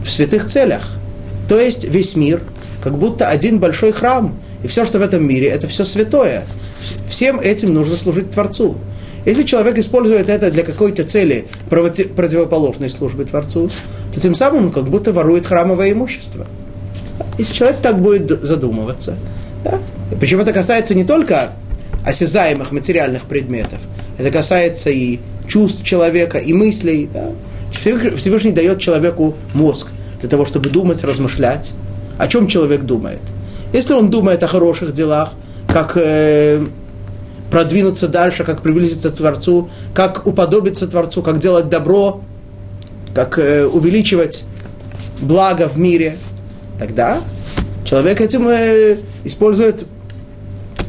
в 0.02 0.10
святых 0.10 0.46
целях. 0.46 0.96
То 1.46 1.60
есть 1.60 1.84
весь 1.84 2.16
мир, 2.16 2.42
как 2.82 2.96
будто 2.96 3.28
один 3.28 3.58
большой 3.58 3.92
храм. 3.92 4.36
И 4.62 4.68
все, 4.68 4.84
что 4.84 4.98
в 4.98 5.02
этом 5.02 5.26
мире, 5.26 5.48
это 5.48 5.66
все 5.66 5.84
святое. 5.84 6.44
Всем 7.08 7.40
этим 7.40 7.74
нужно 7.74 7.96
служить 7.96 8.30
Творцу. 8.30 8.76
Если 9.26 9.42
человек 9.42 9.78
использует 9.78 10.28
это 10.28 10.50
для 10.50 10.62
какой-то 10.62 11.04
цели 11.04 11.46
противоположной 11.68 12.88
службы 12.88 13.24
Творцу, 13.24 13.70
то 14.12 14.20
тем 14.20 14.34
самым 14.34 14.66
он 14.66 14.72
как 14.72 14.88
будто 14.88 15.12
ворует 15.12 15.46
храмовое 15.46 15.92
имущество. 15.92 16.46
Если 17.36 17.54
человек 17.54 17.78
так 17.82 18.00
будет 18.00 18.30
задумываться, 18.40 19.16
да? 19.62 19.78
причем 20.18 20.40
это 20.40 20.52
касается 20.52 20.94
не 20.94 21.04
только 21.04 21.52
осязаемых 22.04 22.72
материальных 22.72 23.24
предметов, 23.24 23.80
это 24.16 24.30
касается 24.30 24.90
и 24.90 25.18
чувств 25.46 25.84
человека, 25.84 26.38
и 26.38 26.54
мыслей. 26.54 27.08
Да? 27.12 27.30
Всевышний 27.72 28.52
дает 28.52 28.78
человеку 28.78 29.34
мозг 29.52 29.88
для 30.20 30.28
того, 30.28 30.46
чтобы 30.46 30.70
думать, 30.70 31.04
размышлять. 31.04 31.72
О 32.20 32.28
чем 32.28 32.48
человек 32.48 32.82
думает? 32.82 33.20
Если 33.72 33.94
он 33.94 34.10
думает 34.10 34.42
о 34.42 34.46
хороших 34.46 34.92
делах, 34.92 35.30
как 35.66 35.96
э, 35.96 36.60
продвинуться 37.50 38.08
дальше, 38.08 38.44
как 38.44 38.60
приблизиться 38.60 39.08
к 39.08 39.14
Творцу, 39.14 39.70
как 39.94 40.26
уподобиться 40.26 40.86
Творцу, 40.86 41.22
как 41.22 41.38
делать 41.38 41.70
добро, 41.70 42.20
как 43.14 43.38
э, 43.38 43.64
увеличивать 43.64 44.44
благо 45.22 45.66
в 45.66 45.78
мире, 45.78 46.18
тогда 46.78 47.16
человек 47.86 48.20
этим 48.20 48.46
э, 48.48 48.98
использует 49.24 49.86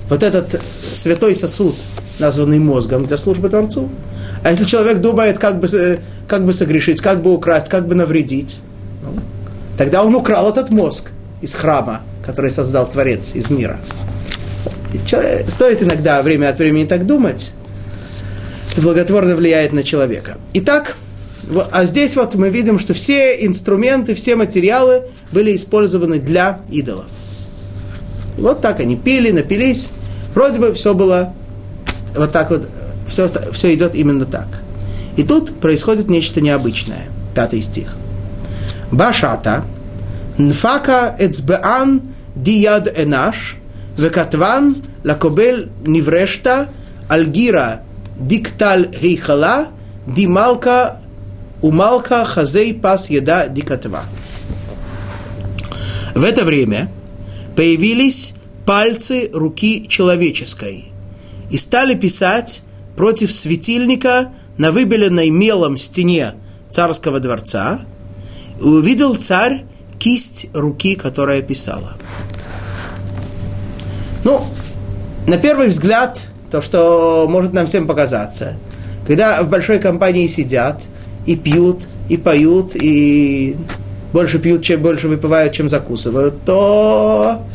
вот 0.09 0.23
этот 0.23 0.59
святой 0.93 1.33
сосуд, 1.33 1.75
названный 2.19 2.59
мозгом, 2.59 3.05
для 3.05 3.15
службы 3.15 3.47
Творцу. 3.47 3.87
А 4.43 4.51
если 4.51 4.65
человек 4.65 4.97
думает, 4.97 5.39
как 5.39 5.61
бы, 5.61 5.67
э, 5.67 5.99
как 6.27 6.43
бы 6.43 6.51
согрешить, 6.51 6.99
как 6.99 7.21
бы 7.21 7.33
украсть, 7.33 7.69
как 7.69 7.87
бы 7.87 7.95
навредить, 7.95 8.59
ну, 9.01 9.13
тогда 9.77 10.03
он 10.03 10.13
украл 10.13 10.49
этот 10.49 10.71
мозг 10.71 11.11
из 11.41 11.53
храма, 11.55 12.01
который 12.25 12.49
создал 12.49 12.89
Творец 12.89 13.35
из 13.35 13.49
мира. 13.49 13.79
Стоит 15.47 15.81
иногда 15.81 16.21
время 16.21 16.49
от 16.49 16.59
времени 16.59 16.85
так 16.85 17.05
думать. 17.05 17.51
Это 18.71 18.81
благотворно 18.81 19.35
влияет 19.35 19.73
на 19.73 19.83
человека. 19.83 20.37
Итак, 20.53 20.95
а 21.71 21.85
здесь 21.85 22.15
вот 22.15 22.35
мы 22.35 22.49
видим, 22.49 22.79
что 22.79 22.93
все 22.93 23.45
инструменты, 23.45 24.13
все 24.13 24.35
материалы 24.35 25.03
были 25.31 25.55
использованы 25.55 26.19
для 26.19 26.61
идолов. 26.69 27.05
Вот 28.37 28.61
так 28.61 28.79
они 28.79 28.95
пили, 28.95 29.31
напились. 29.31 29.89
Вроде 30.33 30.59
бы 30.59 30.71
все 30.73 30.93
было 30.93 31.33
вот 32.15 32.31
так 32.31 32.49
вот, 32.49 32.67
все, 33.07 33.29
все 33.51 33.73
идет 33.73 33.95
именно 33.95 34.25
так. 34.25 34.47
И 35.17 35.23
тут 35.23 35.59
происходит 35.59 36.09
нечто 36.09 36.39
необычное. 36.39 37.07
Пятый 37.35 37.61
стих. 37.61 37.95
Башата, 38.91 39.65
Нфака 40.49 41.15
эцбеан 41.19 42.01
дияд 42.35 42.87
энаш, 43.03 43.57
векатван 43.97 44.75
лакобель 45.03 45.69
неврешта, 45.85 46.69
альгира 47.07 47.81
дикталь 48.17 48.89
хейхала, 48.99 49.67
дималка 50.07 51.01
умалка 51.61 52.25
хазей 52.25 52.73
пас 52.73 53.09
еда 53.09 53.47
дикатва. 53.47 54.03
В 56.15 56.23
это 56.23 56.43
время 56.43 56.91
появились 57.55 58.33
пальцы 58.65 59.29
руки 59.33 59.87
человеческой 59.87 60.85
и 61.49 61.57
стали 61.57 61.93
писать 61.95 62.61
против 62.95 63.31
светильника 63.31 64.31
на 64.57 64.71
выбеленной 64.71 65.29
мелом 65.29 65.77
стене 65.77 66.35
царского 66.69 67.19
дворца. 67.19 67.81
И 68.59 68.63
увидел 68.63 69.15
царь 69.15 69.65
кисть 70.01 70.47
руки, 70.53 70.95
которая 70.95 71.43
писала. 71.43 71.93
Ну, 74.23 74.43
на 75.27 75.37
первый 75.37 75.67
взгляд, 75.67 76.25
то, 76.49 76.61
что 76.63 77.27
может 77.29 77.53
нам 77.53 77.67
всем 77.67 77.85
показаться, 77.85 78.55
когда 79.05 79.43
в 79.43 79.49
большой 79.49 79.77
компании 79.77 80.25
сидят 80.25 80.81
и 81.27 81.35
пьют, 81.35 81.85
и 82.09 82.17
поют, 82.17 82.75
и 82.75 83.55
больше 84.11 84.39
пьют, 84.39 84.63
чем 84.63 84.81
больше 84.81 85.07
выпивают, 85.07 85.53
чем 85.53 85.69
закусывают, 85.69 86.43
то 86.45 87.45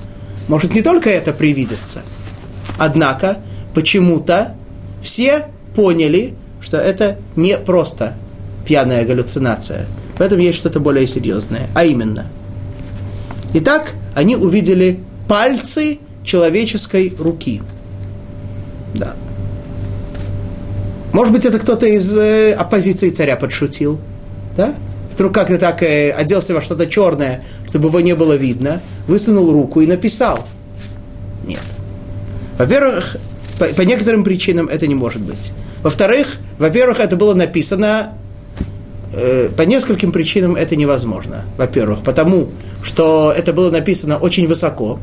может 0.46 0.72
не 0.72 0.82
только 0.82 1.10
это 1.10 1.32
привидеться. 1.32 2.02
Однако 2.78 3.38
почему-то 3.74 4.54
все 5.02 5.46
поняли, 5.74 6.34
что 6.60 6.76
это 6.76 7.18
не 7.34 7.58
просто 7.58 8.14
пьяная 8.64 9.04
галлюцинация. 9.04 9.86
В 10.16 10.20
этом 10.20 10.38
есть 10.38 10.58
что-то 10.58 10.80
более 10.80 11.06
серьезное. 11.06 11.68
А 11.74 11.84
именно. 11.84 12.26
Итак, 13.54 13.94
они 14.14 14.36
увидели 14.36 14.98
пальцы 15.28 15.98
человеческой 16.24 17.14
руки. 17.18 17.62
Да. 18.94 19.14
Может 21.12 21.32
быть, 21.32 21.44
это 21.44 21.58
кто-то 21.58 21.86
из 21.86 22.16
э, 22.16 22.52
оппозиции 22.52 23.10
царя 23.10 23.36
подшутил, 23.36 24.00
да? 24.56 24.74
Вдруг 25.14 25.32
как-то 25.32 25.56
так 25.56 25.82
э, 25.82 26.10
оделся 26.10 26.52
во 26.52 26.60
что-то 26.60 26.86
черное, 26.86 27.42
чтобы 27.68 27.88
его 27.88 28.00
не 28.00 28.14
было 28.14 28.34
видно, 28.34 28.82
высунул 29.06 29.50
руку 29.52 29.80
и 29.80 29.86
написал. 29.86 30.46
Нет. 31.46 31.62
Во-первых, 32.58 33.16
по, 33.58 33.64
по 33.66 33.82
некоторым 33.82 34.24
причинам 34.24 34.68
это 34.68 34.86
не 34.86 34.94
может 34.94 35.22
быть. 35.22 35.52
Во-вторых, 35.82 36.36
во-первых, 36.58 37.00
это 37.00 37.16
было 37.16 37.32
написано 37.32 38.12
по 39.56 39.62
нескольким 39.62 40.12
причинам 40.12 40.56
это 40.56 40.76
невозможно. 40.76 41.44
Во-первых, 41.56 42.02
потому 42.02 42.48
что 42.82 43.32
это 43.36 43.52
было 43.52 43.70
написано 43.70 44.18
очень 44.18 44.46
высоко. 44.46 44.98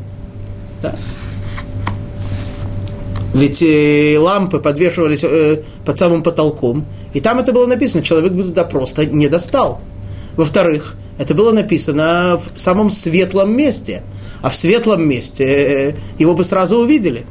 Да? 0.82 0.94
Ведь 3.34 3.62
э, 3.62 4.16
лампы 4.16 4.60
подвешивались 4.60 5.24
э, 5.24 5.62
под 5.84 5.98
самым 5.98 6.22
потолком, 6.22 6.86
и 7.12 7.20
там 7.20 7.40
это 7.40 7.52
было 7.52 7.66
написано, 7.66 8.04
человек 8.04 8.32
бы 8.32 8.44
туда 8.44 8.62
просто 8.62 9.06
не 9.06 9.26
достал. 9.26 9.80
Во-вторых, 10.36 10.96
это 11.18 11.34
было 11.34 11.52
написано 11.52 12.38
в 12.54 12.60
самом 12.60 12.90
светлом 12.90 13.56
месте, 13.56 14.02
а 14.40 14.50
в 14.50 14.56
светлом 14.56 15.08
месте 15.08 15.44
э, 15.44 15.94
его 16.16 16.34
бы 16.34 16.44
сразу 16.44 16.76
увидели. 16.76 17.26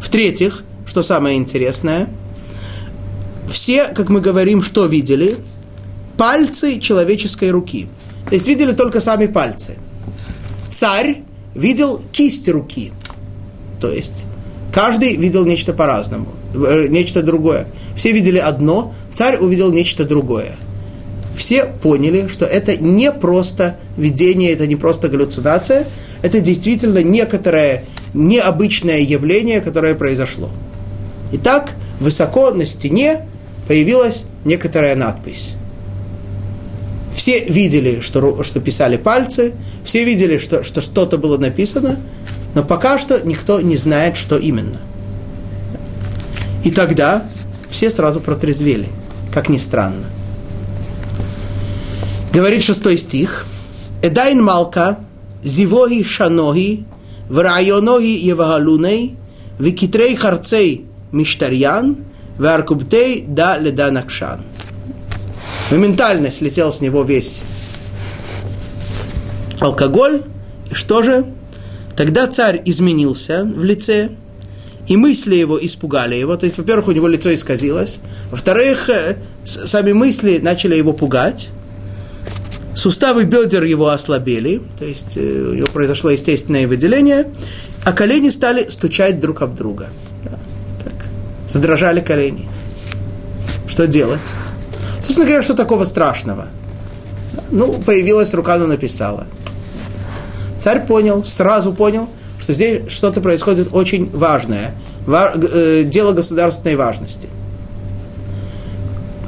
В-третьих, 0.00 0.64
что 0.84 1.02
самое 1.02 1.36
интересное, 1.36 2.08
все, 3.48 3.84
как 3.84 4.08
мы 4.08 4.20
говорим, 4.20 4.62
что 4.62 4.86
видели? 4.86 5.36
Пальцы 6.16 6.80
человеческой 6.80 7.50
руки. 7.50 7.88
То 8.28 8.34
есть 8.34 8.48
видели 8.48 8.72
только 8.72 9.00
сами 9.00 9.26
пальцы. 9.26 9.76
Царь 10.70 11.22
видел 11.54 12.02
кисть 12.12 12.48
руки. 12.48 12.92
То 13.80 13.90
есть 13.90 14.26
Каждый 14.76 15.16
видел 15.16 15.46
нечто 15.46 15.72
по-разному, 15.72 16.28
э, 16.54 16.88
нечто 16.90 17.22
другое. 17.22 17.66
Все 17.96 18.12
видели 18.12 18.36
одно, 18.36 18.92
царь 19.10 19.38
увидел 19.38 19.72
нечто 19.72 20.04
другое. 20.04 20.56
Все 21.34 21.64
поняли, 21.64 22.28
что 22.28 22.44
это 22.44 22.76
не 22.76 23.10
просто 23.10 23.78
видение, 23.96 24.52
это 24.52 24.66
не 24.66 24.76
просто 24.76 25.08
галлюцинация, 25.08 25.86
это 26.20 26.40
действительно 26.40 27.02
некоторое 27.02 27.84
необычное 28.12 29.00
явление, 29.00 29.62
которое 29.62 29.94
произошло. 29.94 30.50
Итак, 31.32 31.72
высоко 31.98 32.50
на 32.50 32.66
стене 32.66 33.26
появилась 33.68 34.26
некоторая 34.44 34.94
надпись. 34.94 35.54
Все 37.16 37.46
видели, 37.46 38.00
что, 38.00 38.42
что 38.42 38.60
писали 38.60 38.98
пальцы, 38.98 39.54
все 39.84 40.04
видели, 40.04 40.36
что, 40.36 40.62
что 40.62 40.82
что-то 40.82 41.16
было 41.16 41.38
написано, 41.38 41.98
но 42.54 42.62
пока 42.62 42.98
что 42.98 43.18
никто 43.20 43.58
не 43.62 43.78
знает, 43.78 44.18
что 44.18 44.36
именно. 44.36 44.78
И 46.62 46.70
тогда 46.70 47.26
все 47.70 47.88
сразу 47.88 48.20
протрезвели, 48.20 48.88
как 49.32 49.48
ни 49.48 49.56
странно. 49.56 50.04
Говорит 52.34 52.62
шестой 52.62 52.98
стих. 52.98 53.46
Эдайн 54.02 54.42
малка, 54.44 54.98
зивоги 55.42 56.02
шаноги, 56.02 56.84
врайоноги 57.30 58.26
евагалуней, 58.26 59.16
викитрей 59.58 60.14
харцей 60.16 60.84
миштарьян, 61.12 61.96
варкубтей 62.36 63.24
да 63.26 63.56
леданакшан. 63.58 64.42
Моментально 65.70 66.30
слетел 66.30 66.72
с 66.72 66.80
него 66.80 67.02
весь 67.02 67.42
алкоголь. 69.60 70.22
И 70.70 70.74
что 70.74 71.02
же? 71.02 71.26
Тогда 71.96 72.26
царь 72.26 72.62
изменился 72.64 73.42
в 73.44 73.64
лице, 73.64 74.10
и 74.86 74.96
мысли 74.96 75.34
его 75.34 75.58
испугали 75.64 76.14
его. 76.14 76.36
То 76.36 76.44
есть, 76.44 76.58
во-первых, 76.58 76.88
у 76.88 76.92
него 76.92 77.08
лицо 77.08 77.32
исказилось. 77.34 77.98
Во-вторых, 78.30 78.88
э, 78.90 79.16
сами 79.44 79.92
мысли 79.92 80.38
начали 80.38 80.76
его 80.76 80.92
пугать. 80.92 81.48
Суставы 82.74 83.24
бедер 83.24 83.64
его 83.64 83.88
ослабели, 83.88 84.60
то 84.78 84.84
есть 84.84 85.16
э, 85.16 85.20
у 85.20 85.54
него 85.54 85.66
произошло 85.66 86.10
естественное 86.10 86.68
выделение, 86.68 87.26
а 87.84 87.92
колени 87.92 88.28
стали 88.28 88.68
стучать 88.68 89.18
друг 89.18 89.40
об 89.42 89.54
друга. 89.54 89.88
Так. 90.84 91.06
Задрожали 91.48 92.00
колени. 92.00 92.48
Что 93.66 93.86
делать? 93.86 94.20
Собственно 95.16 95.28
говоря, 95.28 95.42
что 95.42 95.54
такого 95.54 95.84
страшного? 95.84 96.48
Ну, 97.50 97.72
появилась 97.72 98.34
рука, 98.34 98.58
но 98.58 98.66
написала. 98.66 99.26
Царь 100.60 100.84
понял, 100.84 101.24
сразу 101.24 101.72
понял, 101.72 102.06
что 102.38 102.52
здесь 102.52 102.92
что-то 102.92 103.22
происходит 103.22 103.68
очень 103.72 104.10
важное, 104.10 104.74
э, 105.06 105.84
дело 105.84 106.12
государственной 106.12 106.76
важности. 106.76 107.30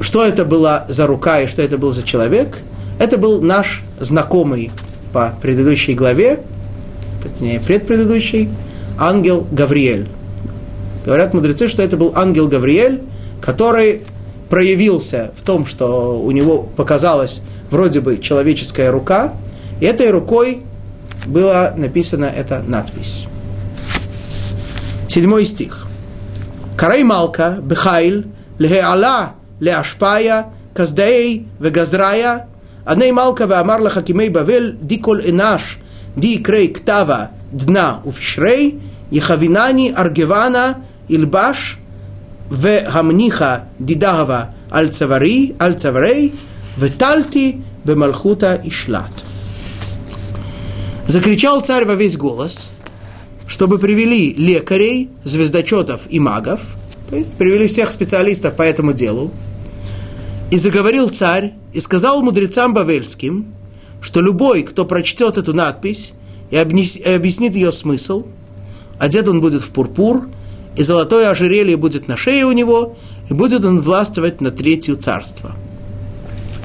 Что 0.03 0.27
это 0.27 0.45
была 0.45 0.85
за 0.89 1.07
рука 1.07 1.41
и 1.41 1.47
что 1.47 1.63
это 1.63 1.79
был 1.79 1.95
за 1.95 2.03
человек? 2.03 2.59
Это 2.99 3.17
был 3.17 3.41
наш 3.41 3.83
знакомый 3.99 4.71
по 5.15 5.39
предыдущей 5.41 5.95
главе, 5.95 6.41
точнее, 7.23 7.61
предпредыдущей, 7.61 8.51
ангел 8.99 9.47
Гавриэль. 9.51 10.07
Говорят 11.07 11.33
мудрецы, 11.33 11.67
что 11.67 11.83
это 11.83 11.97
был 11.97 12.13
ангел 12.15 12.47
Гавриэль, 12.47 13.05
который 13.41 14.03
проявился 14.49 15.33
в 15.37 15.43
том, 15.43 15.67
что 15.67 16.21
у 16.21 16.31
него 16.31 16.63
показалась 16.63 17.43
вроде 17.71 18.01
бы 18.01 18.19
человеческая 18.19 18.91
рука, 18.91 19.35
и 19.81 19.85
этой 19.85 20.11
рукой 20.11 20.63
была 21.27 21.73
написана 21.77 22.25
эта 22.25 22.63
надпись. 22.63 23.27
Седьмой 25.09 25.45
стих. 25.47 25.87
Карай 26.77 27.03
Малка, 27.03 27.59
Бехайль, 27.61 28.27
Лехеала, 28.59 29.33
Леашпая, 29.61 30.53
Каздаэй, 30.75 31.47
Вегазрая, 31.59 32.49
Адней 32.85 33.13
Малка, 33.13 33.45
Веамар 33.45 33.81
Лахакимей 33.81 34.29
Бавель, 34.29 34.77
Дикол 34.81 35.19
Энаш, 35.19 35.79
Ди 36.17 36.39
Крей 36.39 36.69
Ктава, 36.69 37.31
Дна 37.53 38.01
Уфишрей, 38.05 38.81
Ехавинани, 39.11 39.93
Аргевана, 39.95 40.85
Ильбаш, 41.09 41.79
והמניחה 42.52 43.58
דידהבה 43.82 44.44
על 44.72 44.88
צווארי, 44.90 45.52
על 45.60 45.74
צווארי, 45.74 46.30
ותלתי 46.80 47.58
במלכותה 47.86 48.56
ישלט. 48.64 49.22
Закричал 51.06 51.62
царь 51.62 51.86
во 51.86 51.96
весь 51.96 52.16
голос, 52.16 52.72
чтобы 53.46 53.78
привели 53.78 54.34
лекарей, 54.34 55.10
звездочетов 55.26 56.08
и 56.10 56.18
магов, 56.18 56.78
то 57.10 57.18
есть 57.18 57.36
привели 57.36 57.68
всех 57.68 57.92
специалистов 57.92 58.56
по 58.56 58.62
этому 58.62 58.94
делу, 58.94 59.32
и 60.50 60.58
заговорил 60.58 61.10
царь 61.10 61.54
и 61.74 61.80
сказал 61.82 62.24
мудрецам 62.24 62.74
бавельским, 62.74 63.54
что 64.02 64.22
любой, 64.22 64.64
кто 64.64 64.86
прочтет 64.86 65.38
эту 65.38 65.54
надпись 65.54 66.14
и 66.52 66.58
объяснит 66.58 67.54
ее 67.56 67.72
смысл, 67.72 68.26
одет 68.98 69.28
он 69.28 69.42
будет 69.42 69.62
в 69.62 69.72
пурпур, 69.72 70.30
и 70.79 70.85
золотое 70.85 71.29
ожерелье 71.29 71.77
будет 71.77 72.07
на 72.07 72.17
шее 72.17 72.45
у 72.47 72.53
него, 72.53 72.95
и 73.29 73.35
будет 73.35 73.65
он 73.65 73.81
властвовать 73.81 74.41
на 74.41 74.53
третью 74.53 74.97
царство. 74.97 75.57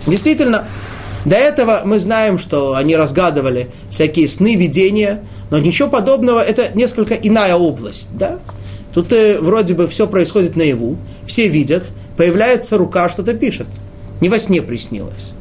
Действительно, 0.06 0.68
до 1.26 1.36
этого 1.36 1.82
мы 1.84 2.00
знаем, 2.00 2.38
что 2.38 2.76
они 2.76 2.96
разгадывали 2.96 3.72
всякие 3.90 4.28
сны, 4.28 4.56
видения, 4.56 5.24
но 5.50 5.58
ничего 5.58 5.90
подобного, 5.90 6.44
это 6.44 6.70
несколько 6.76 7.16
иная 7.16 7.56
область, 7.56 8.10
да? 8.14 8.38
Тут 8.94 9.12
э, 9.14 9.40
вроде 9.40 9.74
бы 9.74 9.88
все 9.88 10.06
происходит 10.06 10.56
наяву, 10.56 10.98
все 11.26 11.48
видят, 11.48 11.84
появляется 12.16 12.78
рука, 12.78 13.10
что-то 13.10 13.34
пишет. 13.34 13.66
Не 14.22 14.30
во 14.30 14.38
сне 14.38 14.62
приснилось. 14.62 15.32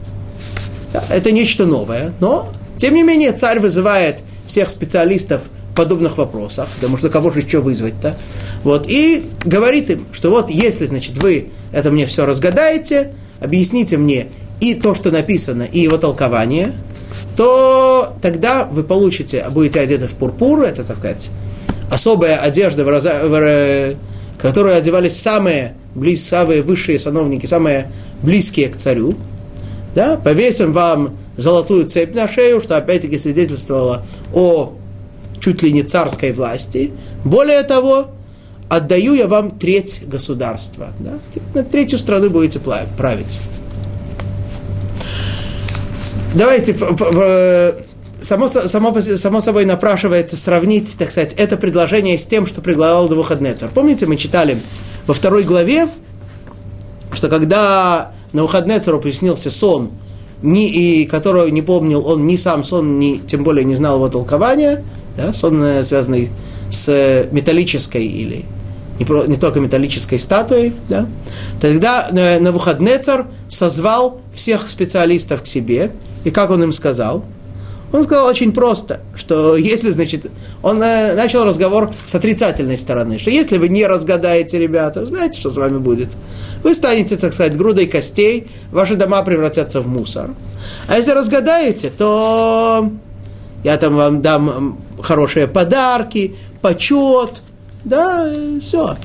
Да, 0.94 1.04
это 1.10 1.30
нечто 1.30 1.66
новое, 1.66 2.14
но, 2.20 2.50
тем 2.78 2.94
не 2.94 3.02
менее, 3.02 3.32
царь 3.32 3.60
вызывает 3.60 4.20
всех 4.46 4.70
специалистов 4.70 5.42
подобных 5.74 6.18
вопросах, 6.18 6.68
потому 6.76 6.96
что 6.98 7.08
кого 7.08 7.30
же 7.30 7.40
еще 7.40 7.60
вызвать-то? 7.60 8.16
Вот, 8.62 8.86
и 8.88 9.24
говорит 9.44 9.90
им, 9.90 10.06
что 10.12 10.30
вот 10.30 10.50
если, 10.50 10.86
значит, 10.86 11.18
вы 11.18 11.48
это 11.72 11.90
мне 11.90 12.06
все 12.06 12.26
разгадаете, 12.26 13.12
объясните 13.40 13.96
мне, 13.96 14.28
и 14.60 14.74
то, 14.74 14.94
что 14.94 15.10
написано, 15.10 15.62
и 15.62 15.80
его 15.80 15.96
толкование, 15.98 16.72
то 17.36 18.14
тогда 18.20 18.64
вы 18.64 18.82
получите, 18.84 19.44
будете 19.50 19.80
одеты 19.80 20.06
в 20.06 20.12
пурпур, 20.12 20.62
это, 20.62 20.84
так 20.84 20.98
сказать, 20.98 21.30
особая 21.90 22.36
одежда, 22.36 22.84
которую 24.38 24.76
одевались 24.76 25.16
самые, 25.16 25.74
близ, 25.94 26.26
самые 26.26 26.62
высшие 26.62 26.98
сановники, 26.98 27.46
самые 27.46 27.90
близкие 28.22 28.68
к 28.68 28.76
царю. 28.76 29.14
Да? 29.94 30.16
Повесим 30.16 30.72
вам 30.72 31.16
золотую 31.36 31.86
цепь 31.88 32.14
на 32.14 32.28
шею, 32.28 32.60
что 32.60 32.76
опять-таки 32.76 33.18
свидетельствовало 33.18 34.04
о 34.32 34.74
чуть 35.42 35.62
ли 35.62 35.72
не 35.72 35.82
царской 35.82 36.32
власти. 36.32 36.92
Более 37.24 37.62
того, 37.64 38.06
отдаю 38.70 39.12
я 39.12 39.28
вам 39.28 39.50
треть 39.50 40.02
государства. 40.06 40.94
Да? 41.00 41.18
На 41.52 41.62
третью 41.62 41.98
страну 41.98 42.30
будете 42.30 42.58
править 42.60 43.38
давайте, 46.34 46.74
само, 48.20 48.48
само, 48.48 49.00
само 49.00 49.40
собой 49.40 49.64
напрашивается 49.64 50.36
сравнить, 50.36 50.96
так 50.98 51.10
сказать, 51.10 51.34
это 51.36 51.56
предложение 51.56 52.18
с 52.18 52.26
тем, 52.26 52.46
что 52.46 52.60
предлагал 52.60 53.08
Навуходнецер. 53.08 53.70
Помните, 53.72 54.06
мы 54.06 54.16
читали 54.16 54.56
во 55.06 55.14
второй 55.14 55.44
главе, 55.44 55.88
что 57.12 57.28
когда 57.28 58.12
Навуходнецеру 58.32 59.00
приснился 59.00 59.50
сон, 59.50 59.90
ни, 60.42 60.68
и 60.68 61.06
которого 61.06 61.46
не 61.48 61.62
помнил 61.62 62.04
он 62.06 62.26
ни 62.26 62.36
сам 62.36 62.64
сон, 62.64 62.98
ни, 62.98 63.18
тем 63.18 63.44
более 63.44 63.64
не 63.64 63.74
знал 63.74 63.96
его 63.96 64.08
толкования, 64.08 64.82
да, 65.16 65.32
сон, 65.32 65.82
связанный 65.82 66.30
с 66.70 67.26
металлической 67.30 68.04
или 68.04 68.44
не, 68.98 69.04
про, 69.04 69.24
не 69.26 69.36
только 69.36 69.60
металлической 69.60 70.18
статуей, 70.18 70.72
да, 70.88 71.06
тогда 71.60 72.08
э, 72.10 72.38
Навуходнецер 72.40 73.26
созвал 73.48 74.20
всех 74.34 74.70
специалистов 74.70 75.42
к 75.42 75.46
себе 75.46 75.92
и 76.24 76.30
как 76.30 76.50
он 76.50 76.62
им 76.62 76.72
сказал? 76.72 77.24
Он 77.92 78.04
сказал 78.04 78.26
очень 78.26 78.52
просто, 78.52 79.00
что 79.14 79.54
если, 79.54 79.90
значит, 79.90 80.30
он 80.62 80.82
э, 80.82 81.14
начал 81.14 81.44
разговор 81.44 81.92
с 82.06 82.14
отрицательной 82.14 82.78
стороны, 82.78 83.18
что 83.18 83.30
если 83.30 83.58
вы 83.58 83.68
не 83.68 83.86
разгадаете, 83.86 84.58
ребята, 84.58 85.04
знаете, 85.04 85.38
что 85.38 85.50
с 85.50 85.56
вами 85.56 85.78
будет? 85.78 86.08
Вы 86.62 86.74
станете, 86.74 87.16
так 87.16 87.34
сказать, 87.34 87.56
грудой 87.56 87.86
костей, 87.86 88.48
ваши 88.70 88.94
дома 88.94 89.22
превратятся 89.22 89.82
в 89.82 89.88
мусор. 89.88 90.30
А 90.88 90.96
если 90.96 91.10
разгадаете, 91.10 91.90
то 91.90 92.90
я 93.64 93.76
там 93.76 93.96
вам 93.96 94.22
дам 94.22 94.78
хорошие 95.02 95.46
подарки, 95.46 96.34
почет, 96.60 97.42
да, 97.84 98.28
все. 98.60 98.96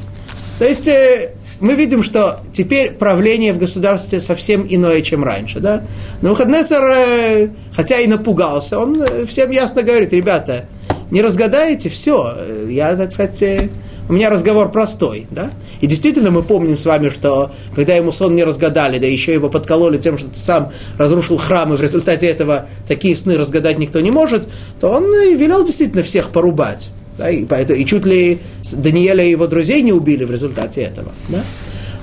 То 0.59 0.65
есть 0.65 0.87
э, 0.87 1.33
мы 1.59 1.75
видим, 1.75 2.03
что 2.03 2.39
теперь 2.51 2.91
правление 2.91 3.53
в 3.53 3.57
государстве 3.57 4.19
совсем 4.19 4.65
иное, 4.67 5.01
чем 5.01 5.23
раньше. 5.23 5.59
Да? 5.59 5.83
Но 6.21 6.29
Выходнецер, 6.29 6.83
э, 6.83 7.49
хотя 7.75 7.99
и 7.99 8.07
напугался, 8.07 8.79
он 8.79 9.01
э, 9.01 9.25
всем 9.25 9.51
ясно 9.51 9.83
говорит, 9.83 10.13
ребята, 10.13 10.65
не 11.09 11.21
разгадаете, 11.21 11.89
все, 11.89 12.35
я, 12.67 12.95
так 12.95 13.13
сказать, 13.13 13.69
у 14.09 14.13
меня 14.13 14.29
разговор 14.29 14.71
простой, 14.71 15.27
да? 15.31 15.51
И 15.81 15.87
действительно 15.87 16.31
мы 16.31 16.43
помним 16.43 16.77
с 16.77 16.85
вами, 16.85 17.09
что 17.09 17.51
когда 17.75 17.95
ему 17.95 18.11
сон 18.11 18.35
не 18.35 18.43
разгадали, 18.43 18.99
да 18.99 19.07
еще 19.07 19.33
его 19.33 19.49
подкололи 19.49 19.97
тем, 19.97 20.17
что 20.17 20.29
ты 20.29 20.39
сам 20.39 20.71
разрушил 20.97 21.37
храм, 21.37 21.73
и 21.73 21.77
в 21.77 21.81
результате 21.81 22.27
этого 22.27 22.67
такие 22.87 23.15
сны 23.15 23.37
разгадать 23.37 23.77
никто 23.77 23.99
не 23.99 24.11
может, 24.11 24.47
то 24.79 24.89
он 24.89 25.05
и 25.13 25.35
велел 25.35 25.65
действительно 25.65 26.03
всех 26.03 26.29
порубать. 26.29 26.89
Да, 27.17 27.29
и, 27.29 27.45
поэтому, 27.45 27.79
и 27.79 27.85
чуть 27.85 28.05
ли 28.05 28.39
Даниэля 28.71 29.25
и 29.25 29.31
его 29.31 29.47
друзей 29.47 29.81
не 29.81 29.91
убили 29.91 30.23
в 30.23 30.31
результате 30.31 30.81
этого. 30.81 31.11
Да? 31.29 31.43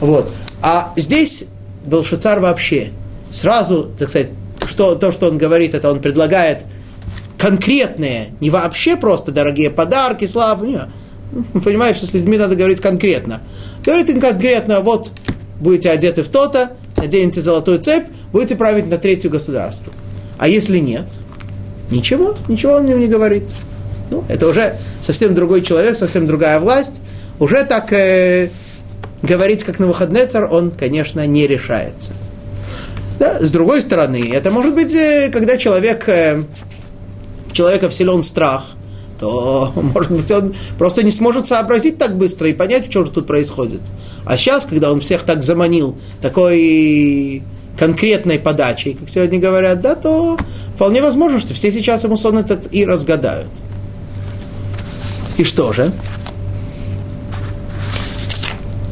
Вот. 0.01 0.33
А 0.61 0.93
здесь 0.97 1.45
Белшицар 1.87 2.41
вообще 2.41 2.91
сразу, 3.31 3.91
так 3.97 4.09
сказать, 4.09 4.31
что, 4.67 4.97
то, 4.97 5.13
что 5.13 5.29
он 5.29 5.39
говорит, 5.39 5.75
это 5.75 5.91
он 5.91 6.01
предлагает 6.01 6.65
конкретные, 7.39 8.35
не 8.41 8.51
вообще 8.51 8.97
просто 8.97 9.31
дорогие 9.31 9.71
подарки, 9.71 10.27
славы, 10.27 10.69
нет. 10.69 10.89
Понимаете, 11.65 11.99
что 11.99 12.07
с 12.07 12.13
людьми 12.13 12.37
надо 12.39 12.57
говорить 12.57 12.81
конкретно. 12.81 13.41
Говорит 13.85 14.11
им 14.11 14.21
конкретно, 14.21 14.81
вот 14.81 15.11
будете 15.61 15.91
одеты 15.91 16.23
в 16.23 16.29
то-то, 16.29 16.73
наденете 16.97 17.41
золотую 17.41 17.81
цепь, 17.81 18.07
будете 18.33 18.57
править 18.57 18.89
на 18.89 18.99
третью 18.99 19.31
государство. 19.31 19.93
А 20.39 20.49
если 20.49 20.79
нет, 20.79 21.05
ничего, 21.91 22.35
ничего 22.49 22.75
он 22.75 22.87
им 22.87 23.01
не 23.01 23.07
говорит. 23.07 23.45
Ну, 24.11 24.25
это 24.29 24.49
уже 24.49 24.77
совсем 25.01 25.35
другой 25.35 25.63
человек, 25.63 25.97
совсем 25.97 26.27
другая 26.27 26.61
власть. 26.61 27.03
Уже 27.39 27.65
так 27.65 27.93
э, 27.93 28.51
говорить, 29.23 29.65
как 29.65 29.79
на 29.79 29.87
выходный 29.87 30.27
царь, 30.27 30.45
он, 30.45 30.71
конечно, 30.71 31.27
не 31.27 31.47
решается. 31.47 32.13
Да? 33.19 33.41
С 33.41 33.51
другой 33.51 33.81
стороны, 33.81 34.31
это 34.33 34.51
может 34.51 34.75
быть, 34.75 34.95
э, 34.95 35.31
когда 35.33 35.57
человек, 35.57 36.09
э, 36.09 36.45
человека 37.53 37.89
вселен 37.89 38.23
страх, 38.23 38.75
то, 39.25 39.73
может 39.75 40.13
быть, 40.13 40.31
он 40.31 40.55
просто 40.77 41.03
не 41.03 41.11
сможет 41.11 41.47
сообразить 41.47 41.97
так 41.97 42.19
быстро 42.19 42.47
и 42.51 42.53
понять, 42.53 42.91
что 42.91 43.07
же 43.07 43.11
тут 43.11 43.27
происходит. 43.27 43.81
А 44.27 44.37
сейчас, 44.37 44.67
когда 44.67 44.93
он 44.93 45.01
всех 45.01 45.23
так 45.23 45.43
заманил 45.43 45.97
такой 46.21 47.43
конкретной 47.79 48.39
подачей, 48.39 48.95
как 48.95 49.09
сегодня 49.09 49.41
говорят, 49.41 49.81
да, 49.81 49.95
то 49.95 50.37
вполне 50.75 51.01
возможно, 51.01 51.41
что 51.41 51.55
все 51.55 51.73
сейчас 51.73 52.05
ему 52.05 52.19
сон 52.19 52.37
этот 52.37 52.73
и 52.75 52.85
разгадают. 52.85 53.49
И 55.39 55.45
что 55.45 55.73
же? 55.73 55.91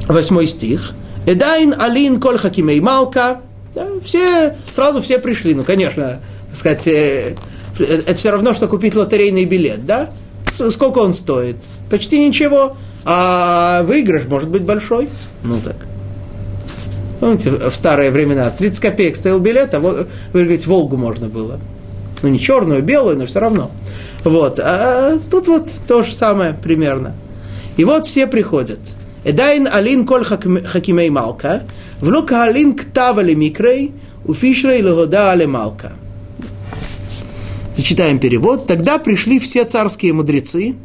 Восьмой 0.08 0.46
стих. 0.46 0.94
Эдайн 1.26 1.74
алин 1.78 2.20
коль 2.20 2.38
хакимей 2.38 2.80
малка. 2.80 3.42
Да, 3.74 3.86
все, 4.02 4.56
сразу 4.72 5.02
все 5.02 5.18
пришли. 5.18 5.54
Ну, 5.54 5.62
конечно, 5.62 6.20
так 6.48 6.56
сказать, 6.56 6.86
э, 6.88 7.36
это 7.78 8.14
все 8.14 8.30
равно, 8.30 8.54
что 8.54 8.66
купить 8.66 8.94
лотерейный 8.94 9.44
билет, 9.44 9.84
да? 9.84 10.10
Сколько 10.52 10.98
он 10.98 11.14
стоит? 11.14 11.56
Почти 11.90 12.26
ничего. 12.26 12.76
А 13.04 13.82
выигрыш 13.82 14.26
может 14.26 14.48
быть 14.48 14.62
большой. 14.62 15.08
Ну 15.42 15.58
так. 15.64 15.76
Помните, 17.20 17.50
в 17.50 17.74
старые 17.74 18.10
времена 18.10 18.50
30 18.50 18.80
копеек 18.80 19.16
стоил 19.16 19.38
билет, 19.38 19.74
а 19.74 19.80
выиграть 20.32 20.66
Волгу 20.66 20.96
можно 20.96 21.28
было. 21.28 21.60
Ну, 22.22 22.28
не 22.28 22.38
черную, 22.38 22.82
белую, 22.82 23.16
но 23.16 23.26
все 23.26 23.40
равно. 23.40 23.70
Вот. 24.24 24.58
А 24.58 25.18
тут 25.30 25.48
вот 25.48 25.70
то 25.86 26.02
же 26.02 26.12
самое 26.12 26.52
примерно. 26.52 27.14
И 27.76 27.84
вот 27.84 28.06
все 28.06 28.26
приходят. 28.26 28.78
Эдайн 29.24 29.68
алин 29.72 30.04
коль 30.04 30.24
хакимей 30.24 31.10
малка, 31.10 31.62
влук 32.00 32.32
алин 32.32 32.74
ктава 32.74 33.20
ли 33.20 33.36
микрей, 33.36 33.92
у 34.24 34.34
фишрей 34.34 34.82
логода 34.82 35.30
але 35.30 35.46
малка. 35.46 35.92
Зачитаем 37.92 38.20
перевод. 38.20 38.66
Тогда 38.66 38.96
пришли 38.96 39.38
все 39.38 39.66
царские 39.66 40.14
мудрецы, 40.14 40.76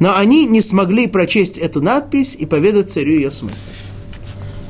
но 0.00 0.16
они 0.16 0.46
не 0.46 0.60
смогли 0.60 1.06
прочесть 1.06 1.58
эту 1.58 1.80
надпись 1.80 2.34
и 2.34 2.44
поведать 2.44 2.90
царю 2.90 3.12
ее 3.12 3.30
смысл. 3.30 3.68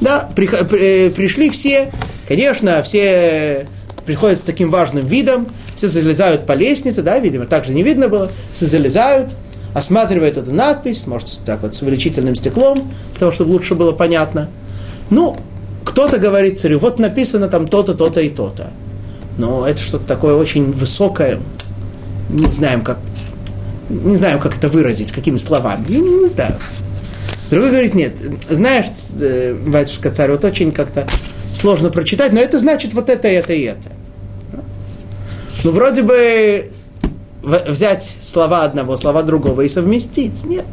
Да, 0.03 0.29
при, 0.37 0.47
при, 0.47 1.09
пришли 1.09 1.49
все, 1.49 1.91
конечно, 2.29 2.83
все 2.83 3.67
приходят 4.05 4.41
с 4.41 4.43
таким 4.43 4.69
важным 4.69 5.07
видом, 5.07 5.47
все 5.75 5.89
залезают 5.89 6.45
по 6.45 6.53
лестнице, 6.53 7.01
да, 7.01 7.19
видимо, 7.19 7.47
так 7.47 7.65
же 7.65 7.73
не 7.73 7.83
видно 7.83 8.09
было, 8.09 8.31
все 8.53 8.67
залезают, 8.67 9.35
осматривают 9.73 10.37
эту 10.37 10.53
надпись, 10.53 11.07
может, 11.07 11.31
так 11.47 11.63
вот 11.63 11.75
с 11.75 11.81
увеличительным 11.81 12.35
стеклом, 12.35 12.87
для 13.13 13.21
того, 13.21 13.33
чтобы 13.33 13.53
лучше 13.53 13.75
было 13.75 13.93
понятно. 13.93 14.51
Ну, 15.09 15.35
кто-то 15.87 16.19
говорит 16.19 16.61
царю, 16.61 16.79
вот 16.79 16.99
написано 16.99 17.49
там 17.49 17.67
то-то, 17.67 17.95
то-то 17.95 18.21
и 18.21 18.29
то-то. 18.29 18.71
Но 19.39 19.67
это 19.67 19.81
что-то 19.81 20.05
такое 20.05 20.35
очень 20.35 20.73
высокое, 20.73 21.39
не 22.29 22.51
знаем, 22.51 22.83
как, 22.83 22.99
не 23.89 24.17
знаю, 24.17 24.41
как 24.41 24.57
это 24.57 24.69
выразить, 24.69 25.13
какими 25.13 25.39
словами, 25.39 25.87
не, 25.89 26.01
не 26.01 26.29
знаю. 26.29 26.57
Другой 27.51 27.71
говорит, 27.71 27.95
нет, 27.95 28.17
знаешь, 28.51 28.89
э, 29.19 29.55
батюшка 29.55 30.11
царь, 30.11 30.31
вот 30.31 30.45
очень 30.45 30.73
как-то 30.73 31.07
сложно 31.53 31.91
прочитать, 31.91 32.33
но 32.33 32.41
это 32.41 32.59
значит 32.59 32.93
вот 32.93 33.09
это, 33.09 33.29
это 33.29 33.55
и 33.55 33.63
это. 33.63 33.89
Ну, 35.65 35.71
вроде 35.71 36.03
бы 36.03 36.71
взять 37.43 38.19
слова 38.23 38.65
одного, 38.65 38.97
слова 38.97 39.23
другого 39.23 39.63
и 39.63 39.69
совместить. 39.69 40.45
Нет. 40.45 40.67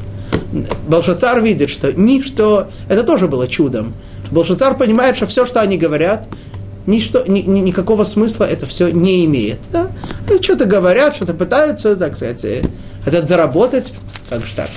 Балшацар 0.87 1.41
видит, 1.41 1.69
что 1.69 1.93
ничто, 1.93 2.67
это 2.89 3.03
тоже 3.03 3.27
было 3.27 3.47
чудом. 3.47 3.93
Балшацар 4.31 4.75
понимает, 4.75 5.15
что 5.17 5.27
все, 5.27 5.45
что 5.45 5.61
они 5.61 5.77
говорят, 5.77 6.27
ничто, 6.85 7.23
ни, 7.27 7.39
ни, 7.41 7.59
никакого 7.59 8.03
смысла 8.03 8.45
это 8.45 8.65
все 8.65 8.89
не 8.89 9.25
имеет. 9.25 9.59
Да? 9.71 9.91
И 10.29 10.41
что-то 10.41 10.65
говорят, 10.65 11.15
что-то 11.15 11.33
пытаются, 11.33 11.95
так 11.95 12.15
сказать, 12.15 12.43
э, 12.45 12.61
хотят 13.03 13.27
заработать, 13.27 13.93
как 14.29 14.45
же 14.45 14.55
так, 14.55 14.69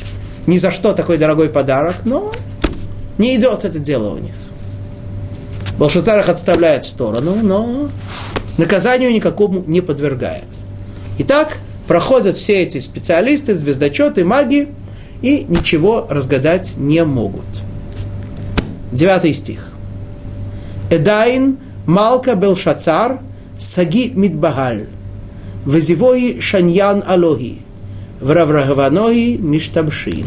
ни 0.46 0.58
за 0.58 0.70
что 0.70 0.92
такой 0.92 1.18
дорогой 1.18 1.48
подарок, 1.48 1.96
но 2.04 2.32
не 3.18 3.36
идет 3.36 3.64
это 3.64 3.78
дело 3.78 4.14
у 4.14 4.18
них. 4.18 4.34
Балшацар 5.78 6.18
их 6.20 6.28
отставляет 6.28 6.84
в 6.84 6.88
сторону, 6.88 7.36
но 7.42 7.88
наказанию 8.56 9.12
никакому 9.12 9.62
не 9.66 9.80
подвергает. 9.80 10.44
Итак, 11.18 11.58
проходят 11.86 12.36
все 12.36 12.62
эти 12.62 12.78
специалисты, 12.78 13.54
звездочеты, 13.54 14.24
маги, 14.24 14.68
и 15.22 15.44
ничего 15.48 16.06
разгадать 16.08 16.76
не 16.76 17.04
могут. 17.04 17.44
Девятый 18.92 19.34
стих. 19.34 19.68
Эдайн 20.90 21.58
Малка 21.88 22.34
Белшацар 22.34 23.18
Саги 23.58 24.12
Мидбагаль 24.14 24.88
Везивои 25.64 26.38
Шаньян 26.38 27.02
Алохи 27.08 27.62
Враврагаваноги 28.20 29.38
Миштабшин. 29.38 30.26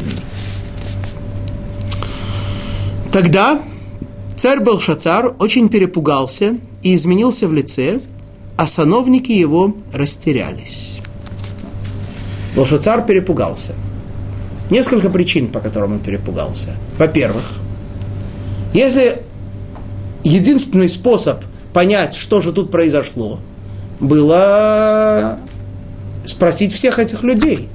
Тогда 3.12 3.62
царь 4.36 4.64
Белшацар 4.64 5.36
очень 5.38 5.70
перепугался 5.70 6.56
и 6.82 6.96
изменился 6.96 7.48
в 7.48 7.54
лице, 7.54 8.02
а 8.58 8.66
сановники 8.66 9.32
его 9.32 9.76
растерялись. 9.94 11.00
Белшацар 12.56 13.06
перепугался. 13.06 13.76
Несколько 14.72 15.12
причин, 15.12 15.50
по 15.50 15.60
которым 15.60 15.94
он 15.94 16.00
перепугался. 16.00 16.76
Во-первых, 16.98 17.44
если 18.74 19.22
единственный 20.24 20.90
способ 20.90 21.44
понять, 21.74 22.16
что 22.16 22.42
же 22.42 22.52
тут 22.52 22.72
произошло, 22.72 23.40
было 24.00 25.40
спросить 26.26 26.74
всех 26.74 27.00
этих 27.00 27.24
людей. 27.24 27.70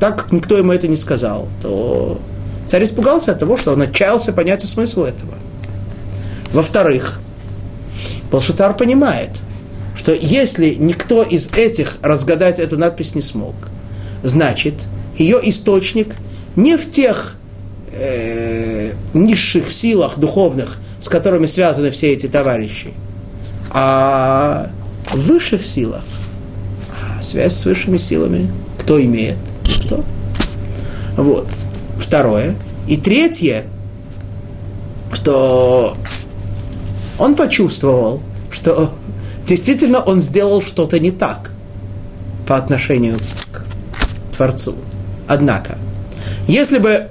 Так 0.00 0.16
как 0.16 0.32
никто 0.32 0.56
ему 0.56 0.72
это 0.72 0.88
не 0.88 0.96
сказал, 0.96 1.48
то 1.60 2.18
царь 2.68 2.84
испугался 2.84 3.32
от 3.32 3.38
того, 3.38 3.56
что 3.56 3.72
он 3.72 3.82
отчаялся 3.82 4.32
понять 4.32 4.62
смысл 4.62 5.02
этого. 5.02 5.34
Во-вторых, 6.52 7.20
Белшицар 8.30 8.76
понимает, 8.76 9.30
что 9.94 10.12
если 10.12 10.74
никто 10.74 11.22
из 11.22 11.50
этих 11.54 11.98
разгадать 12.02 12.58
эту 12.58 12.78
надпись 12.78 13.14
не 13.14 13.22
смог, 13.22 13.54
значит, 14.22 14.74
ее 15.18 15.38
источник 15.42 16.14
не 16.56 16.76
в 16.76 16.90
тех 16.90 17.36
э, 17.92 18.92
низших 19.14 19.70
силах 19.70 20.18
духовных, 20.18 20.78
с 21.00 21.08
которыми 21.08 21.46
связаны 21.46 21.90
все 21.90 22.12
эти 22.12 22.26
товарищи, 22.26 22.92
а 23.70 24.70
в 25.10 25.20
высших 25.20 25.64
силах. 25.64 26.04
А 26.90 27.22
связь 27.22 27.54
с 27.54 27.64
высшими 27.64 27.96
силами 27.96 28.50
кто 28.78 29.02
имеет? 29.02 29.36
Кто? 29.86 30.04
Вот. 31.16 31.48
Второе. 31.98 32.56
И 32.88 32.96
третье, 32.96 33.64
что 35.12 35.96
он 37.18 37.36
почувствовал, 37.36 38.20
что 38.50 38.92
действительно 39.46 40.00
он 40.00 40.20
сделал 40.20 40.62
что-то 40.62 40.98
не 40.98 41.10
так 41.10 41.52
по 42.46 42.56
отношению 42.56 43.18
к 43.52 43.64
Творцу. 44.36 44.74
Однако, 45.28 45.78
если 46.48 46.78
бы 46.78 47.08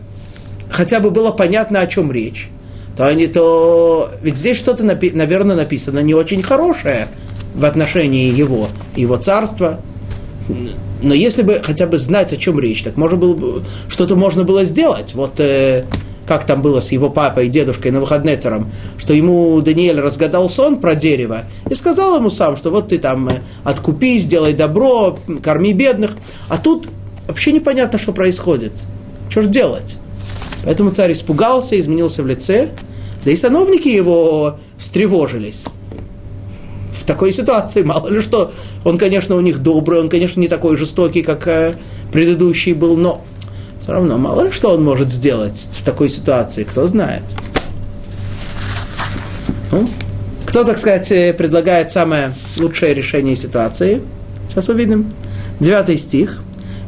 хотя 0.71 0.99
бы 0.99 1.11
было 1.11 1.31
понятно, 1.31 1.81
о 1.81 1.87
чем 1.87 2.11
речь, 2.11 2.49
то 2.95 3.07
они 3.07 3.27
то... 3.27 4.09
Ведь 4.21 4.37
здесь 4.37 4.57
что-то, 4.57 4.83
напи... 4.83 5.11
наверное, 5.11 5.55
написано 5.55 5.99
не 5.99 6.13
очень 6.13 6.41
хорошее 6.41 7.07
в 7.53 7.65
отношении 7.65 8.31
его, 8.31 8.67
его 8.95 9.17
царства. 9.17 9.79
Но 11.01 11.13
если 11.13 11.43
бы 11.43 11.61
хотя 11.63 11.87
бы 11.87 11.97
знать, 11.97 12.33
о 12.33 12.37
чем 12.37 12.59
речь, 12.59 12.83
так 12.83 12.97
можно 12.97 13.17
было 13.17 13.33
бы, 13.33 13.63
что-то 13.87 14.15
можно 14.15 14.43
было 14.43 14.65
сделать. 14.65 15.13
Вот 15.13 15.39
э, 15.39 15.85
как 16.27 16.45
там 16.45 16.61
было 16.61 16.79
с 16.79 16.91
его 16.91 17.09
папой 17.09 17.47
и 17.47 17.49
дедушкой 17.49 17.91
на 17.91 17.99
выходные 17.99 18.39
что 18.97 19.13
ему 19.13 19.59
Даниэль 19.61 19.99
разгадал 19.99 20.49
сон 20.49 20.79
про 20.79 20.95
дерево 20.95 21.43
и 21.69 21.75
сказал 21.75 22.17
ему 22.17 22.29
сам, 22.29 22.57
что 22.57 22.71
вот 22.71 22.89
ты 22.89 22.97
там 22.97 23.29
э, 23.29 23.33
откупи, 23.63 24.19
сделай 24.19 24.53
добро, 24.53 25.17
корми 25.43 25.73
бедных. 25.73 26.11
А 26.49 26.57
тут 26.57 26.87
вообще 27.27 27.51
непонятно, 27.51 27.97
что 27.99 28.13
происходит. 28.13 28.73
Что 29.29 29.43
же 29.43 29.49
делать? 29.49 29.97
Поэтому 30.63 30.91
царь 30.91 31.13
испугался, 31.13 31.79
изменился 31.79 32.23
в 32.23 32.27
лице, 32.27 32.69
да 33.25 33.31
и 33.31 33.35
сановники 33.35 33.87
его 33.87 34.57
встревожились. 34.77 35.65
В 36.93 37.05
такой 37.05 37.31
ситуации, 37.31 37.83
мало 37.83 38.09
ли 38.09 38.21
что, 38.21 38.51
он, 38.83 38.97
конечно, 38.97 39.35
у 39.35 39.41
них 39.41 39.59
добрый, 39.59 39.99
он, 39.99 40.09
конечно, 40.09 40.39
не 40.39 40.47
такой 40.47 40.77
жестокий, 40.77 41.23
как 41.23 41.47
э, 41.47 41.75
предыдущий 42.11 42.73
был, 42.73 42.95
но 42.95 43.23
все 43.81 43.93
равно, 43.93 44.17
мало 44.17 44.43
ли 44.43 44.51
что 44.51 44.69
он 44.69 44.83
может 44.83 45.09
сделать 45.09 45.69
в 45.73 45.83
такой 45.83 46.09
ситуации, 46.09 46.63
кто 46.63 46.85
знает. 46.87 47.23
Ну, 49.71 49.87
кто, 50.45 50.63
так 50.63 50.77
сказать, 50.77 51.11
э, 51.11 51.33
предлагает 51.33 51.91
самое 51.91 52.35
лучшее 52.59 52.93
решение 52.93 53.35
ситуации? 53.35 54.01
Сейчас 54.49 54.69
увидим. 54.69 55.13
Девятый 55.59 55.97
стих. 55.97 56.41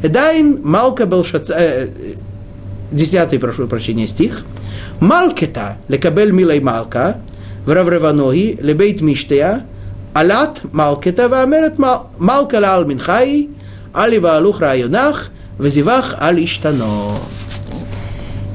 Эдайн 0.03 0.59
Малка 0.63 1.05
Белшацар... 1.05 1.57
Э, 1.57 1.88
10, 2.94 3.39
прошу 3.39 3.68
прощения, 3.68 4.08
стих. 4.08 4.46
Малкета 5.00 5.78
лекабель 5.88 6.32
милай 6.32 6.60
малка, 6.60 7.18
вравреваноги, 7.66 8.58
лебейт 8.62 9.02
миштея, 9.02 9.66
алат 10.14 10.62
малкета 10.72 11.28
ваамерет 11.28 11.78
малка 11.80 12.60
лал 12.60 12.86
минхай, 12.86 13.50
али 13.94 14.20
ваалух 14.20 14.62
районах, 14.62 15.32
вазивах 15.58 16.16
аль 16.22 16.44
иштано. 16.44 17.12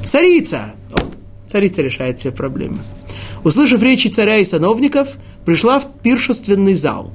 Царица! 0.05 0.73
Царица 1.47 1.81
решает 1.81 2.19
все 2.19 2.31
проблемы. 2.31 2.79
Услышав 3.43 3.81
речи 3.81 4.07
царя 4.07 4.37
и 4.37 4.45
сановников, 4.45 5.09
пришла 5.45 5.79
в 5.79 5.87
пиршественный 6.01 6.75
зал. 6.75 7.11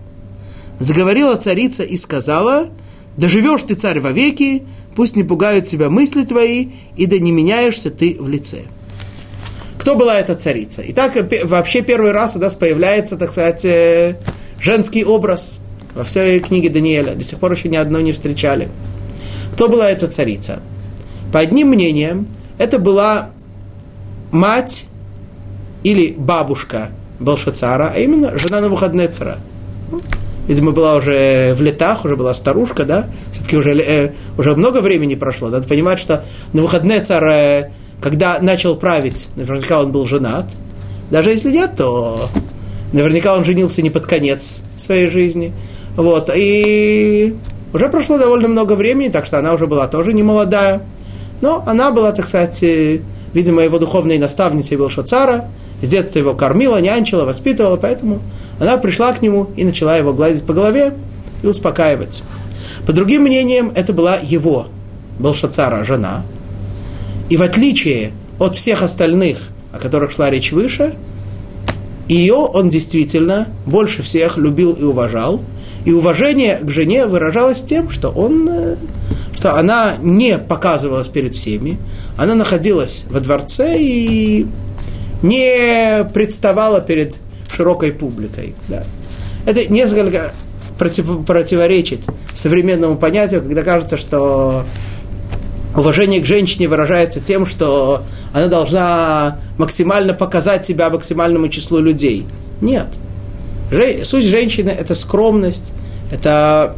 Заговорила 0.80 1.36
царица 1.36 1.82
и 1.84 1.96
сказала, 1.96 2.70
«Доживешь 3.16 3.62
ты, 3.62 3.74
царь, 3.74 4.00
вовеки, 4.00 4.64
пусть 4.94 5.16
не 5.16 5.24
пугают 5.24 5.66
тебя 5.66 5.90
мысли 5.90 6.24
твои, 6.24 6.68
и 6.96 7.06
да 7.06 7.18
не 7.18 7.32
меняешься 7.32 7.90
ты 7.90 8.16
в 8.18 8.28
лице». 8.28 8.62
Кто 9.78 9.96
была 9.96 10.18
эта 10.18 10.34
царица? 10.34 10.82
Итак, 10.86 11.12
вообще 11.44 11.82
первый 11.82 12.12
раз 12.12 12.36
у 12.36 12.38
нас 12.38 12.54
появляется, 12.54 13.18
так 13.18 13.30
сказать, 13.30 13.66
э, 13.66 14.16
женский 14.58 15.04
образ 15.04 15.60
во 15.94 16.04
всей 16.04 16.40
книге 16.40 16.70
Даниэля. 16.70 17.12
До 17.14 17.22
сих 17.22 17.38
пор 17.38 17.52
еще 17.52 17.68
ни 17.68 17.76
одной 17.76 18.02
не 18.02 18.12
встречали. 18.12 18.70
Кто 19.52 19.68
была 19.68 19.90
эта 19.90 20.08
царица? 20.08 20.62
По 21.32 21.40
одним 21.40 21.68
мнениям, 21.68 22.26
это 22.56 22.78
была 22.78 23.30
мать 24.30 24.86
или 25.82 26.14
бабушка 26.16 26.90
Белшацара, 27.20 27.92
а 27.94 27.98
именно 27.98 28.38
жена 28.38 28.60
Навуходнецера. 28.60 29.38
Видимо, 30.46 30.72
была 30.72 30.96
уже 30.96 31.54
в 31.54 31.62
летах, 31.62 32.04
уже 32.04 32.16
была 32.16 32.34
старушка, 32.34 32.84
да? 32.84 33.06
Все-таки 33.32 33.56
уже, 33.56 33.74
э, 33.78 34.12
уже 34.36 34.54
много 34.54 34.80
времени 34.80 35.14
прошло. 35.14 35.48
Надо 35.48 35.66
понимать, 35.66 35.98
что 35.98 36.24
Навуходнецар 36.52 37.24
э, 37.24 37.70
когда 38.04 38.38
начал 38.40 38.76
править, 38.76 39.30
наверняка 39.34 39.80
он 39.80 39.90
был 39.90 40.06
женат. 40.06 40.44
Даже 41.10 41.30
если 41.30 41.50
нет, 41.50 41.70
то 41.76 42.28
наверняка 42.92 43.34
он 43.34 43.46
женился 43.46 43.80
не 43.80 43.88
под 43.88 44.06
конец 44.06 44.60
своей 44.76 45.06
жизни. 45.06 45.54
Вот, 45.96 46.30
и 46.34 47.34
уже 47.72 47.88
прошло 47.88 48.18
довольно 48.18 48.48
много 48.48 48.74
времени, 48.74 49.08
так 49.08 49.24
что 49.24 49.38
она 49.38 49.54
уже 49.54 49.66
была 49.66 49.88
тоже 49.88 50.12
не 50.12 50.22
молодая. 50.22 50.82
Но 51.40 51.64
она 51.66 51.92
была, 51.92 52.12
так 52.12 52.26
сказать, 52.26 52.62
видимо, 53.32 53.62
его 53.62 53.78
духовной 53.78 54.18
наставницей 54.18 54.76
был 54.76 54.90
Шацара. 54.90 55.48
С 55.80 55.88
детства 55.88 56.18
его 56.18 56.34
кормила, 56.34 56.80
нянчила, 56.82 57.24
воспитывала, 57.24 57.76
поэтому 57.76 58.20
она 58.60 58.76
пришла 58.76 59.12
к 59.12 59.22
нему 59.22 59.48
и 59.56 59.64
начала 59.64 59.96
его 59.96 60.12
гладить 60.12 60.44
по 60.44 60.52
голове 60.52 60.94
и 61.42 61.46
успокаивать. 61.46 62.22
По 62.86 62.92
другим 62.92 63.22
мнениям, 63.22 63.72
это 63.74 63.92
была 63.92 64.16
его, 64.16 64.68
Белшацара, 65.18 65.84
жена– 65.84 66.24
и 67.30 67.36
в 67.36 67.42
отличие 67.42 68.12
от 68.38 68.54
всех 68.54 68.82
остальных, 68.82 69.38
о 69.72 69.78
которых 69.78 70.12
шла 70.12 70.30
речь 70.30 70.52
выше, 70.52 70.94
ее 72.08 72.34
он 72.34 72.68
действительно 72.68 73.48
больше 73.66 74.02
всех 74.02 74.36
любил 74.36 74.72
и 74.72 74.82
уважал. 74.82 75.40
И 75.84 75.92
уважение 75.92 76.58
к 76.58 76.70
жене 76.70 77.06
выражалось 77.06 77.62
тем, 77.62 77.90
что 77.90 78.10
он, 78.10 78.48
э, 78.48 78.76
что 79.36 79.56
она 79.58 79.94
не 80.00 80.38
показывалась 80.38 81.08
перед 81.08 81.34
всеми, 81.34 81.78
она 82.16 82.34
находилась 82.34 83.04
во 83.10 83.20
дворце 83.20 83.76
и 83.78 84.46
не 85.22 86.04
представала 86.12 86.80
перед 86.80 87.16
широкой 87.54 87.92
публикой. 87.92 88.54
Да. 88.68 88.84
Это 89.46 89.72
несколько 89.72 90.32
против, 90.78 91.24
противоречит 91.24 92.00
современному 92.34 92.96
понятию, 92.96 93.42
когда 93.42 93.62
кажется, 93.62 93.96
что 93.96 94.64
уважение 95.76 96.20
к 96.20 96.26
женщине 96.26 96.68
выражается 96.68 97.20
тем, 97.20 97.46
что 97.46 98.02
она 98.32 98.46
должна 98.46 99.38
максимально 99.58 100.14
показать 100.14 100.66
себя 100.66 100.90
максимальному 100.90 101.48
числу 101.48 101.78
людей. 101.78 102.26
Нет. 102.60 102.86
Суть 104.02 104.24
женщины– 104.24 104.70
это 104.78 104.94
скромность, 104.94 105.72
это 106.12 106.76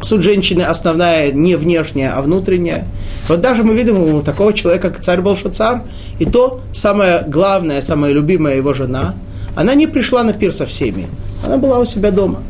суть 0.00 0.22
женщины 0.22 0.62
основная 0.62 1.30
не 1.30 1.56
внешняя, 1.56 2.10
а 2.10 2.22
внутренняя. 2.22 2.84
Вот 3.28 3.40
даже 3.40 3.62
мы 3.62 3.74
видим 3.74 3.98
у 3.98 4.22
такого 4.22 4.52
человека, 4.52 4.90
как 4.90 5.00
царь 5.00 5.20
Болшацар, 5.20 5.82
и 6.18 6.24
то 6.24 6.60
самое 6.72 7.24
главное, 7.26 7.80
самая 7.80 8.12
любимая 8.12 8.56
его 8.56 8.74
жена, 8.74 9.14
она 9.54 9.74
не 9.74 9.86
пришла 9.86 10.22
на 10.22 10.32
пир 10.32 10.52
со 10.52 10.66
всеми, 10.66 11.06
она 11.44 11.56
была 11.56 11.78
у 11.78 11.84
себя 11.84 12.10
дома. 12.10 12.42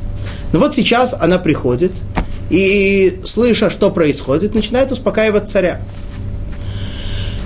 Но 0.52 0.58
вот 0.58 0.74
сейчас 0.74 1.14
она 1.18 1.38
приходит– 1.38 1.92
и, 2.52 3.18
слыша, 3.24 3.70
что 3.70 3.90
происходит, 3.90 4.54
начинает 4.54 4.92
успокаивать 4.92 5.48
царя. 5.48 5.80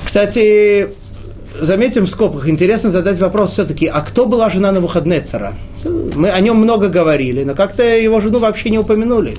Кстати, 0.05 0.89
заметим 1.61 2.07
в 2.07 2.09
скобках, 2.09 2.49
интересно 2.49 2.91
задать 2.91 3.21
вопрос 3.21 3.53
все-таки, 3.53 3.87
а 3.87 4.01
кто 4.01 4.27
была 4.27 4.51
жена 4.51 4.73
на 4.73 4.81
выходные 4.81 5.21
цара? 5.21 5.55
Мы 6.17 6.31
о 6.31 6.41
нем 6.41 6.57
много 6.57 6.89
говорили, 6.89 7.45
но 7.45 7.55
как-то 7.55 7.85
его 7.85 8.21
жену 8.21 8.41
вообще 8.41 8.71
не 8.71 8.79
упомянули. 8.79 9.35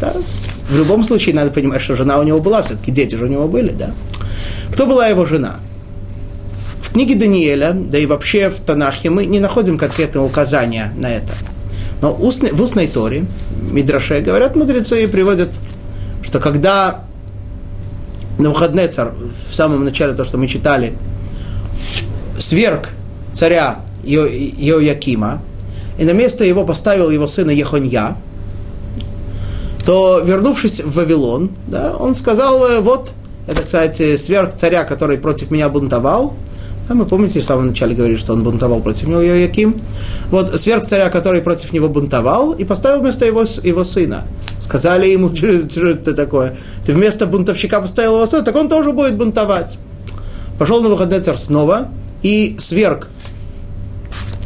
Да? 0.00 0.14
В 0.70 0.76
любом 0.76 1.02
случае 1.02 1.34
надо 1.34 1.50
понимать, 1.50 1.80
что 1.80 1.96
жена 1.96 2.20
у 2.20 2.22
него 2.22 2.38
была, 2.38 2.62
все-таки 2.62 2.92
дети 2.92 3.16
же 3.16 3.24
у 3.24 3.28
него 3.28 3.48
были, 3.48 3.70
да? 3.70 3.90
Кто 4.72 4.86
была 4.86 5.08
его 5.08 5.26
жена? 5.26 5.56
Книге 6.98 7.14
Даниэля, 7.14 7.74
да 7.74 7.96
и 7.96 8.06
вообще 8.06 8.50
в 8.50 8.58
Танахе 8.58 9.08
мы 9.08 9.24
не 9.24 9.38
находим 9.38 9.78
конкретного 9.78 10.26
указания 10.26 10.92
на 10.96 11.08
это. 11.08 11.32
Но 12.02 12.12
в 12.12 12.60
устной 12.60 12.88
Торе, 12.88 13.24
Мидраше, 13.70 14.20
говорят 14.20 14.56
мудрецы 14.56 15.04
и 15.04 15.06
приводят, 15.06 15.50
что 16.24 16.40
когда 16.40 17.04
на 18.36 18.48
выходные 18.48 18.88
царь, 18.88 19.10
в 19.48 19.54
самом 19.54 19.84
начале 19.84 20.14
то, 20.14 20.24
что 20.24 20.38
мы 20.38 20.48
читали, 20.48 20.94
сверг 22.40 22.88
царя 23.32 23.78
Иоякима, 24.02 25.40
и 26.00 26.04
на 26.04 26.14
место 26.14 26.42
его 26.42 26.64
поставил 26.64 27.10
его 27.10 27.28
сына 27.28 27.52
Ехонья, 27.52 28.16
то, 29.86 30.18
вернувшись 30.18 30.80
в 30.80 30.94
Вавилон, 30.94 31.52
да, 31.68 31.94
он 31.96 32.16
сказал, 32.16 32.82
вот, 32.82 33.12
это, 33.46 33.62
кстати, 33.62 34.16
сверх 34.16 34.52
царя, 34.54 34.82
который 34.82 35.16
против 35.16 35.52
меня 35.52 35.68
бунтовал, 35.68 36.34
а 36.88 36.94
мы 36.94 37.04
помните, 37.04 37.40
в 37.40 37.44
самом 37.44 37.68
начале 37.68 37.94
говорили, 37.94 38.16
что 38.16 38.32
он 38.32 38.42
бунтовал 38.42 38.80
против 38.80 39.08
него 39.08 39.20
Яким. 39.20 39.80
Вот 40.30 40.58
сверх 40.58 40.86
царя, 40.86 41.10
который 41.10 41.42
против 41.42 41.72
него 41.72 41.88
бунтовал, 41.88 42.52
и 42.52 42.64
поставил 42.64 43.00
вместо 43.00 43.26
его, 43.26 43.44
его 43.62 43.84
сына. 43.84 44.24
Сказали 44.60 45.06
ему, 45.08 45.28
что, 45.36 45.46
это 45.46 46.14
такое? 46.14 46.56
Ты 46.86 46.92
вместо 46.92 47.26
бунтовщика 47.26 47.80
поставил 47.80 48.14
его 48.14 48.26
сына, 48.26 48.42
так 48.42 48.56
он 48.56 48.68
тоже 48.68 48.92
будет 48.92 49.16
бунтовать. 49.16 49.78
Пошел 50.58 50.82
на 50.82 50.88
выходный 50.88 51.20
царь 51.20 51.36
снова 51.36 51.88
и 52.22 52.56
сверг 52.58 53.08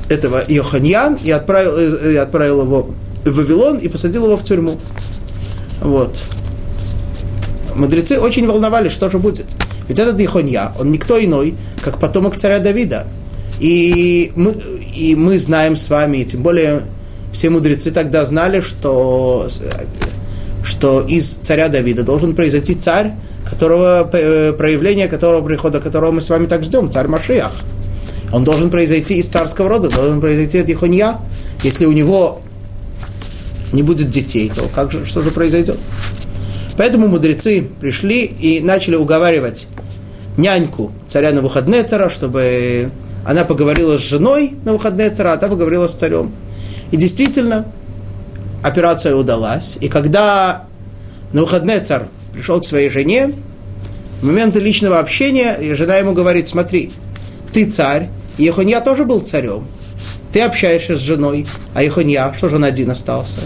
этого 0.09 0.43
Йоханья 0.47 1.17
и 1.23 1.31
отправил, 1.31 1.77
э, 1.77 2.13
и 2.13 2.17
отправил 2.17 2.63
его 2.63 2.91
в 3.25 3.31
Вавилон 3.31 3.79
и 3.79 3.89
посадил 3.89 4.25
его 4.25 4.37
в 4.37 4.43
тюрьму. 4.43 4.79
Вот. 5.81 6.19
Мудрецы 7.77 8.19
очень 8.19 8.47
волновались, 8.47 8.93
что 8.93 9.09
же 9.09 9.19
будет. 9.19 9.47
Ведь 9.89 9.99
этот 9.99 10.21
Ихонья, 10.21 10.73
он 10.79 10.91
никто 10.91 11.23
иной, 11.23 11.55
как 11.83 11.99
потомок 11.99 12.37
царя 12.37 12.59
Давида. 12.59 13.07
И 13.61 14.33
мы, 14.35 14.53
и 14.95 15.15
мы 15.15 15.39
знаем 15.39 15.77
с 15.77 15.89
вами, 15.89 16.19
и 16.19 16.25
тем 16.25 16.43
более 16.43 16.83
все 17.33 17.51
мудрецы 17.51 17.91
тогда 17.91 18.25
знали, 18.25 18.61
что, 18.61 19.49
что 20.65 21.01
из 21.01 21.31
царя 21.43 21.69
Давида 21.69 22.03
должен 22.03 22.35
произойти 22.35 22.75
царь, 22.75 23.13
которого, 23.49 24.09
э, 24.13 24.53
проявление 24.53 25.09
которого, 25.09 25.45
прихода 25.45 25.81
которого 25.81 26.13
мы 26.13 26.21
с 26.21 26.31
вами 26.31 26.47
так 26.47 26.65
ждем, 26.65 26.91
царь 26.91 27.09
Машиах. 27.09 27.53
Он 28.33 28.45
должен 28.45 28.71
произойти 28.71 29.15
из 29.19 29.27
царского 29.27 29.69
рода, 29.69 29.91
должен 29.91 30.21
произойти 30.21 30.59
от 30.59 30.69
Ихонья. 30.69 31.19
Если 31.63 31.85
у 31.85 31.93
него 31.93 32.41
не 33.73 33.83
будет 33.83 34.11
детей, 34.11 34.51
то 34.55 34.63
как 34.75 34.91
же, 34.91 35.05
что 35.05 35.23
же 35.23 35.31
произойдет? 35.31 35.79
Поэтому 36.83 37.07
мудрецы 37.07 37.65
пришли 37.81 38.25
и 38.25 38.61
начали 38.61 38.97
уговаривать 38.97 39.69
няньку 40.37 40.91
царя 41.07 41.31
на 41.31 41.41
выходные 41.41 41.85
цара, 41.85 42.09
чтобы 42.09 42.91
она 43.25 43.45
поговорила 43.45 43.97
с 43.97 44.01
женой 44.01 44.57
на 44.65 44.73
выходные 44.73 45.11
цара, 45.11 45.33
а 45.33 45.37
та 45.37 45.47
поговорила 45.47 45.87
с 45.87 45.95
царем. 45.95 46.33
И 46.91 46.97
действительно, 46.97 47.67
операция 48.65 49.15
удалась. 49.15 49.79
И 49.81 49.87
когда 49.87 50.65
на 51.33 51.43
выходные 51.43 51.79
царь 51.79 52.07
пришел 52.33 52.61
к 52.61 52.65
своей 52.67 52.91
жене, 52.91 53.33
в 54.21 54.27
момент 54.27 54.57
личного 54.57 54.99
общения 54.99 55.57
жена 55.77 55.99
ему 55.99 56.15
говорит, 56.15 56.49
смотри, 56.49 56.91
ты 57.53 57.71
царь, 57.71 58.09
Ехонья 58.39 58.81
тоже 58.81 59.05
был 59.05 59.21
царем. 59.21 59.69
ты 60.33 60.41
общаешься 60.41 60.97
с 60.97 60.99
женой, 60.99 61.47
а 61.75 61.85
Ихонья, 61.85 62.33
что 62.37 62.49
же 62.49 62.57
он 62.57 62.65
один 62.65 62.91
остался? 62.91 63.39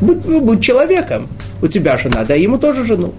Будь, 0.00 0.16
будь 0.16 0.64
человеком, 0.64 1.28
у 1.62 1.66
тебя 1.66 1.96
жена, 1.98 2.24
да 2.24 2.34
ему 2.34 2.58
тоже 2.58 2.84
жену. 2.84 3.12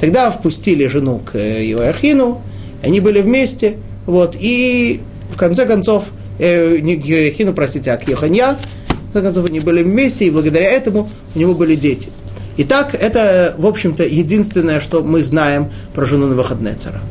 Тогда 0.00 0.30
впустили 0.30 0.86
жену 0.86 1.20
к 1.20 1.36
Иоахину, 1.36 2.42
они 2.82 3.00
были 3.00 3.20
вместе, 3.20 3.76
вот, 4.04 4.36
и 4.38 5.00
в 5.30 5.36
конце 5.36 5.66
концов, 5.66 6.06
э, 6.38 6.78
не 6.78 6.96
к 6.96 7.06
Иоахину, 7.06 7.54
простите, 7.54 7.92
а 7.92 7.96
к 7.96 8.08
Йоханья, 8.08 8.58
в 8.88 9.12
конце 9.12 9.22
концов, 9.22 9.48
они 9.48 9.60
были 9.60 9.82
вместе, 9.82 10.26
и 10.26 10.30
благодаря 10.30 10.70
этому 10.70 11.08
у 11.34 11.38
него 11.38 11.54
были 11.54 11.74
дети. 11.74 12.10
Итак, 12.58 12.94
это, 12.94 13.54
в 13.58 13.66
общем-то, 13.66 14.04
единственное, 14.04 14.80
что 14.80 15.02
мы 15.02 15.22
знаем 15.22 15.70
про 15.94 16.06
жену 16.06 16.26
Навуходнецера. 16.26 17.02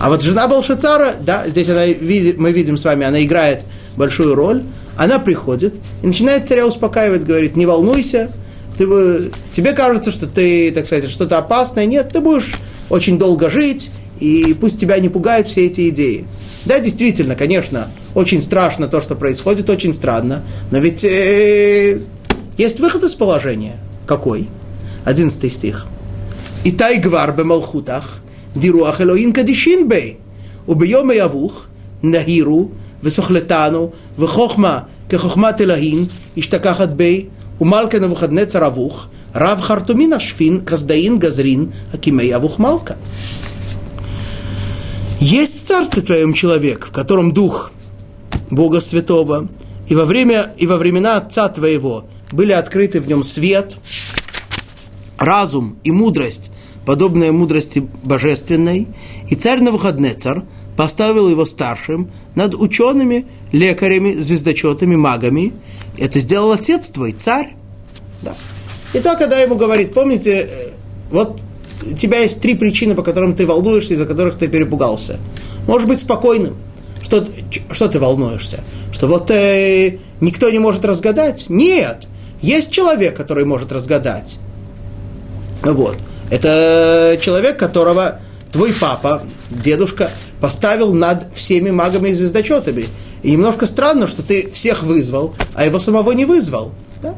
А 0.00 0.08
вот 0.08 0.22
жена 0.22 0.48
Балшацара, 0.48 1.14
да, 1.20 1.46
здесь 1.46 1.68
она, 1.68 1.82
мы 1.82 2.52
видим 2.52 2.76
с 2.76 2.84
вами, 2.84 3.06
она 3.06 3.22
играет 3.22 3.62
большую 3.96 4.34
роль. 4.34 4.62
Она 4.96 5.18
приходит 5.18 5.74
и 6.02 6.06
начинает 6.06 6.48
царя 6.48 6.66
успокаивать, 6.66 7.24
говорит, 7.24 7.56
не 7.56 7.66
волнуйся, 7.66 8.30
ты 8.76 9.30
тебе 9.52 9.72
кажется, 9.72 10.10
что 10.10 10.26
ты, 10.26 10.70
так 10.70 10.86
сказать, 10.86 11.10
что-то 11.10 11.38
опасное. 11.38 11.86
Нет, 11.86 12.10
ты 12.12 12.20
будешь 12.20 12.54
очень 12.88 13.18
долго 13.18 13.50
жить, 13.50 13.90
и 14.18 14.54
пусть 14.58 14.80
тебя 14.80 14.98
не 14.98 15.08
пугают 15.08 15.46
все 15.46 15.66
эти 15.66 15.88
идеи. 15.90 16.26
Да, 16.64 16.78
действительно, 16.78 17.36
конечно, 17.36 17.88
очень 18.14 18.42
страшно 18.42 18.88
то, 18.88 19.00
что 19.00 19.14
происходит, 19.14 19.70
очень 19.70 19.94
странно. 19.94 20.42
Но 20.70 20.78
ведь 20.78 21.04
э, 21.04 22.00
есть 22.58 22.80
выход 22.80 23.04
из 23.04 23.14
положения. 23.14 23.78
Какой? 24.06 24.48
11 25.04 25.52
стих. 25.52 25.86
Итай 26.64 26.98
гвар 26.98 27.32
бе 27.32 27.44
малхутах, 27.44 28.20
дируах 28.54 29.00
элоин 29.00 29.32
кадишин 29.32 29.88
бей, 29.88 30.18
убьем 30.66 31.10
явух, 31.10 31.68
нахиру, 32.02 32.72
высохлетану, 33.00 33.94
вехохма, 34.18 34.88
кехохма 35.10 35.54
телахин, 35.54 36.10
иштакахат 36.34 36.92
бей, 36.92 37.30
ומלכה 37.61 37.99
נבוכדנצר 37.99 38.67
אבוך, 38.67 39.07
רב 39.35 39.61
חרטומין 39.61 40.13
השפין, 40.13 40.61
כסדאין 40.65 41.19
גזרין, 41.19 41.65
הקימי 41.93 42.35
אבוך 42.35 42.59
מלכה. 42.59 42.93
Есть 45.19 45.63
в 45.63 45.67
царстве 45.67 46.01
твоем 46.01 46.33
человек, 46.33 46.87
в 46.87 46.91
котором 46.91 47.31
дух 47.31 47.71
Бога 48.51 48.79
Святого, 48.81 49.47
и 49.87 49.95
во, 49.95 50.05
время, 50.05 50.53
и 50.57 50.67
во 50.67 50.77
времена 50.77 51.15
Отца 51.17 51.47
твоего 51.49 52.05
были 52.31 52.51
открыты 52.51 52.99
в 52.99 53.07
нем 53.07 53.23
свет, 53.23 53.77
разум 55.17 55.79
и 55.83 55.91
мудрость, 55.91 56.51
подобная 56.85 57.31
мудрости 57.31 57.87
божественной, 58.03 58.87
и 59.29 59.35
царь 59.35 59.61
Навуходнецар – 59.61 60.68
поставил 60.76 61.28
его 61.28 61.46
старшим 61.46 62.10
над 62.34 62.54
учеными, 62.54 63.26
лекарями, 63.52 64.14
звездочетами, 64.14 64.96
магами. 64.96 65.52
Это 65.98 66.18
сделал 66.18 66.52
отец 66.52 66.88
твой, 66.88 67.12
царь. 67.12 67.54
Да. 68.22 68.34
И 68.92 69.00
то, 69.00 69.16
когда 69.16 69.38
ему 69.38 69.56
говорит, 69.56 69.94
помните, 69.94 70.48
э, 70.50 70.68
вот 71.10 71.40
у 71.82 71.94
тебя 71.94 72.20
есть 72.20 72.40
три 72.40 72.54
причины, 72.54 72.94
по 72.94 73.02
которым 73.02 73.34
ты 73.34 73.46
волнуешься, 73.46 73.94
из-за 73.94 74.06
которых 74.06 74.38
ты 74.38 74.48
перепугался. 74.48 75.18
Можешь 75.66 75.88
быть 75.88 76.00
спокойным. 76.00 76.56
Что, 77.02 77.26
что 77.70 77.88
ты 77.88 77.98
волнуешься? 77.98 78.60
Что 78.92 79.06
вот 79.06 79.30
э, 79.30 79.98
никто 80.20 80.50
не 80.50 80.58
может 80.58 80.84
разгадать? 80.84 81.46
Нет. 81.48 82.06
Есть 82.42 82.70
человек, 82.70 83.16
который 83.16 83.44
может 83.44 83.72
разгадать. 83.72 84.38
Вот. 85.62 85.96
Это 86.30 87.18
человек, 87.20 87.58
которого 87.58 88.20
твой 88.52 88.72
папа, 88.72 89.22
дедушка, 89.50 90.10
поставил 90.40 90.94
над 90.94 91.34
всеми 91.34 91.70
магами 91.70 92.10
и 92.10 92.14
звездочетами. 92.14 92.86
И 93.22 93.32
немножко 93.32 93.66
странно, 93.66 94.06
что 94.06 94.22
ты 94.22 94.50
всех 94.52 94.82
вызвал, 94.82 95.34
а 95.54 95.64
его 95.64 95.78
самого 95.78 96.12
не 96.12 96.24
вызвал. 96.24 96.72
Да? 97.02 97.14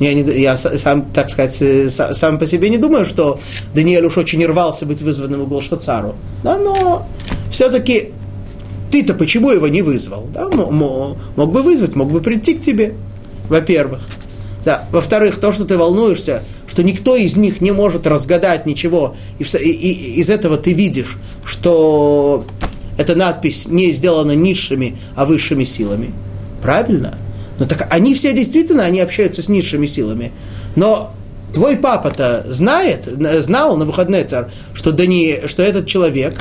Я, 0.00 0.14
не, 0.14 0.22
я 0.40 0.56
сам, 0.56 1.06
так 1.12 1.30
сказать, 1.30 1.56
э, 1.60 1.88
сам 1.88 2.38
по 2.38 2.46
себе 2.46 2.68
не 2.68 2.78
думаю, 2.78 3.06
что 3.06 3.40
Даниэль 3.74 4.04
уж 4.06 4.16
очень 4.16 4.44
рвался 4.44 4.86
быть 4.86 5.02
вызванным 5.02 5.42
у 5.42 5.46
Голшацару. 5.46 6.16
Да, 6.42 6.58
но 6.58 7.06
все-таки 7.50 8.12
ты-то 8.90 9.14
почему 9.14 9.50
его 9.50 9.68
не 9.68 9.82
вызвал? 9.82 10.26
Да? 10.32 10.48
Мог, 10.48 11.52
бы 11.52 11.62
вызвать, 11.62 11.94
мог 11.94 12.10
бы 12.10 12.20
прийти 12.20 12.54
к 12.54 12.60
тебе, 12.60 12.94
во-первых. 13.48 14.00
Да. 14.64 14.84
Во-вторых, 14.90 15.38
то, 15.38 15.52
что 15.52 15.64
ты 15.64 15.76
волнуешься, 15.76 16.42
что 16.66 16.82
никто 16.82 17.16
из 17.16 17.36
них 17.36 17.60
не 17.60 17.72
может 17.72 18.06
разгадать 18.06 18.66
ничего, 18.66 19.16
и, 19.38 19.44
и, 19.44 19.70
и 19.70 20.20
из 20.20 20.30
этого 20.30 20.56
ты 20.56 20.72
видишь, 20.72 21.18
что 21.44 22.44
эта 22.96 23.14
надпись 23.14 23.66
не 23.68 23.92
сделана 23.92 24.32
низшими, 24.32 24.96
а 25.14 25.24
высшими 25.24 25.64
силами. 25.64 26.12
Правильно? 26.62 27.18
Но 27.58 27.66
так 27.66 27.86
они 27.92 28.14
все 28.14 28.32
действительно, 28.32 28.84
они 28.84 29.00
общаются 29.00 29.42
с 29.42 29.48
низшими 29.48 29.86
силами. 29.86 30.32
Но 30.76 31.12
твой 31.52 31.76
папа-то 31.76 32.44
знает, 32.48 33.08
знал 33.42 33.76
на 33.76 33.84
выходный 33.84 34.24
царь, 34.24 34.46
что, 34.72 34.92
Дани, 34.92 35.46
что 35.46 35.62
этот 35.62 35.86
человек, 35.86 36.34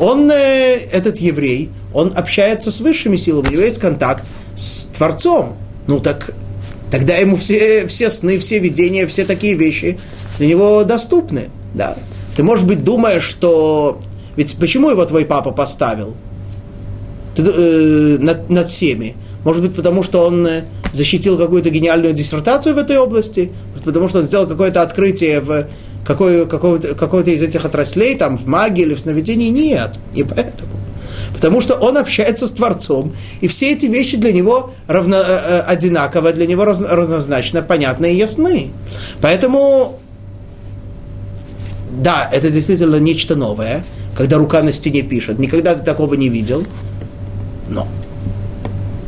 он, 0.00 0.30
э, 0.30 0.76
этот 0.92 1.18
еврей, 1.18 1.70
он 1.92 2.12
общается 2.14 2.70
с 2.70 2.80
высшими 2.80 3.16
силами, 3.16 3.48
у 3.48 3.52
него 3.52 3.62
есть 3.62 3.80
контакт 3.80 4.24
с 4.54 4.84
Творцом. 4.96 5.56
Ну 5.88 5.98
так 5.98 6.34
Тогда 6.92 7.16
ему 7.16 7.36
все, 7.36 7.86
все 7.86 8.10
сны, 8.10 8.38
все 8.38 8.58
видения, 8.58 9.06
все 9.06 9.24
такие 9.24 9.54
вещи 9.54 9.98
для 10.36 10.46
него 10.46 10.84
доступны. 10.84 11.48
Да. 11.72 11.96
Ты, 12.36 12.42
может 12.42 12.66
быть, 12.66 12.84
думаешь, 12.84 13.22
что... 13.22 13.98
Ведь 14.36 14.56
почему 14.58 14.90
его 14.90 15.02
твой 15.06 15.24
папа 15.24 15.52
поставил 15.52 16.14
Ты, 17.34 17.42
э, 17.44 18.18
над, 18.18 18.50
над 18.50 18.68
всеми? 18.68 19.16
Может 19.42 19.62
быть, 19.62 19.74
потому 19.74 20.02
что 20.02 20.26
он 20.26 20.46
э, 20.46 20.64
защитил 20.92 21.38
какую-то 21.38 21.70
гениальную 21.70 22.12
диссертацию 22.12 22.74
в 22.74 22.78
этой 22.78 22.98
области? 22.98 23.50
Потому 23.84 24.10
что 24.10 24.18
он 24.18 24.26
сделал 24.26 24.46
какое-то 24.46 24.82
открытие 24.82 25.40
в 25.40 25.68
какой, 26.04 26.46
какой-то, 26.46 26.94
какой-то 26.94 27.30
из 27.30 27.42
этих 27.42 27.64
отраслей, 27.64 28.16
там, 28.16 28.36
в 28.36 28.46
магии 28.46 28.82
или 28.82 28.92
в 28.92 29.00
сновидении? 29.00 29.48
Нет, 29.48 29.92
не 30.14 30.24
поэтому. 30.24 30.72
Потому 31.32 31.60
что 31.60 31.74
он 31.74 31.96
общается 31.96 32.46
с 32.46 32.52
Творцом, 32.52 33.12
и 33.40 33.48
все 33.48 33.72
эти 33.72 33.86
вещи 33.86 34.16
для 34.16 34.32
него 34.32 34.72
равно, 34.86 35.16
э, 35.16 35.22
э 35.22 35.60
одинаково, 35.60 36.32
для 36.32 36.46
него 36.46 36.64
равнозначно 36.64 37.62
понятны 37.62 38.12
и 38.12 38.16
ясны. 38.16 38.70
Поэтому, 39.20 39.98
да, 41.90 42.28
это 42.32 42.50
действительно 42.50 42.96
нечто 42.96 43.34
новое, 43.34 43.84
когда 44.16 44.38
рука 44.38 44.62
на 44.62 44.72
стене 44.72 45.02
пишет. 45.02 45.38
Никогда 45.38 45.74
ты 45.74 45.84
такого 45.84 46.14
не 46.14 46.28
видел. 46.28 46.64
Но 47.68 47.86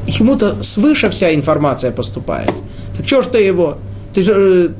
ему-то 0.06 0.62
свыше 0.62 1.10
вся 1.10 1.34
информация 1.34 1.90
поступает. 1.90 2.52
Так 2.96 3.06
что 3.06 3.22
ж 3.22 3.26
ты 3.26 3.38
его? 3.42 3.78
Ты 4.14 4.22
же, 4.22 4.74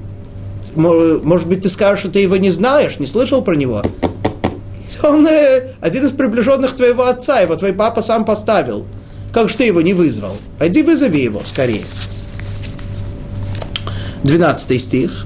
э, 0.76 1.20
может 1.22 1.48
быть, 1.48 1.62
ты 1.62 1.68
скажешь, 1.68 2.00
что 2.00 2.10
ты 2.10 2.20
его 2.20 2.36
не 2.36 2.50
знаешь, 2.50 2.98
не 2.98 3.06
слышал 3.06 3.42
про 3.42 3.54
него? 3.54 3.82
Он 5.03 5.27
э, 5.27 5.73
один 5.82 6.05
из 6.05 6.11
приближенных 6.11 6.75
твоего 6.75 7.05
отца, 7.05 7.39
его 7.39 7.55
твой 7.55 7.73
папа 7.73 8.01
сам 8.01 8.25
поставил. 8.25 8.86
Как 9.34 9.49
же 9.49 9.55
ты 9.55 9.65
его 9.65 9.82
не 9.82 9.93
вызвал? 9.93 10.36
Пойди 10.57 10.82
вызови 10.84 11.17
его 11.17 11.41
скорее. 11.45 11.84
12 14.23 14.82
стих. 14.82 15.25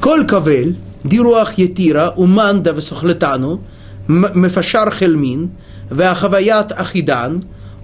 Коль 0.00 0.26
кавель, 0.26 0.76
дируах 1.04 1.58
етира, 1.58 2.12
уманда 2.16 2.72
весохлетану, 2.72 3.60
מפשר 4.08 4.90
חלמין, 4.90 5.48
והחוויית 5.90 6.72
אחידן, 6.72 7.36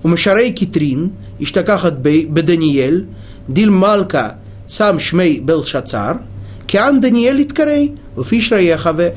ומשרי 0.05 0.53
קטרין, 0.53 1.09
השתכחת 1.41 1.93
בדניאל, 2.03 3.05
דיל 3.49 3.71
מלכה 3.71 4.29
שם 4.69 4.99
שמי 4.99 5.41
בלשצר, 5.41 6.13
כאן 6.69 6.99
דניאל 7.01 7.39
יתקרא, 7.39 7.77
ופישרה 8.19 8.61
יחווה. 8.61 9.09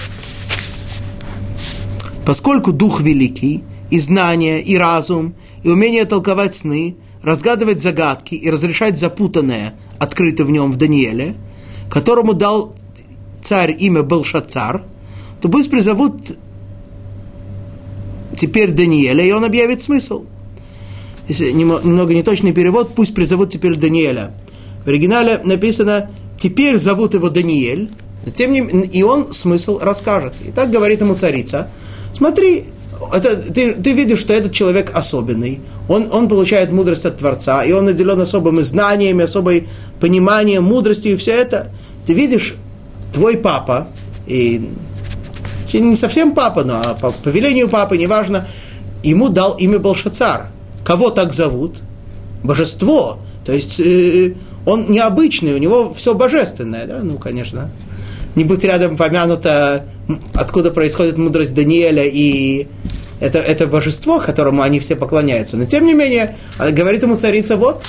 Поскольку 2.24 2.72
Дух 2.72 3.00
Великий, 3.00 3.64
и 3.90 3.98
знание, 3.98 4.62
и 4.62 4.76
разум, 4.76 5.34
и 5.62 5.68
умение 5.68 6.04
толковать 6.04 6.54
сны, 6.54 6.96
разгадывать 7.22 7.82
загадки 7.82 8.34
и 8.34 8.48
разрешать 8.48 8.98
запутанное, 8.98 9.74
открыто 9.98 10.44
в 10.44 10.50
нем 10.50 10.72
в 10.72 10.76
Данииле, 10.76 11.34
которому 11.90 12.32
дал 12.32 12.74
царь 13.42 13.76
имя 13.78 14.02
Белшацар, 14.02 14.82
то 15.40 15.48
пусть 15.48 15.70
призовут 15.70 16.38
теперь 18.36 18.70
Даниэля, 18.70 19.24
и 19.24 19.32
он 19.32 19.44
объявит 19.44 19.82
смысл. 19.82 20.24
Если 21.28 21.50
немного 21.50 22.14
неточный 22.14 22.52
перевод, 22.52 22.94
пусть 22.94 23.14
призовут 23.14 23.50
теперь 23.50 23.76
Даниэля. 23.76 24.32
В 24.84 24.88
оригинале 24.88 25.40
написано 25.44 26.10
«теперь 26.38 26.78
зовут 26.78 27.14
его 27.14 27.28
Даниэль», 27.28 27.90
тем 28.34 28.52
не 28.52 28.60
и 28.60 29.02
он 29.02 29.32
смысл 29.32 29.78
расскажет. 29.80 30.34
И 30.46 30.50
так 30.52 30.70
говорит 30.70 31.00
ему 31.00 31.14
царица– 31.16 31.70
Смотри, 32.12 32.66
это, 33.12 33.36
ты, 33.36 33.72
ты 33.72 33.92
видишь, 33.92 34.20
что 34.20 34.32
этот 34.32 34.52
человек 34.52 34.90
особенный, 34.94 35.60
он, 35.88 36.08
он 36.12 36.28
получает 36.28 36.70
мудрость 36.70 37.06
от 37.06 37.18
Творца, 37.18 37.64
и 37.64 37.72
он 37.72 37.86
наделен 37.86 38.20
особыми 38.20 38.60
знаниями, 38.60 39.24
особой 39.24 39.68
пониманием, 40.00 40.64
мудростью, 40.64 41.12
и 41.12 41.16
все 41.16 41.32
это. 41.32 41.70
Ты 42.06 42.14
видишь, 42.14 42.56
твой 43.12 43.36
папа, 43.36 43.88
и 44.26 44.70
не 45.72 45.96
совсем 45.96 46.32
папа, 46.34 46.64
но 46.64 46.96
по, 47.00 47.10
по 47.10 47.28
велению 47.28 47.68
папы, 47.68 47.96
неважно, 47.96 48.46
ему 49.02 49.28
дал 49.28 49.54
имя 49.54 49.78
Балшацар. 49.78 50.48
кого 50.84 51.10
так 51.10 51.32
зовут? 51.32 51.78
Божество. 52.42 53.18
То 53.44 53.52
есть 53.52 53.80
э, 53.80 54.34
он 54.66 54.90
необычный, 54.90 55.54
у 55.54 55.58
него 55.58 55.92
все 55.94 56.14
божественное, 56.14 56.86
да? 56.86 57.00
Ну, 57.02 57.18
конечно. 57.18 57.70
Не 58.34 58.44
будь 58.44 58.62
рядом 58.64 58.96
помянуто, 58.96 59.86
откуда 60.34 60.70
происходит 60.70 61.18
мудрость 61.18 61.54
Даниэля 61.54 62.04
и 62.04 62.68
это, 63.20 63.38
это 63.38 63.66
божество, 63.66 64.20
которому 64.20 64.62
они 64.62 64.80
все 64.80 64.96
поклоняются. 64.96 65.56
Но 65.56 65.66
тем 65.66 65.84
не 65.84 65.94
менее, 65.94 66.36
говорит 66.58 67.02
ему 67.02 67.16
царица, 67.16 67.56
вот, 67.56 67.84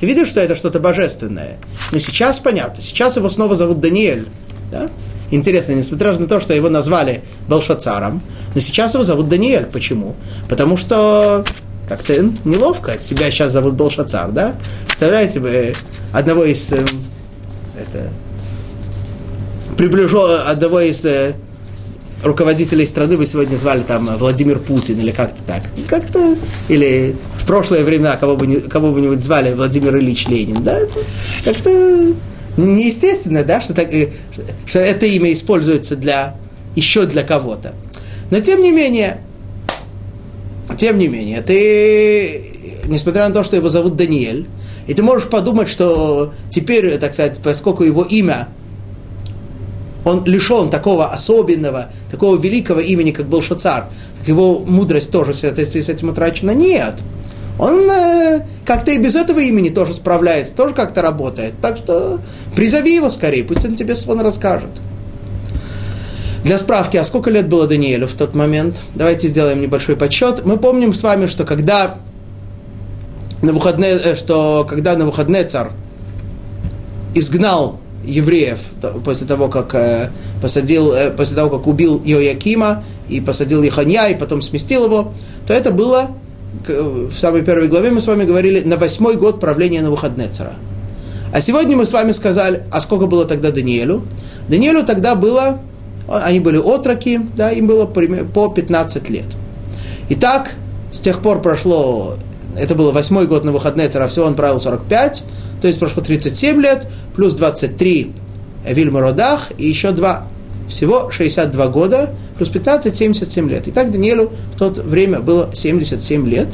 ты 0.00 0.06
видишь, 0.06 0.28
что 0.28 0.40
это 0.40 0.54
что-то 0.54 0.80
божественное. 0.80 1.58
Но 1.92 1.98
сейчас 1.98 2.38
понятно, 2.38 2.82
сейчас 2.82 3.16
его 3.16 3.28
снова 3.28 3.56
зовут 3.56 3.80
Даниэль. 3.80 4.26
Да? 4.70 4.88
Интересно, 5.30 5.72
несмотря 5.72 6.16
на 6.18 6.26
то, 6.26 6.40
что 6.40 6.54
его 6.54 6.68
назвали 6.68 7.22
Белшацаром, 7.48 8.22
но 8.54 8.60
сейчас 8.60 8.94
его 8.94 9.04
зовут 9.04 9.28
Даниэль. 9.28 9.66
Почему? 9.66 10.16
Потому 10.48 10.76
что 10.76 11.44
как-то 11.88 12.14
неловко. 12.44 12.98
Себя 13.00 13.30
сейчас 13.30 13.52
зовут 13.52 13.74
Белшацар, 13.74 14.30
да? 14.30 14.54
Представляете, 14.86 15.40
вы 15.40 15.74
одного 16.12 16.44
из 16.44 16.72
э, 16.72 16.84
это, 17.78 18.10
приближен, 19.78 20.40
одного 20.44 20.80
из 20.80 21.04
э, 21.04 21.34
руководителей 22.24 22.84
страны 22.84 23.16
вы 23.16 23.26
сегодня 23.26 23.56
звали 23.56 23.82
там 23.82 24.06
Владимир 24.18 24.58
Путин 24.58 24.98
или 24.98 25.12
как-то 25.12 25.40
так. 25.46 25.62
Как-то, 25.86 26.36
или 26.68 27.14
в 27.38 27.46
прошлые 27.46 27.84
времена 27.84 28.16
кого 28.16 28.36
бы, 28.36 28.60
кого 28.62 28.90
бы 28.90 29.00
нибудь 29.00 29.22
звали 29.22 29.54
Владимир 29.54 29.96
Ильич 29.96 30.26
Ленин, 30.26 30.64
да, 30.64 30.80
как-то 31.44 32.12
неестественно, 32.56 33.44
да, 33.44 33.60
что, 33.60 33.72
так, 33.72 33.94
э, 33.94 34.08
что 34.66 34.80
это 34.80 35.06
имя 35.06 35.32
используется 35.32 35.94
для, 35.94 36.34
еще 36.74 37.06
для 37.06 37.22
кого-то. 37.22 37.72
Но 38.32 38.40
тем 38.40 38.60
не 38.60 38.72
менее, 38.72 39.20
тем 40.76 40.98
не 40.98 41.06
менее, 41.06 41.40
ты, 41.40 42.82
несмотря 42.86 43.28
на 43.28 43.32
то, 43.32 43.44
что 43.44 43.54
его 43.54 43.68
зовут 43.68 43.94
Даниэль, 43.94 44.48
и 44.88 44.94
ты 44.94 45.04
можешь 45.04 45.28
подумать, 45.28 45.68
что 45.68 46.32
теперь, 46.50 46.98
так 46.98 47.14
сказать, 47.14 47.38
поскольку 47.44 47.84
его 47.84 48.02
имя 48.02 48.48
он 50.08 50.24
лишен 50.24 50.70
такого 50.70 51.06
особенного, 51.12 51.90
такого 52.10 52.36
великого 52.36 52.80
имени, 52.80 53.10
как 53.10 53.26
был 53.26 53.42
Шацар, 53.42 53.86
так 54.18 54.28
его 54.28 54.60
мудрость 54.60 55.10
тоже 55.10 55.34
с, 55.34 55.44
этим 55.44 56.08
утрачена. 56.08 56.52
Нет. 56.52 56.94
Он 57.58 57.90
э, 57.90 58.42
как-то 58.64 58.92
и 58.92 58.98
без 58.98 59.16
этого 59.16 59.40
имени 59.40 59.68
тоже 59.68 59.92
справляется, 59.92 60.54
тоже 60.54 60.74
как-то 60.74 61.02
работает. 61.02 61.54
Так 61.60 61.76
что 61.76 62.20
призови 62.54 62.94
его 62.94 63.10
скорее, 63.10 63.44
пусть 63.44 63.64
он 63.64 63.74
тебе 63.74 63.94
сон 63.94 64.20
расскажет. 64.20 64.70
Для 66.44 66.56
справки, 66.56 66.96
а 66.96 67.04
сколько 67.04 67.30
лет 67.30 67.48
было 67.48 67.66
Даниэлю 67.66 68.06
в 68.06 68.14
тот 68.14 68.34
момент? 68.34 68.76
Давайте 68.94 69.26
сделаем 69.28 69.60
небольшой 69.60 69.96
подсчет. 69.96 70.44
Мы 70.44 70.56
помним 70.56 70.94
с 70.94 71.02
вами, 71.02 71.26
что 71.26 71.44
когда 71.44 71.96
на 73.42 73.52
выходные, 73.52 73.98
э, 73.98 74.14
что 74.14 74.64
когда 74.68 74.96
на 74.96 75.04
выходные 75.04 75.44
царь 75.44 75.70
изгнал 77.14 77.80
евреев 78.08 78.58
после 79.04 79.26
того, 79.26 79.48
как 79.48 79.74
э, 79.74 80.10
посадил, 80.40 80.92
э, 80.92 81.10
после 81.10 81.36
того, 81.36 81.56
как 81.58 81.66
убил 81.66 82.00
Иоякима 82.04 82.82
и 83.08 83.20
посадил 83.20 83.62
Еханья, 83.62 84.08
и 84.08 84.14
потом 84.14 84.42
сместил 84.42 84.86
его, 84.86 85.12
то 85.46 85.52
это 85.52 85.70
было, 85.70 86.08
в 86.66 87.12
самой 87.12 87.42
первой 87.42 87.68
главе 87.68 87.90
мы 87.90 88.00
с 88.00 88.06
вами 88.06 88.24
говорили, 88.24 88.60
на 88.60 88.76
восьмой 88.76 89.16
год 89.16 89.40
правления 89.40 89.82
Навуходнецера. 89.82 90.54
А 91.32 91.40
сегодня 91.40 91.76
мы 91.76 91.84
с 91.84 91.92
вами 91.92 92.12
сказали, 92.12 92.62
а 92.72 92.80
сколько 92.80 93.06
было 93.06 93.26
тогда 93.26 93.50
Даниэлю? 93.50 94.02
Даниэлю 94.48 94.82
тогда 94.82 95.14
было, 95.14 95.58
они 96.08 96.40
были 96.40 96.56
отроки, 96.56 97.20
да, 97.36 97.50
им 97.50 97.66
было 97.66 97.84
по 97.84 98.48
15 98.48 99.10
лет. 99.10 99.26
Итак, 100.08 100.52
с 100.90 101.00
тех 101.00 101.20
пор 101.20 101.42
прошло, 101.42 102.16
это 102.56 102.74
было 102.74 102.92
восьмой 102.92 103.26
год 103.26 103.44
на 103.44 103.52
выходные 103.52 103.88
цара, 103.88 104.08
всего 104.08 104.24
он 104.24 104.34
правил 104.34 104.58
45, 104.58 105.24
то 105.60 105.66
есть 105.66 105.78
прошло 105.78 106.02
37 106.02 106.60
лет, 106.60 106.86
плюс 107.14 107.34
23 107.34 108.12
Вильмародах 108.66 109.52
и 109.58 109.66
еще 109.66 109.92
2. 109.92 110.26
Всего 110.68 111.10
62 111.10 111.68
года, 111.68 112.10
плюс 112.36 112.50
15, 112.50 112.94
77 112.94 113.48
лет. 113.48 113.68
И 113.68 113.70
так 113.70 113.90
Даниэлю 113.90 114.30
в 114.54 114.58
то 114.58 114.68
время 114.68 115.20
было 115.20 115.50
77 115.54 116.28
лет. 116.28 116.48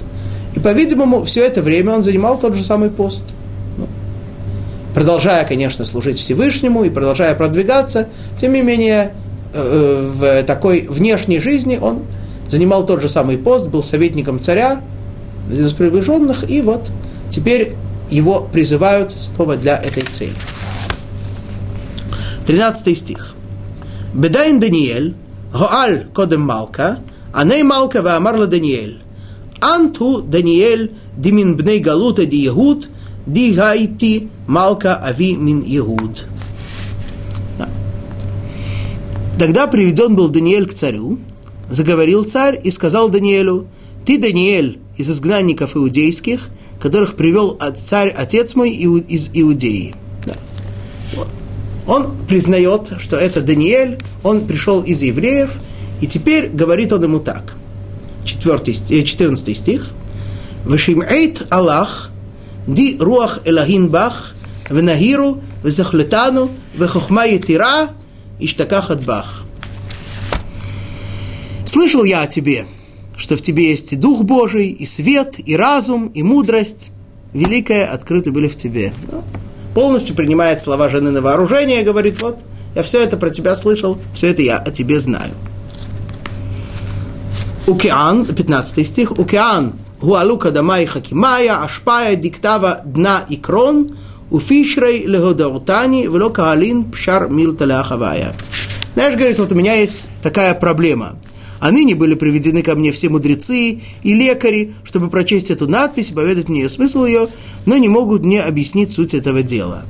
И, 0.55 0.61
по-видимому, 0.61 1.25
все 1.25 1.45
это 1.45 1.63
время 1.63 1.95
он 1.95 2.03
занимал 2.03 2.39
тот 2.39 2.55
же 2.55 2.63
самый 2.63 2.91
пост. 2.91 3.25
Ну, 3.77 3.89
продолжая, 4.95 5.45
конечно, 5.45 5.85
служить 5.85 6.19
Всевышнему 6.19 6.85
и 6.85 6.91
продолжая 6.91 7.35
продвигаться, 7.35 8.09
тем 8.41 8.53
не 8.53 8.63
менее, 8.63 9.15
э, 9.53 9.59
э, 9.61 10.11
в 10.13 10.47
такой 10.47 10.87
внешней 10.89 11.41
жизни 11.41 11.77
он 11.81 12.03
занимал 12.49 12.87
тот 12.87 13.03
же 13.03 13.09
самый 13.09 13.37
пост, 13.37 13.67
был 13.67 13.83
советником 13.83 14.39
царя, 14.39 14.81
один 15.51 15.67
из 15.67 15.73
приближенных, 15.73 16.49
и 16.49 16.63
вот 16.63 16.91
теперь 17.31 17.73
его 18.11 18.41
призывают 18.41 19.13
снова 19.13 19.57
для 19.57 19.77
этой 19.77 20.03
цели. 20.03 20.35
13 22.47 22.97
стих. 22.97 23.35
Бедайн 24.13 24.61
Даниэль, 24.61 25.15
Гоаль 25.53 26.07
Кодем 26.15 26.43
Малка, 26.43 26.99
Аней 27.33 27.63
Малка 27.63 28.03
Ваамарла 28.03 28.47
Даниэль. 28.47 29.01
Анту 29.61 30.23
Даниэль 30.23 30.93
Димин 31.17 31.57
Бней 31.57 31.81
Галута 31.81 32.27
Ди 32.27 32.37
Егуд, 32.37 32.89
Ди 33.27 33.53
Гайти 33.53 34.29
Малка 34.47 34.97
Ави 34.97 35.37
Мин 35.37 35.61
Егуд. 35.61 36.27
Тогда 39.39 39.67
приведен 39.67 40.15
был 40.15 40.29
Даниэль 40.29 40.67
к 40.69 40.75
царю, 40.75 41.19
заговорил 41.69 42.25
царь 42.25 42.61
и 42.63 42.71
сказал 42.71 43.09
Даниэлю, 43.09 43.67
«Ты, 44.05 44.19
Даниэль, 44.19 44.79
из 44.97 45.11
изгнанников 45.11 45.77
иудейских, 45.77 46.51
которых 46.85 47.17
привел 47.17 47.59
царь, 47.79 48.11
отец 48.15 48.55
мой 48.55 48.71
из 48.73 49.31
Иудеи. 49.33 49.95
Да. 50.27 50.35
Он 51.87 52.15
признает, 52.29 52.93
что 52.99 53.17
это 53.17 53.41
Даниэль, 53.41 53.99
он 54.23 54.47
пришел 54.47 54.83
из 54.83 55.01
евреев, 55.01 55.53
и 56.03 56.07
теперь 56.07 56.49
говорит 56.49 56.93
он 56.93 57.05
ему 57.05 57.21
так. 57.21 57.55
4, 58.27 59.03
14 59.03 59.49
э, 59.49 59.55
стих. 59.55 59.89
Вешимэйт 60.67 61.47
Аллах, 61.49 62.11
ди 62.67 62.99
руах 63.01 63.39
элахин 63.47 63.89
бах, 63.89 64.35
венахиру, 64.69 65.41
везахлетану, 65.63 66.51
вехохма 66.75 67.25
етира, 67.25 67.93
иштакахат 68.39 69.03
бах. 69.03 69.45
Слышал 71.65 72.05
я 72.05 72.25
о 72.25 72.27
тебе, 72.27 72.67
что 73.17 73.37
в 73.37 73.43
тебе 73.43 73.71
есть 73.71 73.93
и 73.93 73.97
Дух 73.97 74.23
Божий, 74.23 74.69
и 74.69 74.87
свет, 74.87 75.37
и 75.45 75.57
разум, 75.57 76.09
и 76.09 76.23
мудрость. 76.23 76.91
Великое 77.33 77.87
открыты 77.87 78.31
были 78.31 78.49
в 78.49 78.57
тебе. 78.57 78.93
Ну, 79.11 79.23
полностью 79.75 80.15
принимает 80.15 80.61
слова 80.61 80.89
жены 80.89 81.11
на 81.11 81.21
вооружение 81.21 81.83
говорит, 81.83 82.21
вот, 82.23 82.39
я 82.75 82.83
все 82.83 83.03
это 83.03 83.17
про 83.17 83.31
тебя 83.31 83.55
слышал, 83.55 83.99
все 84.15 84.29
это 84.29 84.43
я 84.43 84.59
о 84.59 84.71
тебе 84.71 84.99
знаю. 85.01 85.33
Укеан, 87.67 88.27
15 88.27 88.87
стих, 88.87 89.11
Укеан, 89.13 89.73
гуалука 90.01 90.51
дамай 90.51 90.87
хакимая, 90.87 91.63
ашпая 91.65 92.15
диктава 92.15 92.83
дна 92.85 93.25
и 93.29 93.37
крон, 93.37 93.97
уфишрей 94.31 95.07
легодарутани, 95.07 96.07
вело 96.07 96.31
каалин 96.31 96.91
пшар 96.91 97.29
милта 97.29 97.65
ляхавая. 97.65 98.35
Знаешь, 98.95 99.15
говорит, 99.15 99.39
вот 99.39 99.51
у 99.51 99.55
меня 99.55 99.75
есть 99.75 100.05
такая 100.23 100.55
проблема– 100.55 101.17
а 101.61 101.71
ныне 101.71 101.95
были 101.95 102.15
приведены 102.15 102.63
ко 102.63 102.75
мне 102.75 102.93
все 102.93 103.09
мудрецы 103.09 103.81
и 104.03 104.15
лекари, 104.15 104.75
чтобы 104.85 105.09
прочесть 105.09 105.51
эту 105.51 105.69
надпись 105.69 106.11
и 106.11 106.15
поведать 106.15 106.49
мне 106.49 106.69
смысл 106.69 107.05
ее, 107.05 107.29
но 107.67 107.77
не 107.77 107.89
могут 107.89 108.25
мне 108.25 108.43
объяснить 108.43 108.93
суть 108.93 109.15
этого 109.15 109.43
дела. 109.43 109.85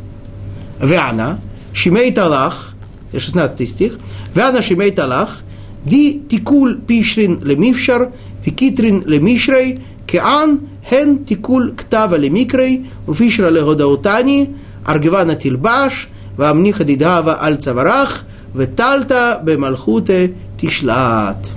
Вяна, 0.80 1.40
Шимей 1.72 2.12
Талах, 2.12 2.74
16 3.16 3.68
стих, 3.68 3.98
Вяна 4.34 4.62
Шимей 4.62 4.90
Талах, 4.90 5.42
Ди 5.84 6.22
Тикул 6.28 6.76
Пишрин 6.76 7.40
Лемившар, 7.42 8.12
Викитрин 8.44 9.04
Лемишрей, 9.06 9.80
Кеан, 10.06 10.60
Хен 10.88 11.24
Тикул 11.24 11.72
Ктава 11.76 12.16
Лемикрей, 12.16 12.86
Уфишра 13.06 13.48
Легодаутани, 13.48 14.56
Аргивана 14.84 15.34
Тильбаш, 15.34 16.08
Дидава 16.36 17.42
Аль 17.42 17.56
Цаварах, 17.56 18.24
Ветальта 18.54 19.40
Бемалхуте 19.42 20.34
Тишлат. 20.60 21.52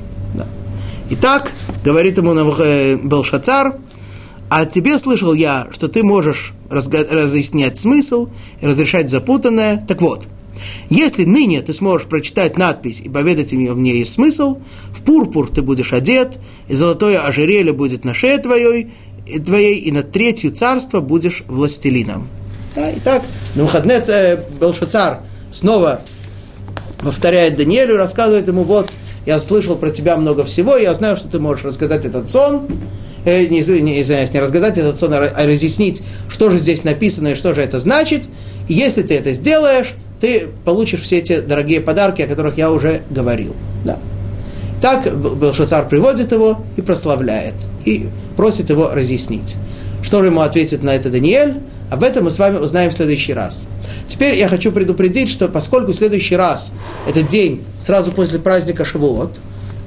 Итак, 1.09 1.53
говорит 1.85 2.17
ему 2.17 2.33
э, 2.33 2.97
Белшацар, 2.97 3.77
а 4.49 4.65
тебе 4.65 4.97
слышал 4.97 5.33
я, 5.33 5.67
что 5.71 5.87
ты 5.87 6.03
можешь 6.03 6.53
разъяснять 6.69 7.77
смысл 7.77 8.27
разрешать 8.61 9.09
запутанное. 9.09 9.85
Так 9.87 10.01
вот, 10.01 10.25
если 10.89 11.23
ныне 11.23 11.61
ты 11.61 11.71
сможешь 11.71 12.07
прочитать 12.07 12.57
надпись 12.57 12.99
и 12.99 13.09
поведать 13.09 13.53
мне, 13.53 13.71
мне 13.71 13.97
есть 13.97 14.13
смысл, 14.13 14.57
в 14.91 15.01
пурпур 15.03 15.49
ты 15.49 15.61
будешь 15.61 15.93
одет, 15.93 16.39
и 16.67 16.75
золотое 16.75 17.19
ожерелье 17.19 17.71
будет 17.71 18.03
на 18.03 18.13
шее 18.13 18.37
твоей, 18.37 18.91
и 19.25 19.39
твоей, 19.39 19.79
и 19.79 19.91
над 19.91 20.11
третью 20.11 20.51
царство 20.51 20.99
будешь 20.99 21.43
властелином. 21.47 22.27
Да, 22.75 22.93
итак, 22.97 23.23
на 23.55 23.63
выходные 23.63 24.03
э, 24.05 24.43
Белшацар 24.59 25.21
снова 25.51 26.01
повторяет 26.99 27.57
Даниэлю, 27.57 27.97
рассказывает 27.97 28.47
ему, 28.47 28.63
вот, 28.63 28.91
я 29.25 29.39
слышал 29.39 29.75
про 29.75 29.89
тебя 29.89 30.17
много 30.17 30.45
всего, 30.45 30.77
я 30.77 30.93
знаю, 30.93 31.17
что 31.17 31.27
ты 31.27 31.39
можешь 31.39 31.65
рассказать 31.65 32.05
этот 32.05 32.29
сон. 32.29 32.67
э, 33.25 33.47
не, 33.47 33.59
не, 33.81 34.01
извиняюсь, 34.01 34.33
не 34.33 34.39
разгадать 34.39 34.77
этот 34.77 34.97
сон, 34.97 35.13
а 35.13 35.45
разъяснить, 35.45 36.01
что 36.29 36.49
же 36.49 36.57
здесь 36.57 36.83
написано 36.83 37.29
и 37.29 37.35
что 37.35 37.53
же 37.53 37.61
это 37.61 37.79
значит. 37.79 38.23
И 38.67 38.73
если 38.73 39.01
ты 39.01 39.15
это 39.15 39.33
сделаешь, 39.33 39.93
ты 40.19 40.47
получишь 40.65 41.01
все 41.01 41.19
эти 41.19 41.41
дорогие 41.41 41.81
подарки, 41.81 42.21
о 42.21 42.27
которых 42.27 42.57
я 42.57 42.71
уже 42.71 43.01
говорил. 43.09 43.55
Да. 43.83 43.99
Так 44.81 45.13
Белшацар 45.15 45.87
приводит 45.87 46.31
его 46.31 46.59
и 46.75 46.81
прославляет, 46.81 47.55
и 47.85 48.07
просит 48.35 48.69
его 48.69 48.89
разъяснить. 48.93 49.55
Что 50.03 50.21
же 50.21 50.27
ему 50.27 50.41
ответит 50.41 50.83
на 50.83 50.95
это 50.95 51.09
Даниэль? 51.09 51.55
Об 51.89 52.03
этом 52.03 52.25
мы 52.25 52.31
с 52.31 52.39
вами 52.39 52.57
узнаем 52.57 52.91
в 52.91 52.93
следующий 52.93 53.33
раз. 53.33 53.65
Теперь 54.07 54.37
я 54.37 54.49
хочу 54.49 54.71
предупредить, 54.71 55.29
что 55.29 55.47
поскольку 55.47 55.93
следующий 55.93 56.35
раз 56.35 56.73
этот 57.07 57.27
день 57.27 57.63
сразу 57.79 58.11
после 58.11 58.39
праздника 58.39 58.83
Шавуот, 58.83 59.39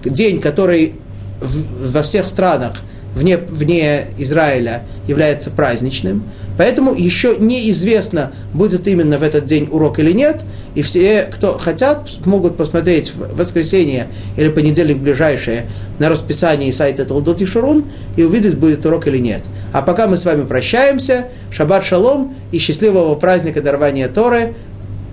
день, 0.05 0.40
который 0.40 0.94
в, 1.40 1.92
во 1.92 2.03
всех 2.03 2.28
странах 2.28 2.82
вне, 3.14 3.36
вне 3.36 4.07
Израиля 4.18 4.82
является 5.07 5.51
праздничным, 5.51 6.24
поэтому 6.61 6.94
еще 6.94 7.36
неизвестно, 7.38 8.32
будет 8.52 8.86
именно 8.86 9.18
в 9.18 9.22
этот 9.22 9.46
день 9.46 9.66
урок 9.70 9.98
или 9.98 10.12
нет, 10.12 10.42
и 10.74 10.82
все, 10.82 11.22
кто 11.22 11.56
хотят, 11.56 12.06
могут 12.26 12.58
посмотреть 12.58 13.14
в 13.14 13.34
воскресенье 13.34 14.08
или 14.36 14.50
понедельник 14.50 14.98
ближайшее 14.98 15.70
на 15.98 16.11
расписании 16.11 16.70
сайта 16.70 17.06
Талдот 17.06 17.40
и 17.40 17.46
Шурун 17.46 17.86
и 18.18 18.24
увидеть, 18.24 18.58
будет 18.58 18.84
урок 18.84 19.06
или 19.06 19.16
нет. 19.16 19.40
А 19.72 19.80
пока 19.80 20.06
мы 20.06 20.18
с 20.18 20.26
вами 20.26 20.44
прощаемся, 20.44 21.28
шаббат 21.50 21.82
шалом 21.86 22.34
и 22.52 22.58
счастливого 22.58 23.14
праздника 23.14 23.62
дарования 23.62 24.08
Торы, 24.08 24.52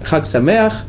Хак 0.04 0.26
Самеах, 0.26 0.84